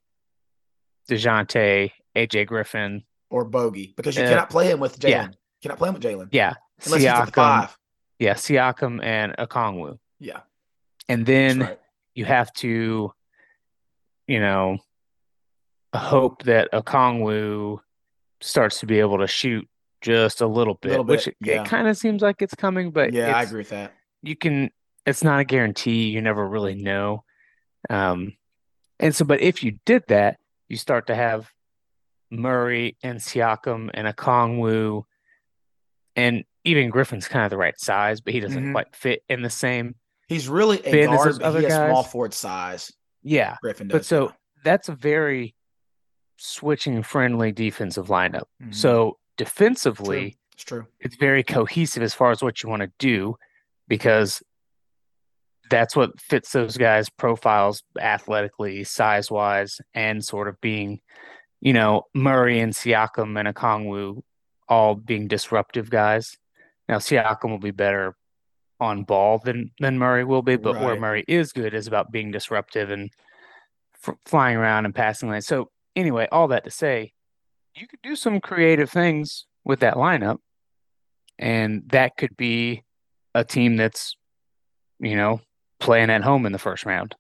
DeJounte, 1.09 1.91
AJ 2.15 2.47
Griffin. 2.47 3.03
Or 3.29 3.45
Bogi 3.49 3.95
because 3.95 4.15
you 4.15 4.23
Uh, 4.23 4.29
cannot 4.29 4.49
play 4.49 4.69
him 4.69 4.79
with 4.79 4.99
Jalen. 4.99 5.09
yeah. 5.09 5.27
You 5.27 5.33
cannot 5.61 5.77
play 5.77 5.89
him 5.89 5.95
with 5.95 6.03
Jalen 6.03 6.29
Yeah. 6.31 6.53
unless 6.85 7.01
he's 7.01 7.07
at 7.09 7.25
the 7.25 7.31
five. 7.31 7.77
Yeah. 8.19 8.33
Siakam 8.35 9.03
and 9.03 9.35
Okongwu. 9.37 9.99
Yeah, 10.19 10.41
And 11.09 11.25
then 11.25 11.59
right. 11.59 11.79
you 12.13 12.23
have 12.25 12.51
to, 12.53 13.13
you 14.27 14.39
know, 14.39 14.77
hope 15.93 16.43
that 16.43 16.71
Okongwu 16.71 17.79
starts 18.41 18.79
to 18.79 18.85
be 18.85 18.99
able 19.01 19.17
to 19.19 19.27
shoot 19.27 19.67
just 20.05 20.41
a 20.41 20.47
little 20.47 20.75
bit, 20.75 20.89
Little 20.91 21.03
bit, 21.03 21.25
which 21.25 21.49
it, 21.49 21.65
kind 21.65 21.87
of 21.87 21.97
seems 21.97 22.21
like 22.21 22.41
it's 22.41 22.53
coming, 22.55 22.91
but 22.91 23.11
yeah, 23.11 23.35
I 23.35 23.41
agree 23.43 23.59
with 23.61 23.69
that. 23.69 23.93
you 24.21 24.35
can 24.35 24.69
it's 25.05 25.23
not 25.23 25.39
a 25.39 25.43
guarantee 25.43 26.09
you 26.09 26.21
never 26.21 26.47
really 26.47 26.73
know 26.75 27.23
um 27.91 28.33
and 28.99 29.13
so 29.15 29.23
but 29.25 29.39
if 29.41 29.63
you 29.63 29.77
did 29.85 30.03
that 30.07 30.37
you 30.67 30.77
start 30.77 31.07
to 31.07 31.15
have 31.15 31.51
Murray 32.31 32.97
and 33.03 33.19
Siakam 33.19 33.91
and 33.93 34.07
Okongwu 34.07 35.03
and 36.15 36.43
even 36.63 36.89
Griffin's 36.89 37.27
kind 37.27 37.45
of 37.45 37.51
the 37.51 37.57
right 37.57 37.79
size 37.79 38.21
but 38.21 38.33
he 38.33 38.39
doesn't 38.39 38.63
Mhm. 38.65 38.71
quite 38.71 38.95
fit 38.95 39.23
in 39.29 39.41
the 39.41 39.49
same 39.49 39.95
He's 40.27 40.47
really 40.49 40.79
a 40.83 41.05
guard, 41.05 41.37
but 41.39 41.59
he 41.59 41.65
has 41.65 41.73
small 41.89 42.03
forward 42.03 42.33
size. 42.33 42.91
yeah 43.21 43.57
Griffin 43.61 43.87
does. 43.89 43.95
but 43.99 44.05
so 44.05 44.33
that's 44.63 44.89
a 44.89 44.95
very 44.95 45.53
switching 46.37 47.03
friendly 47.03 47.51
defensive 47.51 48.07
lineup 48.07 48.45
Mhm. 48.61 48.73
so 48.73 49.17
defensively 49.37 50.37
it's 50.53 50.63
true. 50.63 50.85
it's 50.99 51.17
very 51.17 51.43
cohesive 51.43 52.03
as 52.03 52.13
far 52.13 52.31
as 52.31 52.41
what 52.41 52.63
you 52.63 52.69
want 52.69 52.81
to 52.81 52.91
do 52.99 53.35
because 53.87 54.41
that's 55.69 55.95
what 55.95 56.19
fits 56.19 56.51
those 56.51 56.77
guys' 56.77 57.09
profiles 57.09 57.83
athletically, 57.99 58.83
size 58.83 59.31
wise, 59.31 59.81
and 59.93 60.23
sort 60.23 60.47
of 60.47 60.59
being, 60.61 61.01
you 61.59 61.73
know, 61.73 62.03
Murray 62.13 62.59
and 62.59 62.73
Siakam 62.73 63.39
and 63.39 63.55
Okongwu 63.55 64.21
all 64.67 64.95
being 64.95 65.27
disruptive 65.27 65.89
guys. 65.89 66.37
Now 66.87 66.97
Siakam 66.97 67.49
will 67.49 67.59
be 67.59 67.71
better 67.71 68.15
on 68.79 69.03
ball 69.03 69.39
than 69.39 69.71
than 69.79 69.97
Murray 69.97 70.23
will 70.23 70.41
be, 70.41 70.57
but 70.57 70.79
where 70.79 70.99
Murray 70.99 71.23
is 71.27 71.51
good 71.51 71.73
is 71.73 71.87
about 71.87 72.11
being 72.11 72.31
disruptive 72.31 72.89
and 72.89 73.09
f- 74.07 74.17
flying 74.25 74.57
around 74.57 74.85
and 74.85 74.93
passing 74.93 75.29
lanes. 75.29 75.47
So 75.47 75.71
anyway, 75.95 76.27
all 76.31 76.49
that 76.49 76.65
to 76.65 76.71
say, 76.71 77.13
you 77.75 77.87
could 77.87 78.01
do 78.01 78.15
some 78.15 78.39
creative 78.39 78.89
things 78.89 79.45
with 79.63 79.81
that 79.81 79.95
lineup, 79.95 80.37
and 81.37 81.83
that 81.87 82.17
could 82.17 82.35
be 82.37 82.83
a 83.33 83.43
team 83.43 83.75
that's, 83.75 84.15
you 84.99 85.15
know, 85.15 85.41
playing 85.79 86.09
at 86.09 86.23
home 86.23 86.45
in 86.45 86.51
the 86.51 86.59
first 86.59 86.85
round. 86.85 87.15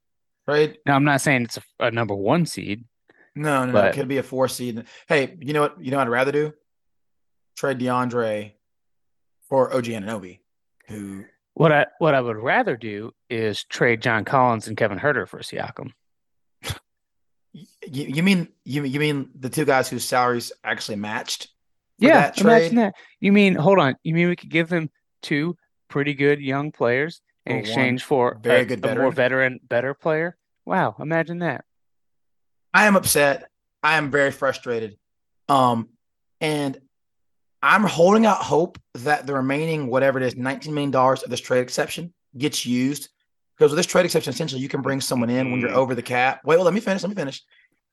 Right? 0.47 0.77
Now, 0.85 0.95
I'm 0.95 1.03
not 1.03 1.21
saying 1.21 1.43
it's 1.43 1.57
a, 1.57 1.87
a 1.87 1.91
number 1.91 2.15
one 2.15 2.45
seed. 2.45 2.85
No, 3.35 3.65
no, 3.65 3.71
no. 3.73 3.79
It 3.87 3.95
could 3.95 4.07
be 4.07 4.17
a 4.17 4.23
four 4.23 4.47
seed. 4.47 4.85
Hey, 5.07 5.35
you 5.41 5.53
know 5.53 5.61
what? 5.61 5.83
You 5.83 5.91
know 5.91 5.97
what 5.97 6.07
I'd 6.07 6.11
rather 6.11 6.31
do? 6.31 6.53
Trade 7.57 7.79
DeAndre 7.79 8.53
for 9.49 9.73
OG 9.75 9.85
Anunoby, 9.85 10.39
who 10.87 11.25
What 11.53 11.71
I 11.71 11.87
what 11.99 12.13
I 12.13 12.21
would 12.21 12.37
rather 12.37 12.77
do 12.77 13.11
is 13.29 13.63
trade 13.65 14.01
John 14.01 14.23
Collins 14.23 14.67
and 14.67 14.77
Kevin 14.77 14.99
Huerter 14.99 15.27
for 15.27 15.39
Siakam. 15.39 15.91
You, 17.55 18.05
you 18.05 18.23
mean 18.23 18.49
you 18.63 18.83
you 18.83 18.99
mean 18.99 19.29
the 19.39 19.49
two 19.49 19.65
guys 19.65 19.89
whose 19.89 20.03
salaries 20.03 20.51
actually 20.63 20.97
matched? 20.97 21.49
Yeah, 21.97 22.31
that 22.31 22.41
imagine 22.41 22.75
that. 22.75 22.95
You 23.19 23.31
mean 23.31 23.55
hold 23.55 23.79
on? 23.79 23.95
You 24.03 24.13
mean 24.13 24.27
we 24.27 24.35
could 24.35 24.49
give 24.49 24.69
them 24.69 24.89
two 25.21 25.57
pretty 25.87 26.13
good 26.13 26.41
young 26.41 26.71
players 26.71 27.21
in 27.45 27.57
exchange 27.57 28.03
for 28.03 28.37
very 28.41 28.61
a, 28.61 28.65
good 28.65 28.83
a 28.83 28.87
more 28.87 29.11
veteran? 29.11 29.13
veteran, 29.13 29.59
better 29.67 29.93
player? 29.93 30.37
Wow, 30.65 30.95
imagine 30.99 31.39
that. 31.39 31.63
I 32.73 32.87
am 32.87 32.95
upset. 32.95 33.49
I 33.81 33.97
am 33.97 34.11
very 34.11 34.31
frustrated. 34.31 34.97
Um, 35.47 35.89
and 36.41 36.79
I'm 37.61 37.83
holding 37.83 38.25
out 38.25 38.37
hope 38.37 38.79
that 38.95 39.25
the 39.25 39.33
remaining 39.33 39.87
whatever 39.87 40.19
it 40.19 40.25
is, 40.25 40.35
$19 40.35 40.69
million 40.73 40.93
of 40.93 41.29
this 41.29 41.39
trade 41.39 41.61
exception 41.61 42.13
gets 42.37 42.65
used. 42.65 43.09
Because 43.57 43.71
with 43.71 43.77
this 43.77 43.85
trade 43.85 44.05
exception, 44.05 44.31
essentially 44.33 44.61
you 44.61 44.67
can 44.69 44.81
bring 44.81 44.99
someone 45.01 45.29
in 45.29 45.51
when 45.51 45.61
you're 45.61 45.69
Mhm. 45.69 45.75
over 45.75 45.95
the 45.95 46.01
cap. 46.01 46.41
Wait, 46.43 46.57
well, 46.57 46.65
let 46.65 46.73
me 46.73 46.79
finish. 46.81 47.03
Let 47.03 47.09
me 47.09 47.15
finish. 47.15 47.41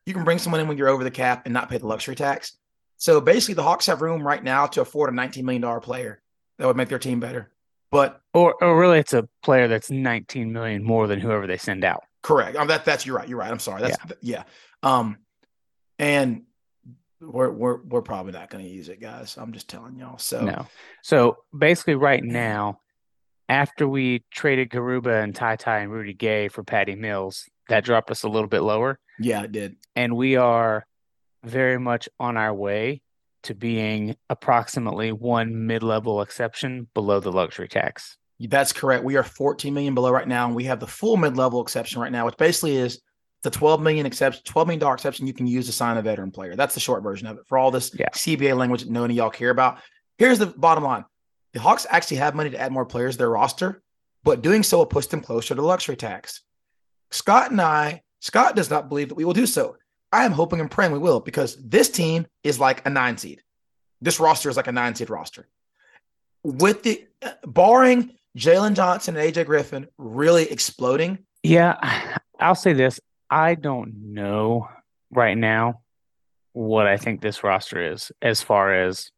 You 0.07 0.15
can 0.15 0.25
bring 0.25 0.39
someone 0.39 0.61
in 0.61 0.67
when 0.69 0.77
you're 0.77 0.89
over 0.89 1.05
the 1.05 1.11
cap 1.11 1.43
and 1.45 1.55
not 1.55 1.69
pay 1.71 1.79
the 1.79 1.87
luxury 1.87 2.17
tax. 2.17 2.57
So 2.97 3.21
basically, 3.21 3.55
the 3.55 3.63
Hawks 3.63 3.87
have 3.87 4.03
room 4.03 4.27
right 4.27 4.43
now 4.43 4.67
to 4.67 4.81
afford 4.81 5.11
a 5.11 5.13
$19 5.13 5.45
million 5.45 5.81
player 5.81 6.21
that 6.59 6.67
would 6.67 6.77
make 6.77 6.89
their 6.89 6.99
team 6.99 7.21
better. 7.21 7.51
But 7.91 8.21
Or 8.33 8.55
or 8.63 8.79
really, 8.79 8.99
it's 8.99 9.13
a 9.13 9.29
player 9.43 9.69
that's 9.69 9.91
19 9.91 10.53
million 10.53 10.83
more 10.83 11.07
than 11.07 11.21
whoever 11.21 11.47
they 11.47 11.59
send 11.59 11.85
out. 11.85 12.05
Correct. 12.23 12.57
Um, 12.57 12.69
that 12.69 12.85
that's 12.85 13.05
you're 13.05 13.17
right. 13.17 13.29
You're 13.29 13.39
right. 13.39 13.51
I'm 13.51 13.59
sorry. 13.59 13.83
That's 13.83 13.99
yeah. 14.23 14.45
Um, 14.83 15.19
and 15.99 16.43
we're 17.21 17.51
we're 17.51 17.77
we're 17.83 18.03
probably 18.03 18.33
not 18.33 18.51
going 18.51 18.65
to 18.65 18.71
use 18.71 18.89
it, 18.89 19.01
guys. 19.01 19.37
I'm 19.37 19.53
just 19.53 19.69
telling 19.69 19.97
y'all. 19.97 20.19
So 20.19 20.41
No. 20.45 20.67
So 21.03 21.39
basically, 21.57 21.95
right 21.97 22.23
now, 22.25 22.81
after 23.49 23.87
we 23.89 24.25
traded 24.31 24.71
Garuba 24.71 25.23
and 25.23 25.35
TyTy 25.35 25.83
and 25.83 25.91
Rudy 25.93 26.15
Gay 26.15 26.49
for 26.49 26.63
Patty 26.63 26.95
Mills, 26.95 27.45
that 27.69 27.85
dropped 27.85 28.11
us 28.11 28.23
a 28.23 28.29
little 28.29 28.49
bit 28.49 28.61
lower, 28.61 28.99
yeah, 29.19 29.43
it 29.43 29.53
did. 29.53 29.77
and 29.97 30.17
we 30.17 30.37
are 30.37 30.87
very 31.45 31.79
much 31.79 32.09
on 32.21 32.37
our 32.37 32.53
way 32.55 33.03
to 33.45 33.55
being 33.55 34.17
approximately 34.31 35.11
one 35.13 35.67
mid-level 35.67 36.21
exception 36.23 36.87
below 36.95 37.19
the 37.21 37.33
luxury 37.33 37.69
tax. 37.69 38.17
That's 38.41 38.73
correct. 38.73 39.05
We 39.05 39.17
are 39.17 39.23
14 39.23 39.73
million 39.73 39.95
below 39.95 40.11
right 40.11 40.27
now, 40.29 40.47
and 40.47 40.55
we 40.57 40.65
have 40.65 40.81
the 40.81 40.87
full 40.87 41.17
mid 41.17 41.37
level 41.37 41.61
exception 41.63 42.01
right 42.01 42.13
now, 42.13 42.27
which 42.27 42.37
basically 42.37 42.77
is 42.77 43.01
the 43.43 43.51
12 43.51 43.81
million 43.81 44.07
exception, 44.07 44.43
12 44.45 44.69
million 44.69 44.81
dollar 44.81 44.95
exception 44.95 45.27
you 45.27 45.33
can 45.35 45.47
use 45.47 45.67
to 45.67 45.73
sign 45.73 45.97
a 45.97 46.03
veteran 46.03 46.31
player. 46.31 46.55
That's 46.57 46.75
the 46.75 46.81
short 46.81 47.03
version 47.03 47.27
of 47.29 47.39
it. 47.39 47.45
For 47.49 47.59
all 47.59 47.71
this 47.71 47.93
Yeah. 47.99 48.09
CBA 48.13 48.57
language 48.57 48.83
that 48.83 48.91
none 48.91 49.11
of 49.11 49.17
y'all 49.17 49.31
care 49.31 49.51
about. 49.51 49.79
Here's 50.19 50.39
the 50.39 50.47
bottom 50.47 50.85
line: 50.85 51.05
the 51.53 51.61
Hawks 51.61 51.87
actually 51.91 52.19
have 52.19 52.35
money 52.35 52.51
to 52.51 52.61
add 52.61 52.73
more 52.73 52.87
players 52.87 53.15
to 53.15 53.19
their 53.19 53.31
roster, 53.31 53.83
but 54.25 54.43
doing 54.43 54.63
so 54.63 54.79
will 54.79 54.87
push 54.87 55.07
them 55.07 55.21
closer 55.21 55.49
to 55.49 55.55
the 55.55 55.63
luxury 55.63 55.97
tax. 55.97 56.43
Scott 57.11 57.51
and 57.51 57.61
I, 57.61 58.03
Scott 58.21 58.57
does 58.57 58.71
not 58.71 58.89
believe 58.89 59.09
that 59.09 59.17
we 59.17 59.25
will 59.25 59.33
do 59.33 59.47
so. 59.47 59.77
I 60.13 60.25
am 60.25 60.33
hoping 60.33 60.61
and 60.61 60.71
praying 60.71 60.93
we 60.93 60.99
will 60.99 61.21
because 61.21 61.57
this 61.57 61.89
team 61.89 62.27
is 62.43 62.61
like 62.61 62.87
a 62.87 62.91
nine 62.91 63.17
seed. 63.19 63.43
This 64.01 64.21
roster 64.21 64.49
is 64.49 64.57
like 64.57 64.67
a 64.67 64.73
nine 64.73 64.95
seed 64.95 65.11
roster. 65.11 65.49
With 66.43 66.83
the 66.83 67.07
barring 67.47 68.13
Jalen 68.37 68.75
Johnson 68.75 69.17
and 69.17 69.33
AJ 69.33 69.47
Griffin 69.47 69.89
really 69.99 70.51
exploding, 70.51 71.19
Yeah, 71.43 72.19
I'll 72.41 72.55
say 72.55 72.73
this. 72.73 73.01
I 73.31 73.55
don't 73.55 74.13
know 74.13 74.69
right 75.11 75.37
now 75.37 75.81
what 76.53 76.87
I 76.87 76.97
think 76.97 77.21
this 77.21 77.43
roster 77.43 77.93
is 77.93 78.13
as 78.21 78.43
far 78.43 78.75
as 78.75 79.11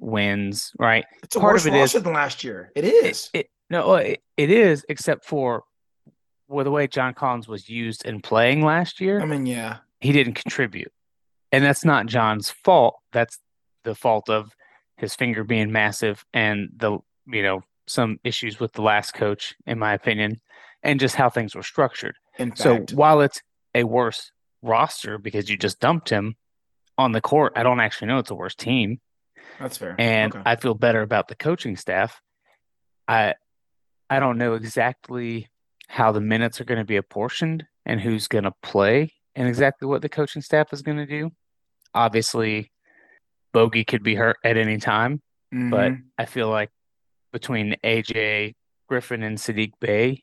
wins, 0.00 0.72
right? 0.78 1.04
it's 1.22 1.36
a 1.36 1.40
Part 1.40 1.54
worse 1.54 1.66
of 1.66 1.74
it 1.74 1.76
is- 1.76 1.80
roster 1.80 2.00
than 2.00 2.12
last 2.12 2.44
year. 2.44 2.72
It 2.74 2.84
is. 2.84 3.30
It, 3.32 3.50
no, 3.70 3.94
uh, 3.94 3.96
it, 3.98 4.22
it 4.36 4.50
is, 4.50 4.84
except 4.88 5.24
for 5.24 5.64
well, 6.48 6.64
the 6.64 6.70
way 6.70 6.86
John 6.86 7.12
Collins 7.14 7.48
was 7.48 7.68
used 7.68 8.04
in 8.04 8.20
playing 8.20 8.62
last 8.64 9.00
year, 9.00 9.20
I 9.20 9.24
mean, 9.24 9.46
yeah. 9.46 9.78
he 10.00 10.12
didn't 10.12 10.34
contribute. 10.34 10.92
And 11.50 11.64
that's 11.64 11.84
not 11.84 12.06
John's 12.06 12.50
fault. 12.50 12.98
That's 13.12 13.38
the 13.82 13.94
fault 13.96 14.30
of 14.30 14.54
his 14.96 15.14
finger 15.16 15.42
being 15.42 15.72
massive 15.72 16.24
and 16.32 16.68
the, 16.76 16.98
you 17.26 17.42
know, 17.42 17.62
some 17.88 18.20
issues 18.22 18.60
with 18.60 18.72
the 18.74 18.82
last 18.82 19.14
coach, 19.14 19.56
in 19.66 19.78
my 19.78 19.92
opinion, 19.92 20.40
and 20.84 21.00
just 21.00 21.16
how 21.16 21.28
things 21.30 21.54
were 21.56 21.62
structured. 21.64 22.14
In 22.38 22.54
So 22.54 22.76
fact, 22.76 22.92
while 22.92 23.20
it's 23.20 23.42
a 23.74 23.82
worse 23.84 24.30
roster 24.62 25.18
because 25.18 25.48
you 25.50 25.56
just 25.56 25.80
dumped 25.80 26.08
him 26.10 26.36
on 26.96 27.10
the 27.12 27.20
court, 27.20 27.52
I 27.56 27.62
don't 27.64 27.80
actually 27.80 28.08
know 28.08 28.18
it's 28.18 28.30
a 28.30 28.34
worse 28.36 28.54
team 28.54 29.00
that's 29.58 29.76
fair. 29.78 29.94
and 29.98 30.32
Okay. 30.34 30.42
I 30.44 30.56
feel 30.56 30.74
better 30.74 31.02
about 31.02 31.28
the 31.28 31.34
coaching 31.36 31.76
staff. 31.76 32.20
I 33.08 33.34
I 34.10 34.20
don't 34.20 34.38
know 34.38 34.54
exactly 34.54 35.48
how 35.88 36.12
the 36.12 36.20
minutes 36.20 36.60
are 36.60 36.64
going 36.64 36.78
to 36.78 36.84
be 36.84 36.96
apportioned 36.96 37.64
and 37.84 38.00
who's 38.00 38.28
going 38.28 38.44
to 38.44 38.52
play 38.62 39.12
and 39.34 39.48
exactly 39.48 39.86
what 39.88 40.02
the 40.02 40.08
coaching 40.08 40.42
staff 40.42 40.72
is 40.72 40.82
going 40.82 40.98
to 40.98 41.06
do. 41.06 41.30
Obviously, 41.94 42.70
Bogi 43.54 43.86
could 43.86 44.02
be 44.02 44.14
hurt 44.14 44.36
at 44.44 44.56
any 44.56 44.78
time, 44.78 45.22
but 45.52 45.92
Mhm. 45.92 46.04
I 46.18 46.24
feel 46.26 46.48
like 46.50 46.70
between 47.32 47.76
AJ 47.84 48.54
Griffin 48.88 49.22
and 49.22 49.38
Saddiq 49.38 49.72
Bey, 49.80 50.22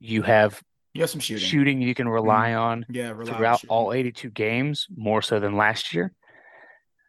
you 0.00 0.22
have 0.22 0.62
you 0.94 1.02
have 1.02 1.10
some 1.10 1.20
shooting. 1.20 1.46
shooting 1.46 1.82
you 1.82 1.94
can 1.94 2.08
rely 2.08 2.54
on 2.54 2.86
Yeah, 2.88 3.10
reliable 3.10 3.26
throughout 3.36 3.60
shooting. 3.60 3.70
all 3.70 3.92
82 3.92 4.30
games, 4.30 4.86
more 4.96 5.20
so 5.22 5.38
than 5.40 5.56
last 5.56 5.92
year. 5.94 6.12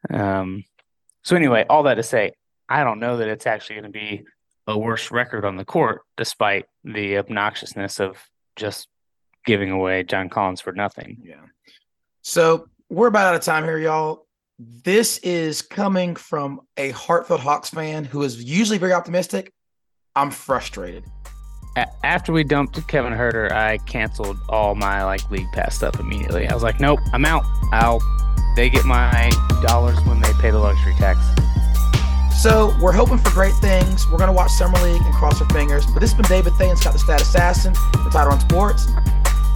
Um, 0.10 0.64
so 1.28 1.36
anyway, 1.36 1.66
all 1.70 1.84
that 1.84 1.96
to 1.96 2.04
say, 2.04 2.32
I 2.70 2.86
don't 2.86 3.02
know 3.02 3.18
that 3.18 3.28
it's 3.28 3.46
actually 3.46 3.82
going 3.82 3.92
to 3.92 4.00
be 4.00 4.24
a 4.66 4.78
worse 4.78 5.12
record 5.12 5.44
on 5.44 5.58
the 5.58 5.66
court, 5.66 6.04
despite 6.16 6.68
the 6.86 7.16
obnoxiousness 7.16 8.00
of 8.00 8.16
just 8.56 8.88
giving 9.46 9.70
away 9.70 10.04
John 10.04 10.30
Collins 10.30 10.62
for 10.62 10.72
nothing. 10.72 11.18
Yeah. 11.22 11.42
So 12.22 12.70
we're 12.88 13.08
about 13.08 13.28
out 13.28 13.36
of 13.36 13.42
time 13.42 13.66
here, 13.66 13.78
y'all. 13.78 14.26
This 14.58 15.18
is 15.18 15.62
coming 15.62 16.16
from 16.16 16.62
a 16.78 16.92
heartfelt 16.92 17.42
Hawks 17.42 17.72
fan 17.72 18.06
who 18.06 18.24
is 18.24 18.42
usually 18.42 18.78
very 18.78 18.94
optimistic. 18.94 19.52
I'm 20.16 20.32
frustrated. 20.32 21.04
A- 21.76 22.06
after 22.06 22.32
we 22.32 22.46
dumped 22.46 22.88
Kevin 22.88 23.12
Huerter, 23.12 23.52
I 23.52 23.80
canceled 23.80 24.38
all 24.48 24.76
my 24.76 25.04
like 25.04 25.30
league 25.30 25.52
pass 25.52 25.76
stuff 25.76 26.00
immediately. 26.00 26.48
I 26.48 26.54
was 26.54 26.64
like, 26.64 26.80
nope, 26.80 27.02
I'm 27.12 27.26
out. 27.26 27.44
I'll 27.74 28.00
they 28.58 28.72
get 28.72 28.86
my 28.86 29.30
dollars 29.62 30.04
when 30.06 30.20
they 30.20 30.34
pay 30.34 30.50
the 30.50 30.58
luxury 30.58 30.96
tax. 30.96 31.20
So 32.42 32.76
we're 32.82 32.92
hoping 32.92 33.20
for 33.20 33.30
great 33.30 33.54
things. 33.54 34.10
We're 34.10 34.18
gonna 34.18 34.34
watch 34.34 34.50
Summer 34.50 34.80
League 34.80 35.02
and 35.04 35.14
cross 35.14 35.40
our 35.40 35.48
fingers. 35.50 35.86
But 35.86 36.00
this 36.00 36.12
has 36.12 36.20
been 36.20 36.28
David 36.28 36.54
Thayen, 36.54 36.76
Scott 36.76 36.94
the 36.94 37.00
Stat 37.00 37.22
Assassin, 37.22 37.74
the 37.74 38.10
title 38.12 38.34
on 38.34 38.40
sports. 38.40 38.88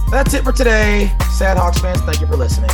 That's 0.08 0.34
it 0.34 0.44
for 0.44 0.52
today. 0.52 1.12
Sad 1.36 1.56
Hawks 1.56 1.80
fans, 1.80 2.00
thank 2.02 2.20
you 2.20 2.28
for 2.28 2.36
listening. 2.36 2.70